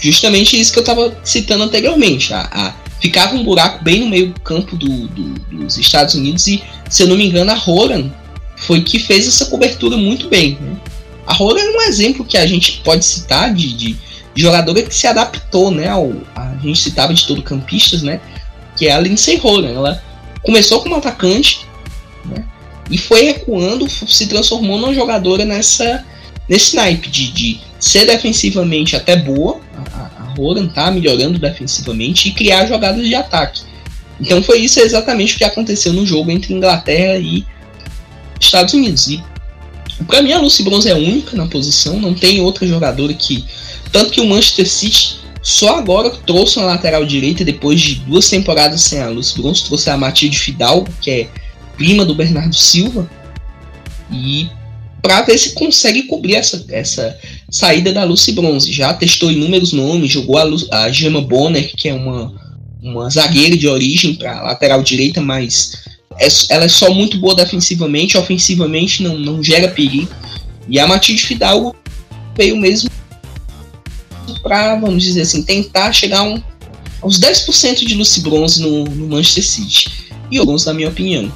Justamente 0.00 0.58
isso 0.58 0.72
que 0.72 0.78
eu 0.78 0.82
estava 0.82 1.16
citando 1.24 1.64
anteriormente. 1.64 2.32
A, 2.32 2.48
a, 2.50 2.74
ficava 3.00 3.34
um 3.34 3.44
buraco 3.44 3.82
bem 3.82 4.00
no 4.00 4.08
meio 4.08 4.34
campo 4.44 4.76
do, 4.76 5.08
do, 5.08 5.34
dos 5.50 5.78
Estados 5.78 6.14
Unidos 6.14 6.46
e, 6.46 6.62
se 6.88 7.02
eu 7.02 7.08
não 7.08 7.16
me 7.16 7.26
engano, 7.26 7.50
a 7.50 7.54
Roran 7.54 8.10
foi 8.56 8.80
que 8.80 8.98
fez 8.98 9.26
essa 9.26 9.46
cobertura 9.46 9.96
muito 9.96 10.28
bem. 10.28 10.58
Né? 10.60 10.76
A 11.26 11.32
Roran 11.32 11.60
é 11.60 11.70
um 11.70 11.82
exemplo 11.82 12.24
que 12.24 12.36
a 12.36 12.46
gente 12.46 12.80
pode 12.84 13.04
citar 13.04 13.52
de, 13.52 13.72
de 13.72 13.96
jogadora 14.34 14.82
que 14.82 14.94
se 14.94 15.06
adaptou, 15.06 15.70
né? 15.70 15.88
Ao, 15.88 16.12
a 16.34 16.56
gente 16.62 16.78
citava 16.78 17.12
de 17.12 17.26
todo 17.26 17.42
campistas, 17.42 18.02
né? 18.02 18.20
Que 18.76 18.86
é 18.86 18.92
a 18.92 19.00
Lindsay 19.00 19.36
Roran. 19.36 19.70
Ela 19.70 20.02
começou 20.42 20.80
como 20.80 20.94
atacante, 20.94 21.60
né? 22.24 22.44
E 22.90 22.96
foi 22.96 23.24
recuando, 23.24 23.88
se 23.88 24.26
transformou 24.26 24.78
numa 24.78 24.94
jogadora 24.94 25.44
nessa 25.44 26.04
nesse 26.48 26.74
naipe 26.74 27.10
de, 27.10 27.30
de 27.30 27.60
ser 27.78 28.06
defensivamente 28.06 28.96
até 28.96 29.16
boa. 29.16 29.60
A, 29.76 30.08
Roran 30.36 30.68
tá 30.68 30.90
melhorando 30.90 31.38
defensivamente 31.38 32.28
e 32.28 32.32
criar 32.32 32.66
jogadas 32.66 33.04
de 33.04 33.14
ataque. 33.14 33.62
Então 34.20 34.42
foi 34.42 34.60
isso 34.60 34.78
exatamente 34.78 35.34
o 35.34 35.38
que 35.38 35.44
aconteceu 35.44 35.92
no 35.92 36.06
jogo 36.06 36.30
entre 36.30 36.54
Inglaterra 36.54 37.18
e 37.18 37.44
Estados 38.40 38.72
Unidos. 38.74 39.08
E 39.08 39.22
para 40.06 40.22
mim 40.22 40.32
a 40.32 40.40
Lucy 40.40 40.62
Bronze 40.62 40.88
é 40.88 40.94
única 40.94 41.36
na 41.36 41.46
posição, 41.46 41.98
não 41.98 42.14
tem 42.14 42.40
outra 42.40 42.66
jogadora 42.66 43.12
que 43.14 43.44
tanto 43.90 44.12
que 44.12 44.20
o 44.20 44.26
Manchester 44.26 44.68
City 44.68 45.18
só 45.42 45.78
agora 45.78 46.10
trouxe 46.10 46.58
uma 46.58 46.66
lateral 46.66 47.04
direita 47.04 47.44
depois 47.44 47.80
de 47.80 47.96
duas 47.96 48.28
temporadas 48.28 48.82
sem 48.82 49.00
a 49.00 49.08
Lucy 49.08 49.40
Bronze, 49.40 49.64
trouxe 49.64 49.88
a 49.88 49.96
Matilde 49.96 50.38
Fidalgo, 50.38 50.88
que 51.00 51.10
é 51.10 51.28
prima 51.76 52.04
do 52.04 52.14
Bernardo 52.14 52.54
Silva, 52.54 53.08
e 54.10 54.50
para 55.02 55.22
ver 55.22 55.38
se 55.38 55.54
consegue 55.54 56.04
cobrir 56.04 56.34
essa, 56.34 56.64
essa 56.70 57.18
saída 57.50 57.92
da 57.92 58.04
Lucy 58.04 58.32
Bronze. 58.32 58.72
Já 58.72 58.92
testou 58.92 59.30
inúmeros 59.30 59.72
nomes, 59.72 60.10
jogou 60.10 60.38
a, 60.38 60.42
Lu, 60.42 60.56
a 60.70 60.90
Gemma 60.90 61.20
Bonner, 61.20 61.72
que 61.76 61.88
é 61.88 61.94
uma, 61.94 62.34
uma 62.82 63.08
zagueira 63.08 63.56
de 63.56 63.68
origem 63.68 64.14
para 64.14 64.42
lateral 64.42 64.82
direita, 64.82 65.20
mas 65.20 65.72
é, 66.18 66.26
ela 66.50 66.64
é 66.64 66.68
só 66.68 66.92
muito 66.92 67.18
boa 67.18 67.34
defensivamente, 67.34 68.18
ofensivamente 68.18 69.02
não, 69.02 69.18
não 69.18 69.42
gera 69.42 69.68
perigo. 69.68 70.08
E 70.68 70.78
a 70.78 70.86
Matilde 70.86 71.22
Fidalgo 71.22 71.74
veio 72.36 72.56
mesmo 72.56 72.90
para, 74.42 74.76
vamos 74.76 75.02
dizer 75.02 75.22
assim, 75.22 75.42
tentar 75.42 75.92
chegar 75.92 76.22
um, 76.22 76.42
aos 77.00 77.18
10% 77.18 77.86
de 77.86 77.94
Lucy 77.94 78.20
Bronze 78.20 78.60
no, 78.60 78.84
no, 78.84 79.08
Manchester 79.08 79.44
City. 79.44 80.08
E 80.30 80.44
Bronze, 80.44 80.66
na 80.66 80.74
minha 80.74 80.88
opinião. 80.88 81.32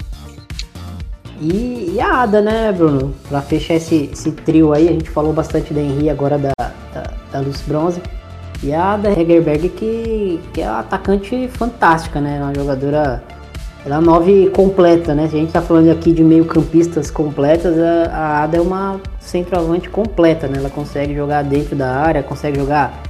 E, 1.42 1.94
e, 1.96 2.00
a 2.00 2.22
Ada, 2.22 2.40
né, 2.40 2.70
Bruno? 2.70 3.12
Pra 3.28 3.42
fechar 3.42 3.74
esse, 3.74 4.08
esse 4.12 4.30
trio 4.30 4.72
aí, 4.72 4.88
a 4.88 4.92
gente 4.92 5.10
falou 5.10 5.32
bastante 5.32 5.74
da 5.74 5.80
Henry 5.80 6.08
agora 6.08 6.38
da, 6.38 6.52
da, 6.56 7.10
da 7.32 7.40
Luz 7.40 7.60
Bronze. 7.62 8.00
E 8.62 8.72
a 8.72 8.92
Ada 8.92 9.10
Hegerberg, 9.10 9.70
que, 9.70 10.40
que 10.52 10.62
é 10.62 10.70
uma 10.70 10.78
atacante 10.78 11.48
fantástica, 11.48 12.20
né? 12.20 12.40
Uma 12.40 12.54
jogadora. 12.54 13.24
Ela 13.84 13.96
é 13.96 14.00
nove 14.00 14.50
completa, 14.50 15.16
né? 15.16 15.26
Se 15.26 15.34
a 15.34 15.40
gente 15.40 15.52
tá 15.52 15.60
falando 15.60 15.90
aqui 15.90 16.12
de 16.12 16.22
meio 16.22 16.44
campistas 16.44 17.10
completas, 17.10 17.76
a, 17.76 18.16
a 18.16 18.42
Ada 18.44 18.58
é 18.58 18.60
uma 18.60 19.00
centroavante 19.18 19.90
completa, 19.90 20.46
né? 20.46 20.58
Ela 20.58 20.70
consegue 20.70 21.12
jogar 21.12 21.42
dentro 21.42 21.74
da 21.74 21.90
área, 21.90 22.22
consegue 22.22 22.60
jogar 22.60 23.02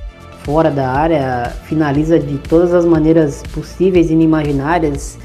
fora 0.42 0.70
da 0.70 0.90
área, 0.90 1.52
finaliza 1.64 2.18
de 2.18 2.38
todas 2.38 2.72
as 2.72 2.86
maneiras 2.86 3.42
possíveis 3.52 4.08
e 4.08 4.14
inimaginárias, 4.14 5.18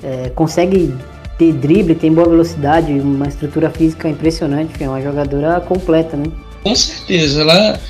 é, 0.00 0.30
consegue 0.30 0.94
ter 1.42 1.52
drible, 1.52 1.94
tem 1.94 2.12
boa 2.12 2.28
velocidade, 2.28 2.92
uma 2.92 3.26
estrutura 3.26 3.70
física 3.70 4.08
impressionante, 4.08 4.82
é 4.82 4.88
uma 4.88 5.02
jogadora 5.02 5.60
completa, 5.60 6.16
né? 6.16 6.24
Com 6.62 6.74
certeza, 6.74 7.40
ela 7.40 7.80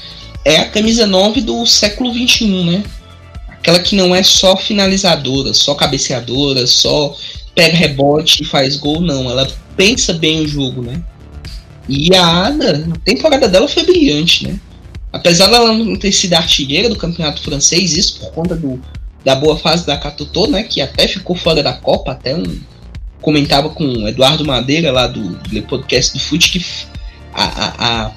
é 0.44 0.56
a 0.58 0.70
camisa 0.70 1.06
9 1.06 1.42
do 1.42 1.66
século 1.66 2.12
21, 2.12 2.64
né? 2.64 2.82
Aquela 3.48 3.78
que 3.78 3.94
não 3.94 4.14
é 4.14 4.22
só 4.22 4.56
finalizadora, 4.56 5.52
só 5.52 5.74
cabeceadora, 5.74 6.66
só 6.66 7.14
pega 7.54 7.76
rebote 7.76 8.42
e 8.42 8.46
faz 8.46 8.76
gol, 8.76 9.00
não. 9.00 9.30
Ela 9.30 9.48
pensa 9.76 10.12
bem 10.14 10.40
o 10.40 10.48
jogo, 10.48 10.82
né? 10.82 11.00
E 11.88 12.14
a 12.14 12.46
Ada, 12.46 12.88
a 12.92 12.98
temporada 13.00 13.48
dela 13.48 13.68
foi 13.68 13.84
brilhante, 13.84 14.48
né? 14.48 14.58
Apesar 15.12 15.48
dela 15.48 15.72
não 15.72 15.96
ter 15.96 16.10
sido 16.10 16.34
artilheira 16.34 16.88
do 16.88 16.96
campeonato 16.96 17.42
francês, 17.42 17.96
isso 17.96 18.18
por 18.18 18.32
conta 18.32 18.56
do, 18.56 18.80
da 19.24 19.34
boa 19.34 19.58
fase 19.58 19.86
da 19.86 19.98
Catutô, 19.98 20.46
né? 20.46 20.62
Que 20.62 20.80
até 20.80 21.06
ficou 21.06 21.36
fora 21.36 21.62
da 21.62 21.74
Copa, 21.74 22.12
até 22.12 22.34
um. 22.34 22.71
Comentava 23.22 23.70
com 23.70 23.84
o 23.84 24.08
Eduardo 24.08 24.44
Madeira 24.44 24.92
lá 24.92 25.06
do, 25.06 25.30
do 25.30 25.62
podcast 25.62 26.12
do 26.12 26.20
Fute 26.20 26.50
que 26.50 26.66
a, 27.32 27.44
a, 27.44 28.06
a, 28.06 28.12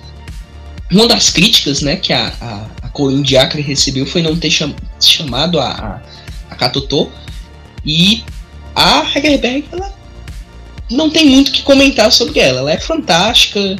uma 0.91 1.07
das 1.07 1.29
críticas 1.29 1.81
né, 1.81 1.95
que 1.95 2.11
a, 2.11 2.33
a, 2.41 2.65
a 2.81 2.89
Corin 2.89 3.23
recebeu 3.61 4.05
foi 4.05 4.21
não 4.21 4.35
ter 4.35 4.49
cham, 4.49 4.75
chamado 4.99 5.59
a, 5.59 5.69
a, 5.69 6.01
a 6.49 6.55
Catutô. 6.55 7.09
E 7.85 8.23
a 8.75 9.05
Hegerberg, 9.15 9.65
ela 9.71 9.93
não 10.89 11.09
tem 11.09 11.27
muito 11.27 11.49
o 11.49 11.51
que 11.51 11.61
comentar 11.61 12.11
sobre 12.11 12.39
ela. 12.39 12.59
Ela 12.59 12.73
é 12.73 12.79
fantástica, 12.79 13.77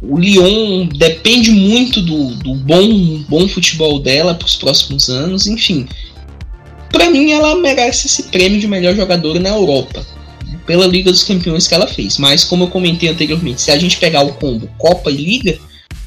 o 0.00 0.16
Lyon 0.18 0.86
depende 0.86 1.50
muito 1.50 2.00
do, 2.00 2.34
do 2.36 2.54
bom, 2.54 3.22
bom 3.28 3.48
futebol 3.48 3.98
dela 3.98 4.34
para 4.34 4.46
os 4.46 4.56
próximos 4.56 5.08
anos, 5.08 5.46
enfim. 5.46 5.88
Para 6.92 7.10
mim, 7.10 7.32
ela 7.32 7.56
merece 7.56 8.06
esse 8.06 8.24
prêmio 8.24 8.60
de 8.60 8.68
melhor 8.68 8.94
jogadora 8.94 9.40
na 9.40 9.50
Europa, 9.50 10.06
pela 10.68 10.86
Liga 10.86 11.10
dos 11.10 11.24
Campeões 11.24 11.66
que 11.66 11.74
ela 11.74 11.86
fez. 11.86 12.18
Mas, 12.18 12.44
como 12.44 12.64
eu 12.64 12.68
comentei 12.68 13.08
anteriormente, 13.08 13.62
se 13.62 13.70
a 13.70 13.78
gente 13.78 13.96
pegar 13.96 14.20
o 14.20 14.34
combo 14.34 14.68
Copa 14.76 15.10
e 15.10 15.16
Liga, 15.16 15.58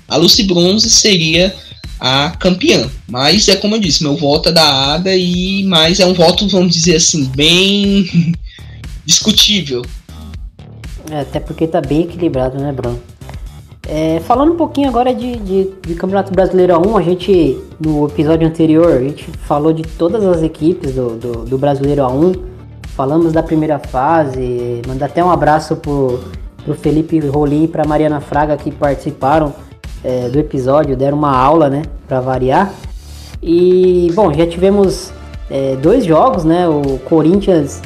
a 0.07 0.15
Lucy 0.15 0.43
Bronze 0.43 0.87
seria 0.87 1.51
a 1.99 2.29
campeã. 2.39 2.87
Mas 3.09 3.49
é 3.49 3.55
como 3.55 3.75
eu 3.75 3.79
disse, 3.79 4.03
meu 4.03 4.15
voto 4.15 4.49
é 4.49 4.51
da 4.51 4.93
Ada 4.93 5.15
e 5.15 5.63
mais 5.63 5.99
é 5.99 6.05
um 6.05 6.13
voto, 6.13 6.47
vamos 6.47 6.75
dizer 6.75 6.97
assim, 6.97 7.25
bem 7.35 8.35
discutível. 9.03 9.81
É, 11.09 11.21
até 11.21 11.39
porque 11.39 11.65
tá 11.65 11.81
bem 11.81 12.01
equilibrado, 12.01 12.59
né, 12.59 12.71
Bruno? 12.71 13.01
É, 13.89 14.19
falando 14.19 14.53
um 14.53 14.57
pouquinho 14.57 14.89
agora 14.89 15.11
de, 15.11 15.37
de, 15.37 15.69
de, 15.87 15.95
Campeonato 15.95 16.31
Brasileiro 16.31 16.77
1, 16.87 16.97
a 16.97 17.01
gente, 17.01 17.57
no 17.79 18.05
episódio 18.05 18.47
anterior, 18.47 18.93
a 18.93 19.01
gente 19.01 19.25
falou 19.47 19.73
de 19.73 19.81
todas 19.81 20.23
as 20.23 20.43
equipes 20.43 20.93
do, 20.93 21.15
do, 21.17 21.31
do 21.45 21.57
Brasileiro 21.57 22.05
1, 22.05 22.50
falamos 22.95 23.31
da 23.31 23.41
primeira 23.41 23.79
fase, 23.79 24.81
mandar 24.87 25.07
até 25.07 25.23
um 25.23 25.31
abraço 25.31 25.75
pro, 25.75 26.19
pro 26.63 26.73
Felipe 26.75 27.19
Rolim 27.19 27.63
e 27.63 27.67
pra 27.67 27.85
Mariana 27.85 28.19
Fraga 28.19 28.57
que 28.57 28.71
participaram 28.71 29.53
é, 30.03 30.29
do 30.29 30.39
episódio, 30.39 30.95
deram 30.95 31.17
uma 31.17 31.35
aula, 31.35 31.69
né, 31.69 31.83
para 32.07 32.19
variar. 32.19 32.71
E, 33.41 34.11
bom, 34.13 34.33
já 34.33 34.45
tivemos 34.45 35.11
é, 35.49 35.75
dois 35.75 36.05
jogos, 36.05 36.43
né, 36.43 36.67
o 36.67 36.99
Corinthians 36.99 37.81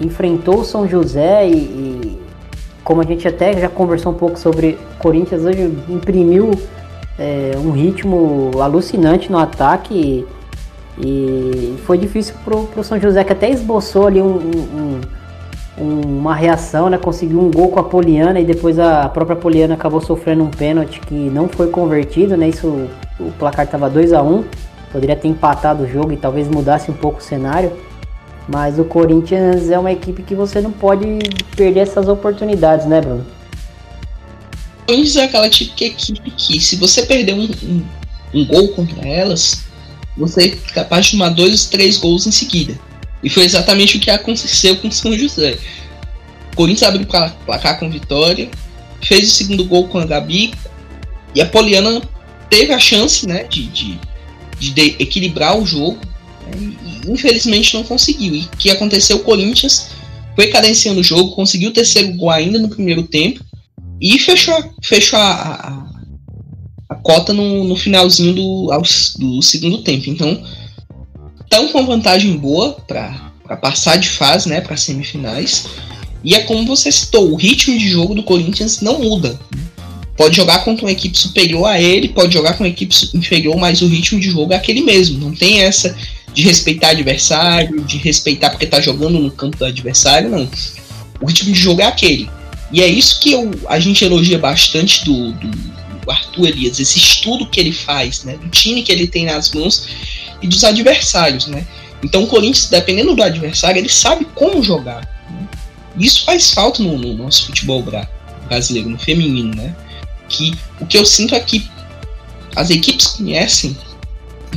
enfrentou 0.00 0.60
o 0.60 0.64
São 0.64 0.88
José 0.88 1.48
e, 1.48 1.54
e 1.54 2.20
como 2.82 3.02
a 3.02 3.04
gente 3.04 3.28
até 3.28 3.58
já 3.58 3.68
conversou 3.68 4.12
um 4.12 4.16
pouco 4.16 4.38
sobre 4.38 4.78
Corinthians 4.98 5.44
hoje 5.44 5.72
imprimiu 5.88 6.50
é, 7.18 7.52
um 7.56 7.70
ritmo 7.70 8.50
alucinante 8.60 9.30
no 9.30 9.38
ataque 9.38 10.26
e, 10.98 11.76
foi 11.86 11.98
difícil 11.98 12.34
pro, 12.44 12.64
pro 12.64 12.84
São 12.84 12.98
José 13.00 13.22
que 13.24 13.32
até 13.32 13.50
esboçou 13.50 14.06
ali 14.06 14.20
um, 14.20 14.36
um, 14.36 15.00
um, 15.78 16.00
uma 16.18 16.34
reação, 16.34 16.90
né? 16.90 16.98
Conseguiu 16.98 17.40
um 17.40 17.50
gol 17.50 17.68
com 17.68 17.80
a 17.80 17.84
Poliana 17.84 18.40
e 18.40 18.44
depois 18.44 18.78
a 18.78 19.08
própria 19.08 19.36
Poliana 19.36 19.74
acabou 19.74 20.00
sofrendo 20.00 20.42
um 20.44 20.50
pênalti 20.50 21.00
que 21.00 21.14
não 21.14 21.48
foi 21.48 21.68
convertido, 21.68 22.36
né? 22.36 22.48
Isso 22.48 22.88
o 23.18 23.30
placar 23.38 23.64
estava 23.64 23.88
2 23.88 24.12
a 24.12 24.22
1 24.22 24.34
um, 24.34 24.44
poderia 24.92 25.16
ter 25.16 25.28
empatado 25.28 25.84
o 25.84 25.88
jogo 25.88 26.12
e 26.12 26.16
talvez 26.16 26.48
mudasse 26.48 26.90
um 26.90 26.94
pouco 26.94 27.18
o 27.18 27.22
cenário. 27.22 27.72
Mas 28.48 28.78
o 28.78 28.84
Corinthians 28.84 29.70
é 29.70 29.78
uma 29.78 29.92
equipe 29.92 30.22
que 30.22 30.34
você 30.34 30.60
não 30.60 30.72
pode 30.72 31.06
perder 31.54 31.80
essas 31.80 32.08
oportunidades, 32.08 32.86
né, 32.86 33.00
Bruno? 33.00 33.24
Corinthians 34.86 35.16
é 35.16 35.24
aquela 35.24 35.48
típica 35.48 35.84
equipe 35.84 36.30
que, 36.32 36.60
se 36.60 36.74
você 36.76 37.04
perder 37.04 37.34
um, 37.34 37.44
um, 37.44 37.82
um 38.34 38.44
gol 38.46 38.68
contra 38.68 39.06
elas, 39.06 39.62
você 40.20 40.44
é 40.44 40.72
capaz 40.72 41.06
de 41.06 41.12
tomar 41.12 41.30
dois, 41.30 41.66
três 41.66 41.96
gols 41.96 42.26
em 42.26 42.30
seguida. 42.30 42.78
E 43.22 43.28
foi 43.28 43.44
exatamente 43.44 43.96
o 43.96 44.00
que 44.00 44.10
aconteceu 44.10 44.76
com 44.76 44.88
o 44.88 44.92
São 44.92 45.16
José. 45.16 45.58
O 46.52 46.56
Corinthians 46.56 46.88
abriu 46.88 47.06
o 47.06 47.44
placar 47.44 47.78
com 47.78 47.90
vitória, 47.90 48.48
fez 49.02 49.28
o 49.28 49.34
segundo 49.34 49.64
gol 49.64 49.88
com 49.88 49.98
a 49.98 50.04
Gabi, 50.04 50.52
e 51.34 51.40
a 51.40 51.46
Poliana 51.46 52.02
teve 52.48 52.72
a 52.72 52.78
chance 52.78 53.26
né, 53.26 53.44
de, 53.44 53.66
de, 53.68 53.98
de 54.58 54.96
equilibrar 54.98 55.58
o 55.58 55.64
jogo, 55.64 55.98
e, 56.56 57.10
infelizmente 57.10 57.74
não 57.74 57.84
conseguiu. 57.84 58.34
E 58.34 58.40
o 58.40 58.56
que 58.58 58.70
aconteceu? 58.70 59.18
O 59.18 59.24
Corinthians 59.24 59.90
foi 60.34 60.48
cadenciando 60.48 61.00
o 61.00 61.04
jogo, 61.04 61.34
conseguiu 61.34 61.70
o 61.70 61.72
terceiro 61.72 62.12
gol 62.14 62.30
ainda 62.30 62.58
no 62.58 62.68
primeiro 62.68 63.04
tempo 63.04 63.44
e 64.00 64.18
fechou, 64.18 64.74
fechou 64.82 65.18
a, 65.18 65.32
a 65.32 65.89
cota 67.10 67.32
no, 67.32 67.64
no 67.64 67.74
finalzinho 67.74 68.32
do, 68.32 68.70
do 69.18 69.42
segundo 69.42 69.78
tempo. 69.78 70.08
Então, 70.08 70.40
estão 71.40 71.66
com 71.72 71.84
vantagem 71.84 72.36
boa 72.36 72.76
para 72.86 73.56
passar 73.60 73.96
de 73.96 74.08
fase, 74.08 74.48
né, 74.48 74.60
para 74.60 74.76
semifinais. 74.76 75.66
E 76.22 76.36
é 76.36 76.42
como 76.42 76.64
você 76.64 76.92
citou, 76.92 77.32
o 77.32 77.34
ritmo 77.34 77.76
de 77.76 77.88
jogo 77.88 78.14
do 78.14 78.22
Corinthians 78.22 78.80
não 78.80 79.00
muda. 79.00 79.36
Pode 80.16 80.36
jogar 80.36 80.60
contra 80.60 80.84
uma 80.84 80.92
equipe 80.92 81.18
superior 81.18 81.66
a 81.66 81.80
ele, 81.80 82.10
pode 82.10 82.32
jogar 82.32 82.52
com 82.52 82.62
uma 82.62 82.68
equipe 82.68 82.94
inferior, 83.12 83.56
mas 83.56 83.82
o 83.82 83.88
ritmo 83.88 84.20
de 84.20 84.30
jogo 84.30 84.52
é 84.52 84.56
aquele 84.56 84.82
mesmo. 84.82 85.18
Não 85.18 85.34
tem 85.34 85.62
essa 85.62 85.96
de 86.32 86.42
respeitar 86.42 86.90
adversário, 86.90 87.82
de 87.82 87.96
respeitar 87.96 88.50
porque 88.50 88.66
tá 88.66 88.80
jogando 88.80 89.18
no 89.18 89.32
campo 89.32 89.56
do 89.56 89.64
adversário, 89.64 90.30
não. 90.30 90.48
O 91.20 91.26
ritmo 91.26 91.52
de 91.52 91.58
jogo 91.58 91.80
é 91.80 91.86
aquele. 91.86 92.30
E 92.70 92.80
é 92.80 92.86
isso 92.86 93.18
que 93.18 93.32
eu, 93.32 93.50
a 93.66 93.80
gente 93.80 94.04
elogia 94.04 94.38
bastante 94.38 95.04
do, 95.04 95.32
do 95.32 95.79
Arthur 96.10 96.48
Elias, 96.48 96.80
esse 96.80 96.98
estudo 96.98 97.46
que 97.46 97.60
ele 97.60 97.72
faz, 97.72 98.24
né? 98.24 98.36
Do 98.36 98.48
time 98.48 98.82
que 98.82 98.92
ele 98.92 99.06
tem 99.06 99.26
nas 99.26 99.50
mãos 99.52 99.88
e 100.42 100.46
dos 100.46 100.64
adversários, 100.64 101.46
né? 101.46 101.66
Então 102.02 102.24
o 102.24 102.26
Corinthians, 102.26 102.68
dependendo 102.68 103.14
do 103.14 103.22
adversário, 103.22 103.78
ele 103.78 103.88
sabe 103.88 104.26
como 104.34 104.62
jogar. 104.62 105.00
Né? 105.30 105.48
Isso 105.98 106.24
faz 106.24 106.50
falta 106.52 106.82
no, 106.82 106.96
no 106.96 107.14
nosso 107.14 107.46
futebol 107.46 107.84
brasileiro, 108.48 108.88
no 108.88 108.98
feminino, 108.98 109.54
né? 109.54 109.74
Que 110.28 110.54
o 110.80 110.86
que 110.86 110.96
eu 110.96 111.04
sinto 111.04 111.34
é 111.34 111.40
que 111.40 111.68
as 112.56 112.70
equipes 112.70 113.06
conhecem 113.08 113.76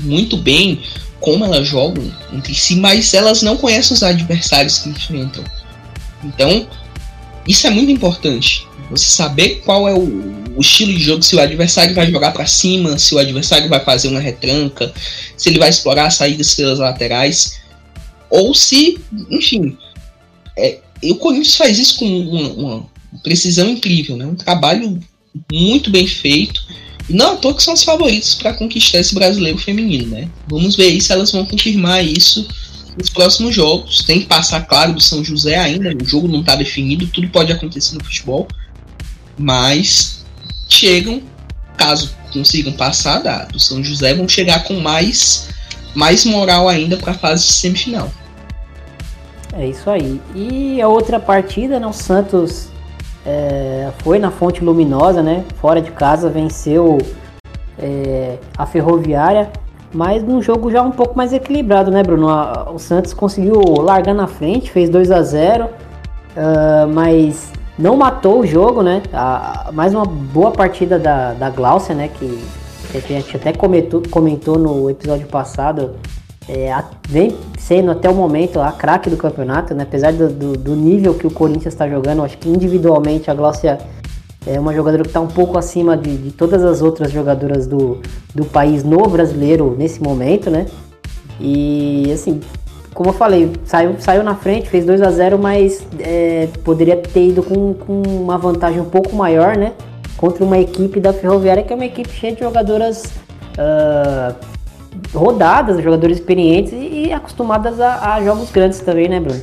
muito 0.01 0.38
bem 0.38 0.82
como 1.20 1.45
elas 1.45 1.68
jogam 1.68 2.12
entre 2.34 2.54
si, 2.54 2.76
mas 2.76 3.14
elas 3.14 3.41
não 3.41 3.56
conhecem 3.56 3.93
os 3.93 4.04
adversários 4.04 4.80
que 4.80 4.89
enfrentam. 4.89 5.43
Então, 6.24 6.68
isso 7.47 7.68
é 7.68 7.70
muito 7.70 7.91
importante. 7.91 8.68
Você 8.90 9.06
saber 9.06 9.62
qual 9.66 9.88
é 9.88 9.94
o, 9.94 10.34
o 10.56 10.62
estilo 10.62 10.94
de 10.94 11.04
jogo, 11.04 11.24
se 11.24 11.36
o 11.36 11.40
adversário 11.40 11.96
vai 11.96 12.10
jogar 12.12 12.32
para 12.32 12.46
cima, 12.46 12.98
se 12.98 13.16
o 13.16 13.18
adversário 13.18 13.70
vai 13.70 13.84
fazer 13.84 14.10
uma 14.10 14.20
retranca, 14.20 14.94
se 15.36 15.50
ele 15.50 15.60
vai 15.60 15.70
explorar 15.70 16.10
saídas 16.12 16.54
pelas 16.54 16.80
laterais, 16.80 17.60
ou 18.30 18.54
se, 18.54 19.00
enfim, 19.30 19.78
é, 20.58 20.80
o 21.04 21.16
Corinthians 21.16 21.56
faz 21.56 21.80
isso 21.80 21.98
com 21.98 22.06
uma, 22.06 22.50
uma 22.50 22.90
precisão 23.24 23.70
incrível, 23.70 24.18
né? 24.18 24.26
um 24.26 24.36
trabalho 24.36 25.00
muito 25.52 25.90
bem 25.90 26.06
feito 26.06 26.62
não 27.10 27.34
à 27.34 27.36
toa 27.36 27.54
que 27.54 27.64
são 27.64 27.74
os 27.74 27.84
favoritos 27.84 28.36
para 28.36 28.54
conquistar 28.54 29.00
esse 29.00 29.14
brasileiro 29.14 29.58
feminino, 29.58 30.08
né? 30.08 30.30
Vamos 30.48 30.76
ver 30.76 30.86
aí 30.86 31.02
se 31.02 31.12
elas 31.12 31.32
vão 31.32 31.46
confirmar 31.46 32.06
isso 32.06 32.48
nos 32.98 33.10
próximos 33.10 33.54
jogos. 33.54 34.04
Tem 34.04 34.22
que 34.22 34.26
passar, 34.26 34.62
claro, 34.62 34.94
do 34.94 35.02
São 35.02 35.24
José 35.24 35.58
ainda. 35.58 35.94
O 36.02 36.06
jogo 36.06 36.28
não 36.28 36.40
está 36.40 36.56
definido, 36.56 37.08
tudo 37.08 37.28
pode 37.30 37.52
acontecer 37.52 37.96
no 37.96 38.04
futebol. 38.04 38.48
Mas 39.38 40.26
chegam, 40.70 41.22
caso 41.78 42.16
consigam 42.32 42.74
passar 42.74 43.20
da, 43.20 43.46
do 43.46 43.60
São 43.60 43.84
José, 43.84 44.14
vão 44.14 44.28
chegar 44.28 44.64
com 44.64 44.80
mais, 44.80 45.50
mais 45.96 46.26
moral 46.26 46.68
ainda 46.68 46.98
para 46.98 47.12
a 47.12 47.16
fase 47.16 47.44
semifinal. 47.44 48.10
É 49.54 49.68
isso 49.68 49.90
aí. 49.90 50.20
E 50.34 50.82
a 50.82 50.88
outra 50.88 51.20
partida, 51.20 51.80
né, 51.80 51.86
o 51.86 51.94
Santos 51.94 52.70
é, 53.26 53.92
foi 54.00 54.18
na 54.18 54.32
Fonte 54.32 54.64
Luminosa, 54.64 55.22
né? 55.22 55.46
Fora 55.62 55.80
de 55.80 55.92
casa, 55.92 56.30
venceu 56.30 56.98
é, 57.78 58.38
a 58.58 58.66
Ferroviária, 58.66 59.52
mas 59.94 60.24
num 60.24 60.42
jogo 60.42 60.72
já 60.72 60.82
um 60.82 60.92
pouco 60.92 61.16
mais 61.16 61.32
equilibrado, 61.34 61.92
né, 61.92 62.02
Bruno? 62.02 62.28
o 62.74 62.80
Santos 62.80 63.14
conseguiu 63.14 63.62
largar 63.82 64.16
na 64.16 64.26
frente, 64.26 64.72
fez 64.72 64.90
2 64.90 65.12
a 65.12 65.22
0 65.22 65.66
uh, 65.66 65.70
ah, 66.36 66.88
mas 66.92 67.52
não 67.78 67.97
matou 67.97 68.41
o 68.41 68.45
jogo, 68.45 68.82
né? 68.82 69.01
A, 69.11 69.71
mais 69.74 69.93
uma 69.93 70.05
boa 70.05 70.51
partida 70.51 70.99
da, 70.99 71.34
da 71.34 71.49
Glaucia, 71.49 71.95
né? 71.95 72.07
Que, 72.07 72.43
que 72.91 72.97
a 72.97 73.19
gente 73.19 73.36
até 73.36 73.51
comentou, 73.51 74.01
comentou 74.09 74.57
no 74.57 74.89
episódio 74.89 75.28
passado. 75.28 75.95
É, 76.47 76.71
a, 76.71 76.84
vem 77.07 77.36
sendo 77.57 77.91
até 77.91 78.09
o 78.09 78.13
momento 78.13 78.59
a 78.59 78.71
craque 78.71 79.09
do 79.09 79.17
campeonato, 79.17 79.74
né? 79.74 79.84
Apesar 79.84 80.13
do, 80.13 80.30
do, 80.30 80.53
do 80.53 80.76
nível 80.76 81.13
que 81.13 81.26
o 81.26 81.32
Corinthians 81.32 81.74
está 81.74 81.88
jogando, 81.89 82.24
acho 82.24 82.38
que 82.38 82.49
individualmente 82.49 83.32
a 83.32 83.34
Glaucia 83.34 83.80
é 84.45 84.59
uma 84.59 84.74
jogadora 84.74 85.03
que 85.03 85.09
está 85.09 85.21
um 85.21 85.28
pouco 85.28 85.57
acima 85.57 85.95
de, 85.95 86.17
de, 86.17 86.32
todas 86.32 86.63
as 86.63 86.82
outras 86.82 87.11
jogadoras 87.11 87.65
do, 87.65 87.99
do 88.36 88.43
país 88.43 88.84
no 88.84 88.97
brasileiro 89.07 89.74
nesse 89.78 90.03
momento, 90.03 90.51
né? 90.51 90.65
E 91.39 92.11
assim, 92.13 92.41
como 92.94 93.10
eu 93.10 93.14
falei, 93.14 93.52
saiu, 93.66 93.96
saiu 94.00 94.24
na 94.24 94.36
frente, 94.36 94.70
fez 94.70 94.86
2 94.86 95.02
a 95.02 95.12
0 95.12 95.39
mas 95.39 95.86
é, 96.00 96.48
poderia 96.64 96.98
ter 96.98 97.30
ido 97.30 97.41
com, 97.41 97.74
com 97.74 98.02
uma 98.02 98.38
vantagem 98.38 98.80
um 98.80 98.89
pouco 98.89 99.16
maior, 99.16 99.58
né? 99.58 99.74
Contra 100.16 100.44
uma 100.44 100.58
equipe 100.58 101.00
da 101.00 101.12
Ferroviária, 101.12 101.64
que 101.64 101.74
é 101.74 101.76
uma 101.76 101.86
equipe 101.86 102.10
cheia 102.10 102.34
de 102.34 102.39
jogadoras 102.41 103.04
uh, 103.58 104.36
rodadas, 105.14 105.84
jogadores 105.84 106.18
experientes 106.18 106.72
e, 106.72 107.08
e 107.08 107.14
acostumadas 107.14 107.80
a, 107.80 108.14
a, 108.14 108.24
jogos 108.24 108.52
grandes 108.52 108.80
também, 108.80 109.10
né, 109.10 109.20
Bruno? 109.20 109.41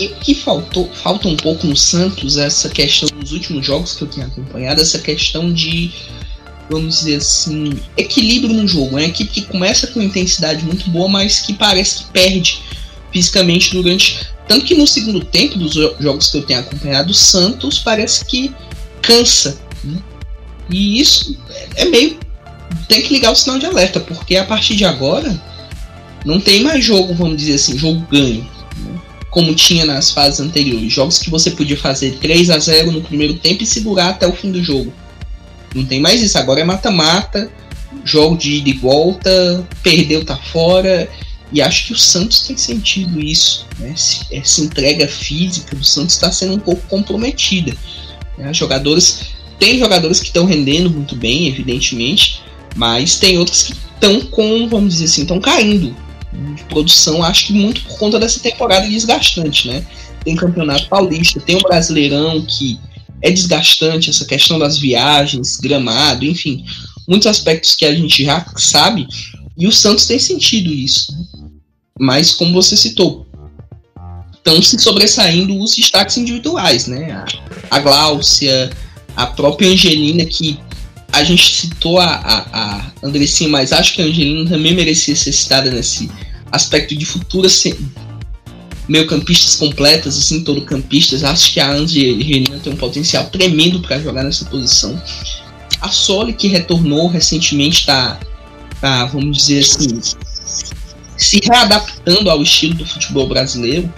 que, 0.00 0.08
que 0.08 0.34
faltou, 0.34 0.88
falta 0.94 1.28
um 1.28 1.36
pouco 1.36 1.66
no 1.66 1.76
Santos 1.76 2.38
essa 2.38 2.70
questão 2.70 3.08
dos 3.18 3.32
últimos 3.32 3.66
jogos 3.66 3.94
que 3.94 4.04
eu 4.04 4.08
tenho 4.08 4.26
acompanhado, 4.26 4.80
essa 4.80 4.98
questão 4.98 5.52
de 5.52 5.90
vamos 6.70 7.00
dizer 7.00 7.16
assim, 7.16 7.78
equilíbrio 7.96 8.54
no 8.54 8.66
jogo. 8.66 8.98
É 8.98 9.02
uma 9.02 9.08
equipe 9.08 9.30
que 9.30 9.42
começa 9.42 9.88
com 9.88 10.00
intensidade 10.00 10.64
muito 10.64 10.88
boa, 10.88 11.08
mas 11.08 11.40
que 11.40 11.52
parece 11.52 11.98
que 11.98 12.04
perde 12.12 12.62
fisicamente 13.12 13.72
durante. 13.72 14.20
Tanto 14.46 14.64
que 14.64 14.74
no 14.74 14.86
segundo 14.86 15.24
tempo 15.24 15.58
dos 15.58 15.74
jogos 15.98 16.28
que 16.28 16.38
eu 16.38 16.42
tenho 16.42 16.60
acompanhado, 16.60 17.10
o 17.10 17.14
Santos 17.14 17.80
parece 17.80 18.24
que 18.24 18.54
cansa. 19.02 19.60
Né? 19.82 19.98
E 20.70 21.00
isso 21.00 21.36
é 21.74 21.84
meio. 21.86 22.18
Tem 22.88 23.02
que 23.02 23.12
ligar 23.12 23.32
o 23.32 23.36
sinal 23.36 23.58
de 23.58 23.66
alerta, 23.66 23.98
porque 23.98 24.36
a 24.36 24.44
partir 24.44 24.76
de 24.76 24.84
agora 24.84 25.40
não 26.24 26.40
tem 26.40 26.62
mais 26.62 26.84
jogo, 26.84 27.14
vamos 27.14 27.36
dizer 27.36 27.54
assim, 27.54 27.76
jogo 27.76 28.06
ganho. 28.10 28.48
Né? 28.76 29.00
Como 29.28 29.54
tinha 29.54 29.84
nas 29.84 30.10
fases 30.10 30.40
anteriores. 30.40 30.92
Jogos 30.92 31.18
que 31.18 31.30
você 31.30 31.50
podia 31.50 31.76
fazer 31.76 32.18
3 32.20 32.50
a 32.50 32.58
0 32.58 32.92
no 32.92 33.02
primeiro 33.02 33.34
tempo 33.34 33.62
e 33.62 33.66
segurar 33.66 34.10
até 34.10 34.26
o 34.26 34.32
fim 34.32 34.52
do 34.52 34.62
jogo. 34.62 34.92
Não 35.74 35.84
tem 35.84 36.00
mais 36.00 36.22
isso. 36.22 36.38
Agora 36.38 36.60
é 36.60 36.64
mata-mata, 36.64 37.50
jogo 38.04 38.36
de 38.36 38.56
ida 38.56 38.70
e 38.70 38.74
volta, 38.74 39.66
perdeu, 39.82 40.24
tá 40.24 40.36
fora. 40.36 41.08
E 41.52 41.60
acho 41.60 41.86
que 41.86 41.92
o 41.92 41.98
Santos 41.98 42.46
tem 42.46 42.56
sentido 42.56 43.20
isso. 43.20 43.66
Né? 43.78 43.94
Essa 44.32 44.60
entrega 44.60 45.08
física 45.08 45.74
do 45.74 45.84
Santos 45.84 46.14
está 46.14 46.30
sendo 46.30 46.54
um 46.54 46.58
pouco 46.58 46.82
comprometida. 46.88 47.74
Né? 48.38 48.52
Jogadores, 48.54 49.32
tem 49.58 49.78
jogadores 49.78 50.20
que 50.20 50.26
estão 50.26 50.44
rendendo 50.44 50.90
muito 50.90 51.16
bem, 51.16 51.48
evidentemente, 51.48 52.42
mas 52.76 53.18
tem 53.18 53.36
outros 53.38 53.64
que 53.64 53.72
estão 53.72 54.20
com, 54.26 54.68
vamos 54.68 54.94
dizer 54.94 55.06
assim, 55.06 55.22
estão 55.22 55.40
caindo 55.40 55.94
de 56.54 56.64
produção, 56.64 57.22
acho 57.22 57.48
que 57.48 57.52
muito 57.52 57.82
por 57.82 57.98
conta 57.98 58.18
dessa 58.18 58.38
temporada 58.40 58.88
desgastante, 58.88 59.66
né? 59.66 59.84
Tem 60.24 60.36
campeonato 60.36 60.88
paulista, 60.88 61.40
tem 61.40 61.56
o 61.56 61.62
Brasileirão 61.62 62.40
que 62.42 62.78
é 63.22 63.30
desgastante 63.30 64.10
essa 64.10 64.24
questão 64.24 64.58
das 64.58 64.78
viagens, 64.78 65.56
gramado, 65.56 66.24
enfim, 66.24 66.64
muitos 67.08 67.26
aspectos 67.26 67.74
que 67.74 67.84
a 67.84 67.94
gente 67.94 68.24
já 68.24 68.44
sabe, 68.56 69.06
e 69.56 69.66
o 69.66 69.72
Santos 69.72 70.06
tem 70.06 70.18
sentido 70.18 70.72
isso. 70.72 71.12
Mas, 71.98 72.32
como 72.32 72.54
você 72.54 72.76
citou, 72.76 73.26
estão 74.34 74.62
se 74.62 74.78
sobressaindo 74.78 75.58
os 75.58 75.76
destaques 75.76 76.16
individuais, 76.16 76.86
né? 76.86 77.12
A, 77.12 77.26
a 77.76 77.78
Gláucia, 77.78 78.70
a 79.14 79.26
própria 79.26 79.68
Angelina, 79.68 80.24
que 80.24 80.58
a 81.12 81.22
gente 81.22 81.56
citou 81.56 81.98
a, 81.98 82.06
a, 82.06 82.38
a 82.52 82.92
Andressinha, 83.02 83.50
mas 83.50 83.72
acho 83.72 83.94
que 83.94 84.02
a 84.02 84.04
Angelina 84.04 84.48
também 84.48 84.74
merecia 84.74 85.14
ser 85.14 85.32
citada 85.32 85.70
nesse 85.70 86.10
aspecto 86.50 86.96
de 86.96 87.04
futura 87.04 87.48
meio-campistas 88.90 89.54
completas, 89.54 90.18
assim, 90.18 90.42
todo 90.42 90.62
campistas. 90.62 91.22
Acho 91.22 91.52
que 91.52 91.60
a 91.60 91.70
Angelina 91.70 92.58
tem 92.58 92.72
um 92.72 92.76
potencial 92.76 93.24
tremendo 93.26 93.78
para 93.78 94.00
jogar 94.00 94.24
nessa 94.24 94.44
posição. 94.46 95.00
A 95.80 95.88
Soli, 95.88 96.32
que 96.32 96.48
retornou 96.48 97.06
recentemente, 97.06 97.80
está, 97.80 98.18
tá, 98.80 99.04
vamos 99.06 99.36
dizer 99.36 99.60
assim, 99.60 100.00
se 101.16 101.40
readaptando 101.44 102.28
ao 102.28 102.42
estilo 102.42 102.74
do 102.74 102.84
futebol 102.84 103.28
brasileiro. 103.28 103.88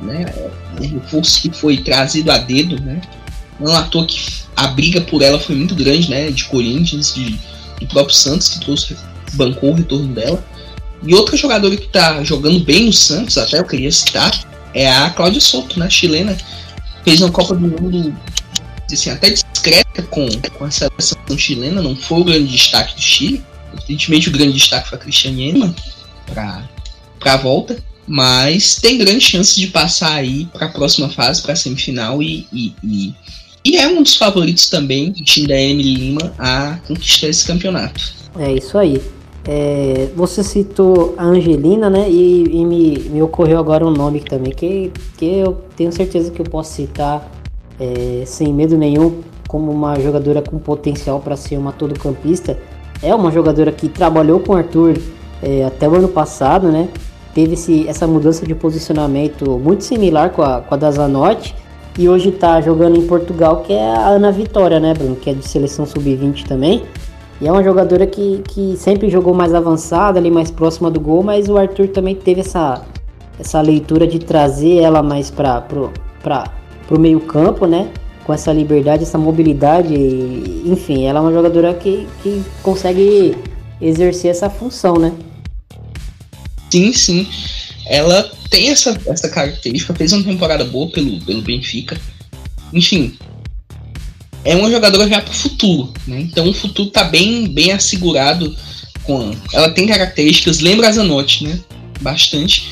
Né? 0.00 0.32
Um 0.80 1.00
reforço 1.00 1.42
que 1.42 1.50
foi 1.50 1.78
trazido 1.78 2.30
a 2.30 2.38
dedo, 2.38 2.80
né? 2.80 3.00
Não 3.58 3.74
à 3.74 3.82
toa 3.82 4.06
que 4.06 4.20
a 4.54 4.68
briga 4.68 5.00
por 5.00 5.22
ela 5.22 5.40
foi 5.40 5.56
muito 5.56 5.74
grande, 5.74 6.08
né? 6.08 6.30
De 6.30 6.44
Corinthians, 6.44 7.12
de, 7.14 7.36
do 7.80 7.86
próprio 7.88 8.14
Santos, 8.14 8.50
que 8.50 8.60
trouxe, 8.60 8.96
bancou 9.32 9.72
o 9.72 9.74
retorno 9.74 10.14
dela. 10.14 10.44
E 11.02 11.14
outra 11.14 11.36
jogadora 11.36 11.76
que 11.76 11.88
tá 11.88 12.22
jogando 12.24 12.60
bem 12.60 12.86
no 12.86 12.92
Santos, 12.92 13.38
até 13.38 13.58
eu 13.58 13.64
queria 13.64 13.90
citar, 13.92 14.32
é 14.74 14.90
a 14.90 15.10
Cláudia 15.10 15.40
Souto, 15.40 15.78
né? 15.78 15.88
Chilena. 15.88 16.36
Fez 17.04 17.20
uma 17.20 17.30
Copa 17.30 17.54
do 17.54 17.60
Mundo 17.60 18.14
assim, 18.94 19.10
até 19.10 19.30
discreta 19.30 20.02
com, 20.04 20.28
com 20.56 20.64
a 20.64 20.70
seleção 20.70 21.18
chilena, 21.36 21.82
não 21.82 21.96
foi 21.96 22.20
o 22.20 22.24
grande 22.24 22.52
destaque 22.52 22.94
do 22.94 23.00
Chile. 23.00 23.44
Evidentemente 23.74 24.28
o 24.28 24.32
grande 24.32 24.52
destaque 24.52 24.88
foi 24.88 24.98
a 24.98 25.00
Cristiane 25.00 25.50
Eman 25.50 25.74
para 26.26 26.62
a 27.24 27.36
volta. 27.36 27.76
Mas 28.06 28.76
tem 28.76 28.98
grande 28.98 29.20
chance 29.20 29.58
de 29.58 29.66
passar 29.66 30.12
aí 30.12 30.46
para 30.52 30.66
a 30.66 30.68
próxima 30.68 31.08
fase, 31.08 31.42
para 31.42 31.54
a 31.54 31.56
semifinal, 31.56 32.22
e, 32.22 32.46
e, 32.52 32.72
e, 32.84 33.14
e, 33.64 33.76
é 33.76 33.88
um 33.88 34.00
dos 34.00 34.14
favoritos 34.14 34.68
também, 34.68 35.08
o 35.08 35.24
time 35.24 35.48
da 35.48 35.60
Emily 35.60 35.94
Lima, 35.96 36.32
a 36.38 36.78
conquistar 36.86 37.26
esse 37.26 37.44
campeonato. 37.44 38.14
É 38.38 38.52
isso 38.52 38.78
aí. 38.78 39.02
É, 39.48 40.08
você 40.16 40.42
citou 40.42 41.14
a 41.16 41.24
Angelina, 41.24 41.88
né? 41.88 42.10
E, 42.10 42.42
e 42.42 42.64
me, 42.64 42.98
me, 43.10 43.22
ocorreu 43.22 43.58
agora 43.58 43.86
um 43.86 43.90
nome 43.90 44.20
também 44.20 44.52
que, 44.52 44.92
que 45.16 45.38
eu 45.38 45.58
tenho 45.76 45.92
certeza 45.92 46.32
que 46.32 46.40
eu 46.40 46.46
posso 46.46 46.72
citar 46.72 47.30
é, 47.78 48.24
sem 48.26 48.52
medo 48.52 48.76
nenhum 48.76 49.20
como 49.46 49.70
uma 49.70 49.98
jogadora 50.00 50.42
com 50.42 50.58
potencial 50.58 51.20
para 51.20 51.36
ser 51.36 51.56
uma 51.56 51.70
todo-campista. 51.70 52.58
É 53.00 53.14
uma 53.14 53.30
jogadora 53.30 53.70
que 53.70 53.88
trabalhou 53.88 54.40
com 54.40 54.52
o 54.52 54.56
Arthur 54.56 54.98
é, 55.40 55.64
até 55.64 55.88
o 55.88 55.94
ano 55.94 56.08
passado, 56.08 56.72
né? 56.72 56.88
Teve 57.32 57.54
esse, 57.54 57.86
essa 57.86 58.06
mudança 58.06 58.44
de 58.44 58.54
posicionamento 58.54 59.58
muito 59.58 59.84
similar 59.84 60.30
com 60.30 60.42
a, 60.42 60.60
com 60.60 60.74
a 60.74 60.78
da 60.78 60.90
Zanotti. 60.90 61.54
E 61.98 62.08
hoje 62.08 62.30
está 62.30 62.60
jogando 62.60 62.96
em 62.96 63.06
Portugal, 63.06 63.62
que 63.62 63.72
é 63.72 63.94
a 63.94 64.08
Ana 64.08 64.32
Vitória, 64.32 64.80
né, 64.80 64.92
Bruno? 64.92 65.16
Que 65.16 65.30
é 65.30 65.34
de 65.34 65.46
seleção 65.46 65.86
sub-20 65.86 66.46
também. 66.46 66.82
E 67.40 67.46
é 67.46 67.52
uma 67.52 67.62
jogadora 67.62 68.06
que, 68.06 68.42
que 68.48 68.76
sempre 68.76 69.10
jogou 69.10 69.34
mais 69.34 69.52
avançada, 69.52 70.18
ali 70.18 70.30
mais 70.30 70.50
próxima 70.50 70.90
do 70.90 70.98
gol, 70.98 71.22
mas 71.22 71.48
o 71.48 71.56
Arthur 71.56 71.88
também 71.88 72.14
teve 72.14 72.40
essa, 72.40 72.82
essa 73.38 73.60
leitura 73.60 74.06
de 74.06 74.18
trazer 74.18 74.78
ela 74.78 75.02
mais 75.02 75.30
para 75.30 75.60
pro 75.60 76.98
meio 76.98 77.20
campo, 77.20 77.66
né? 77.66 77.90
Com 78.24 78.32
essa 78.32 78.52
liberdade, 78.52 79.02
essa 79.02 79.18
mobilidade, 79.18 79.94
enfim, 80.64 81.04
ela 81.04 81.18
é 81.18 81.22
uma 81.22 81.32
jogadora 81.32 81.74
que, 81.74 82.08
que 82.22 82.42
consegue 82.62 83.36
exercer 83.80 84.30
essa 84.30 84.48
função, 84.48 84.96
né? 84.96 85.12
Sim, 86.70 86.92
sim. 86.92 87.28
Ela 87.86 88.28
tem 88.50 88.70
essa, 88.70 88.98
essa 89.06 89.28
característica, 89.28 89.94
fez 89.94 90.12
uma 90.12 90.24
temporada 90.24 90.64
boa 90.64 90.90
pelo, 90.90 91.20
pelo 91.20 91.42
Benfica. 91.42 92.00
Enfim, 92.72 93.16
é 94.46 94.54
uma 94.54 94.70
jogadora 94.70 95.08
já 95.08 95.20
para 95.20 95.32
o 95.32 95.36
futuro, 95.36 95.92
né? 96.06 96.20
Então 96.20 96.48
o 96.48 96.54
futuro 96.54 96.88
está 96.88 97.04
bem, 97.04 97.48
bem 97.48 97.72
assegurado 97.72 98.56
com 99.02 99.34
ela 99.52 99.70
tem 99.70 99.86
características 99.86 100.60
lembra 100.60 100.88
a 100.88 100.92
Zanotti, 100.92 101.44
né? 101.44 101.60
Bastante. 102.00 102.68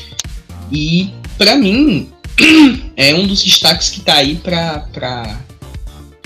E 0.71 1.09
para 1.37 1.55
mim 1.55 2.09
é 2.95 3.13
um 3.13 3.27
dos 3.27 3.43
destaques 3.43 3.89
que 3.89 3.99
está 3.99 4.15
aí 4.15 4.35
para 4.35 4.79
para 4.93 5.39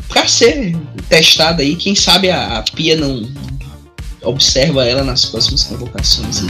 para 0.07 0.27
ser 0.27 0.75
testada 1.07 1.61
aí, 1.61 1.75
quem 1.75 1.95
sabe 1.95 2.29
a, 2.29 2.57
a 2.57 2.63
Pia 2.63 2.95
não 2.95 3.29
observa 4.23 4.85
ela 4.85 5.03
nas 5.03 5.25
próximas 5.25 5.63
convocações. 5.63 6.43
Aí. 6.43 6.49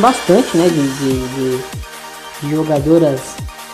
Bastante, 0.00 0.56
né, 0.56 0.68
de, 0.68 0.88
de, 0.98 1.28
de, 1.28 1.58
de 2.42 2.50
jogadoras, 2.50 3.20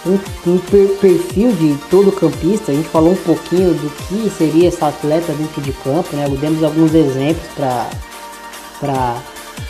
um, 0.04 0.18
um 0.50 0.58
perfil 0.58 1.52
de 1.52 1.76
todo 1.90 2.12
campista. 2.12 2.72
A 2.72 2.74
gente 2.74 2.88
falou 2.88 3.12
um 3.12 3.16
pouquinho 3.16 3.74
do 3.74 3.90
que 3.90 4.30
seria 4.36 4.68
essa 4.68 4.88
atleta 4.88 5.32
dentro 5.32 5.60
de 5.60 5.72
campo, 5.72 6.14
né? 6.14 6.28
Demos 6.40 6.62
alguns 6.62 6.94
exemplos 6.94 7.46
para 7.56 9.16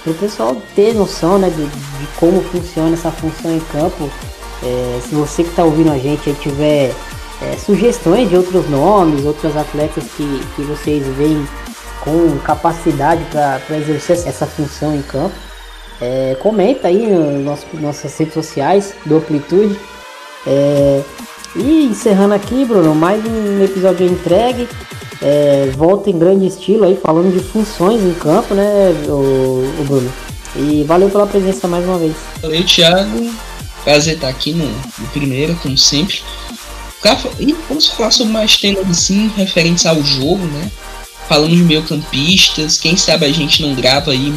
o 0.07 0.15
pessoal 0.15 0.57
ter 0.75 0.95
noção, 0.95 1.39
né, 1.39 1.49
de, 1.49 1.65
de, 1.65 2.07
como 2.17 2.43
funciona 2.43 2.95
essa 2.95 3.11
função 3.11 3.55
em 3.55 3.61
campo. 3.61 4.11
É, 4.63 5.01
se 5.07 5.15
você 5.15 5.43
que 5.43 5.51
está 5.51 5.65
ouvindo 5.65 5.93
a 5.93 5.99
gente 5.99 6.33
tiver 6.35 6.95
é, 7.43 7.57
sugestões 7.59 8.29
de 8.29 8.37
outros 8.37 8.69
nomes, 8.69 9.25
outros 9.25 9.57
atletas 9.57 10.05
que, 10.17 10.41
que 10.55 10.63
vocês 10.63 11.07
veem 11.17 11.47
com 12.01 12.39
capacidade 12.39 13.23
para 13.31 13.77
exercer 13.77 14.17
essa 14.27 14.47
função 14.47 14.95
em 14.95 15.03
campo, 15.03 15.35
é, 16.01 16.37
comenta 16.41 16.89
aí 16.89 17.07
nas 17.07 17.45
nosso, 17.45 17.67
nossas 17.75 18.17
redes 18.17 18.35
sociais 18.35 18.95
do 19.05 19.17
Amplitude. 19.17 19.79
É, 20.47 21.03
e 21.55 21.85
encerrando 21.87 22.35
aqui, 22.35 22.65
Bruno, 22.65 22.95
mais 22.95 23.25
um 23.25 23.65
episódio 23.65 24.07
entregue. 24.07 24.69
É, 25.23 25.71
volta 25.75 26.11
em 26.11 26.19
grande 26.19 26.47
estilo 26.47 26.85
aí, 26.85 26.97
falando 26.97 27.33
de 27.33 27.43
funções 27.43 28.03
em 28.03 28.13
campo, 28.15 28.55
né, 28.55 28.91
o, 29.09 29.65
o 29.81 29.85
Bruno? 29.85 30.13
E 30.55 30.85
valeu 30.85 31.09
pela 31.11 31.27
presença 31.27 31.67
mais 31.67 31.85
uma 31.85 31.99
vez. 31.99 32.15
Valeu, 32.41 32.65
Thiago. 32.65 33.31
Prazer 33.83 34.15
estar 34.15 34.29
aqui 34.29 34.53
no, 34.53 34.67
no 34.67 35.09
primeiro, 35.13 35.55
como 35.57 35.77
sempre. 35.79 36.23
E 37.39 37.53
vamos 37.69 37.87
falar 37.87 38.11
sobre 38.11 38.33
mais 38.33 38.57
temas 38.57 38.89
assim, 38.91 39.31
referentes 39.37 39.87
ao 39.87 40.03
jogo, 40.03 40.45
né? 40.45 40.71
Falando 41.29 41.57
de 41.57 41.63
meio 41.63 41.83
campistas, 41.83 42.79
quem 42.79 42.97
sabe 42.97 43.27
a 43.27 43.33
gente 43.33 43.63
não 43.63 43.75
grava 43.75 44.13
aí 44.13 44.33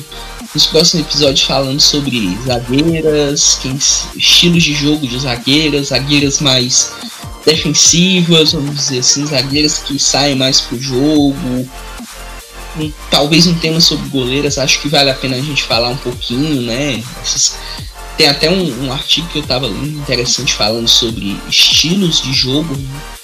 nos 0.54 0.66
próximos 0.66 1.06
episódios 1.06 1.46
falando 1.46 1.80
sobre 1.80 2.38
zagueiras, 2.46 3.60
quem, 3.62 3.78
estilos 4.16 4.64
de 4.64 4.74
jogo 4.74 5.08
de 5.08 5.20
zagueiras, 5.20 5.90
zagueiras 5.90 6.40
mais 6.40 6.92
defensivas, 7.46 8.54
vamos 8.54 8.76
dizer 8.76 9.00
assim, 9.00 9.26
zagueiras 9.26 9.78
que 9.78 10.00
saem 10.00 10.36
mais 10.36 10.62
pro 10.62 10.82
jogo. 10.82 11.36
Um, 12.78 12.92
talvez 13.12 13.46
um 13.46 13.56
tema 13.56 13.80
sobre 13.80 14.10
goleiras, 14.10 14.58
acho 14.58 14.82
que 14.82 14.90
vale 14.90 15.10
a 15.10 15.16
pena 15.16 15.36
a 15.36 15.42
gente 15.42 15.64
falar 15.64 15.90
um 15.90 15.98
pouquinho, 15.98 16.62
né? 16.62 17.04
Essas 17.22 17.58
tem 18.20 18.28
até 18.28 18.50
um, 18.50 18.86
um 18.86 18.92
artigo 18.92 19.30
que 19.30 19.38
eu 19.38 19.42
estava 19.42 19.66
lendo 19.66 19.98
interessante 19.98 20.54
falando 20.54 20.90
sobre 20.90 21.40
estilos 21.48 22.22
de 22.22 22.34
jogo, 22.34 22.76
né? 22.76 23.19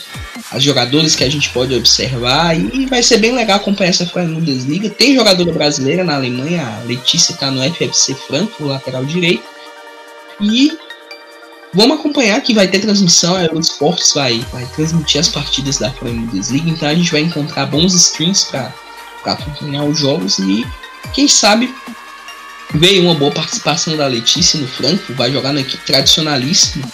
as 0.51 0.62
jogadoras 0.62 1.16
que 1.16 1.24
a 1.24 1.30
gente 1.30 1.49
pode 1.51 1.74
observar. 1.74 2.55
E 2.59 2.86
vai 2.86 3.03
ser 3.03 3.18
bem 3.18 3.32
legal 3.32 3.57
acompanhar 3.57 3.91
essa 3.91 4.07
Frauen 4.07 4.34
Bundesliga. 4.34 4.91
Tem 4.91 5.14
jogadora 5.14 5.51
brasileira 5.53 6.05
na 6.05 6.16
Alemanha, 6.16 6.80
a 6.82 6.84
Letícia 6.86 7.32
está 7.32 7.51
no 7.51 7.62
FFC 7.62 8.14
Franco, 8.14 8.64
lateral 8.64 9.05
direito. 9.05 9.45
E 10.41 10.72
Vamos 11.72 12.01
acompanhar 12.01 12.41
que 12.41 12.53
vai 12.53 12.66
ter 12.66 12.80
transmissão, 12.80 13.36
a 13.36 13.45
Eurosports 13.45 14.12
vai, 14.12 14.45
vai 14.53 14.66
transmitir 14.74 15.20
as 15.20 15.28
partidas 15.28 15.78
da 15.78 15.88
Premier 15.88 16.28
League, 16.32 16.68
então 16.68 16.88
a 16.88 16.95
gente 16.95 17.12
vai 17.12 17.20
encontrar 17.20 17.66
bons 17.66 17.95
streams 17.95 18.47
para 18.51 18.74
acompanhar 19.24 19.84
os 19.84 19.98
jogos 19.98 20.38
e 20.38 20.66
quem 21.12 21.28
sabe 21.28 21.74
veio 22.72 23.02
uma 23.04 23.14
boa 23.14 23.32
participação 23.32 23.96
da 23.96 24.06
Letícia 24.06 24.60
no 24.60 24.68
Franco, 24.68 25.12
vai 25.14 25.32
jogar 25.32 25.52
na 25.52 25.60
equipe 25.60 25.84
tradicionalíssima, 25.84 26.86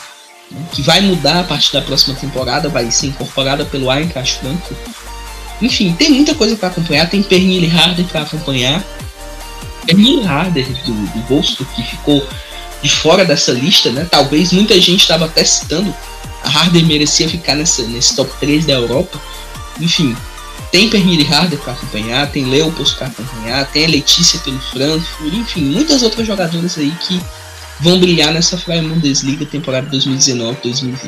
né, 0.50 0.66
que 0.72 0.82
vai 0.82 1.00
mudar 1.00 1.40
a 1.40 1.44
partir 1.44 1.72
da 1.72 1.82
próxima 1.82 2.14
temporada, 2.14 2.68
vai 2.68 2.90
ser 2.90 3.08
incorporada 3.08 3.64
pelo 3.64 3.92
Eintracht 3.92 4.38
Franco. 4.38 4.74
Enfim, 5.60 5.92
tem 5.94 6.10
muita 6.10 6.34
coisa 6.34 6.56
para 6.56 6.68
acompanhar, 6.68 7.08
tem 7.08 7.22
Pernille 7.22 7.70
Harder 7.70 8.06
para 8.06 8.22
acompanhar. 8.22 8.82
Pernille 9.84 10.26
Harder 10.26 10.66
do, 10.84 10.92
do 10.92 11.18
Bolsto, 11.28 11.64
que 11.74 11.82
ficou 11.82 12.26
de 12.82 12.90
fora 12.90 13.24
dessa 13.24 13.52
lista, 13.52 13.90
né? 13.90 14.06
Talvez 14.10 14.52
muita 14.52 14.78
gente 14.80 15.00
estava 15.00 15.24
até 15.24 15.44
citando 15.44 15.94
a 16.46 16.48
Harder 16.48 16.84
merecia 16.86 17.28
ficar 17.28 17.56
nessa, 17.56 17.82
nesse 17.82 18.14
top 18.14 18.30
3 18.38 18.66
da 18.66 18.74
Europa. 18.74 19.20
Enfim, 19.80 20.16
tem 20.70 20.90
Pernille 20.90 21.26
Harder 21.26 21.58
para 21.58 21.72
acompanhar, 21.72 22.30
tem 22.30 22.44
Leopold 22.44 22.94
para 22.96 23.06
acompanhar, 23.06 23.66
tem 23.72 23.84
a 23.84 23.88
Letícia 23.88 24.38
pelo 24.40 24.58
Frankfurt, 24.58 25.32
enfim, 25.32 25.62
muitas 25.62 26.02
outras 26.02 26.26
jogadoras 26.26 26.76
aí 26.78 26.90
que 27.00 27.20
vão 27.80 27.98
brilhar 27.98 28.32
nessa 28.32 28.56
Freie 28.58 28.82
Bundesliga 28.82 29.46
temporada 29.46 29.88
2019-2020. 29.90 30.98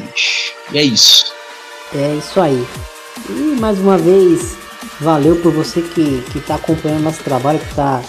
E 0.72 0.78
é 0.78 0.82
isso. 0.82 1.26
É 1.94 2.16
isso 2.16 2.40
aí. 2.40 2.66
E 3.30 3.61
mais 3.61 3.78
uma 3.78 3.98
vez, 3.98 4.56
valeu 5.00 5.36
por 5.36 5.52
você 5.52 5.82
que 5.82 6.22
está 6.36 6.56
acompanhando 6.56 7.02
nosso 7.02 7.22
trabalho, 7.22 7.59
que 7.59 7.70
está 7.70 8.02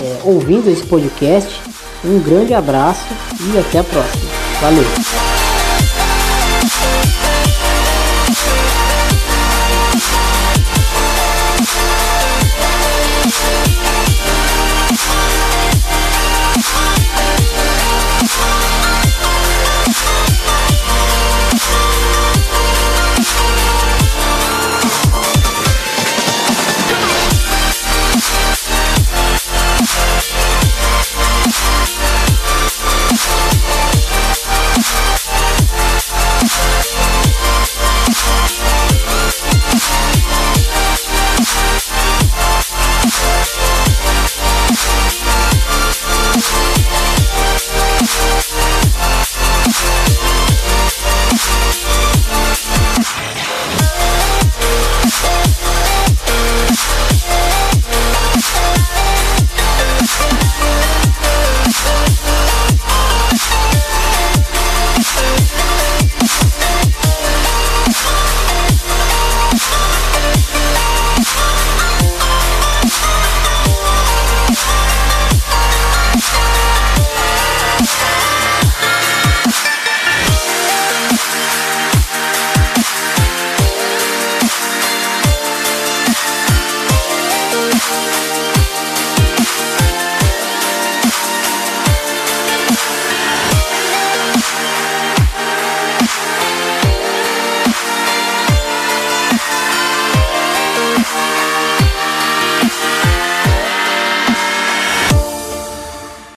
é, 0.00 0.20
ouvindo 0.24 0.70
esse 0.70 0.84
podcast. 0.84 1.60
Um 2.04 2.20
grande 2.20 2.54
abraço 2.54 3.06
e 3.40 3.58
até 3.58 3.78
a 3.78 3.84
próxima. 3.84 4.30
Valeu! 4.60 4.84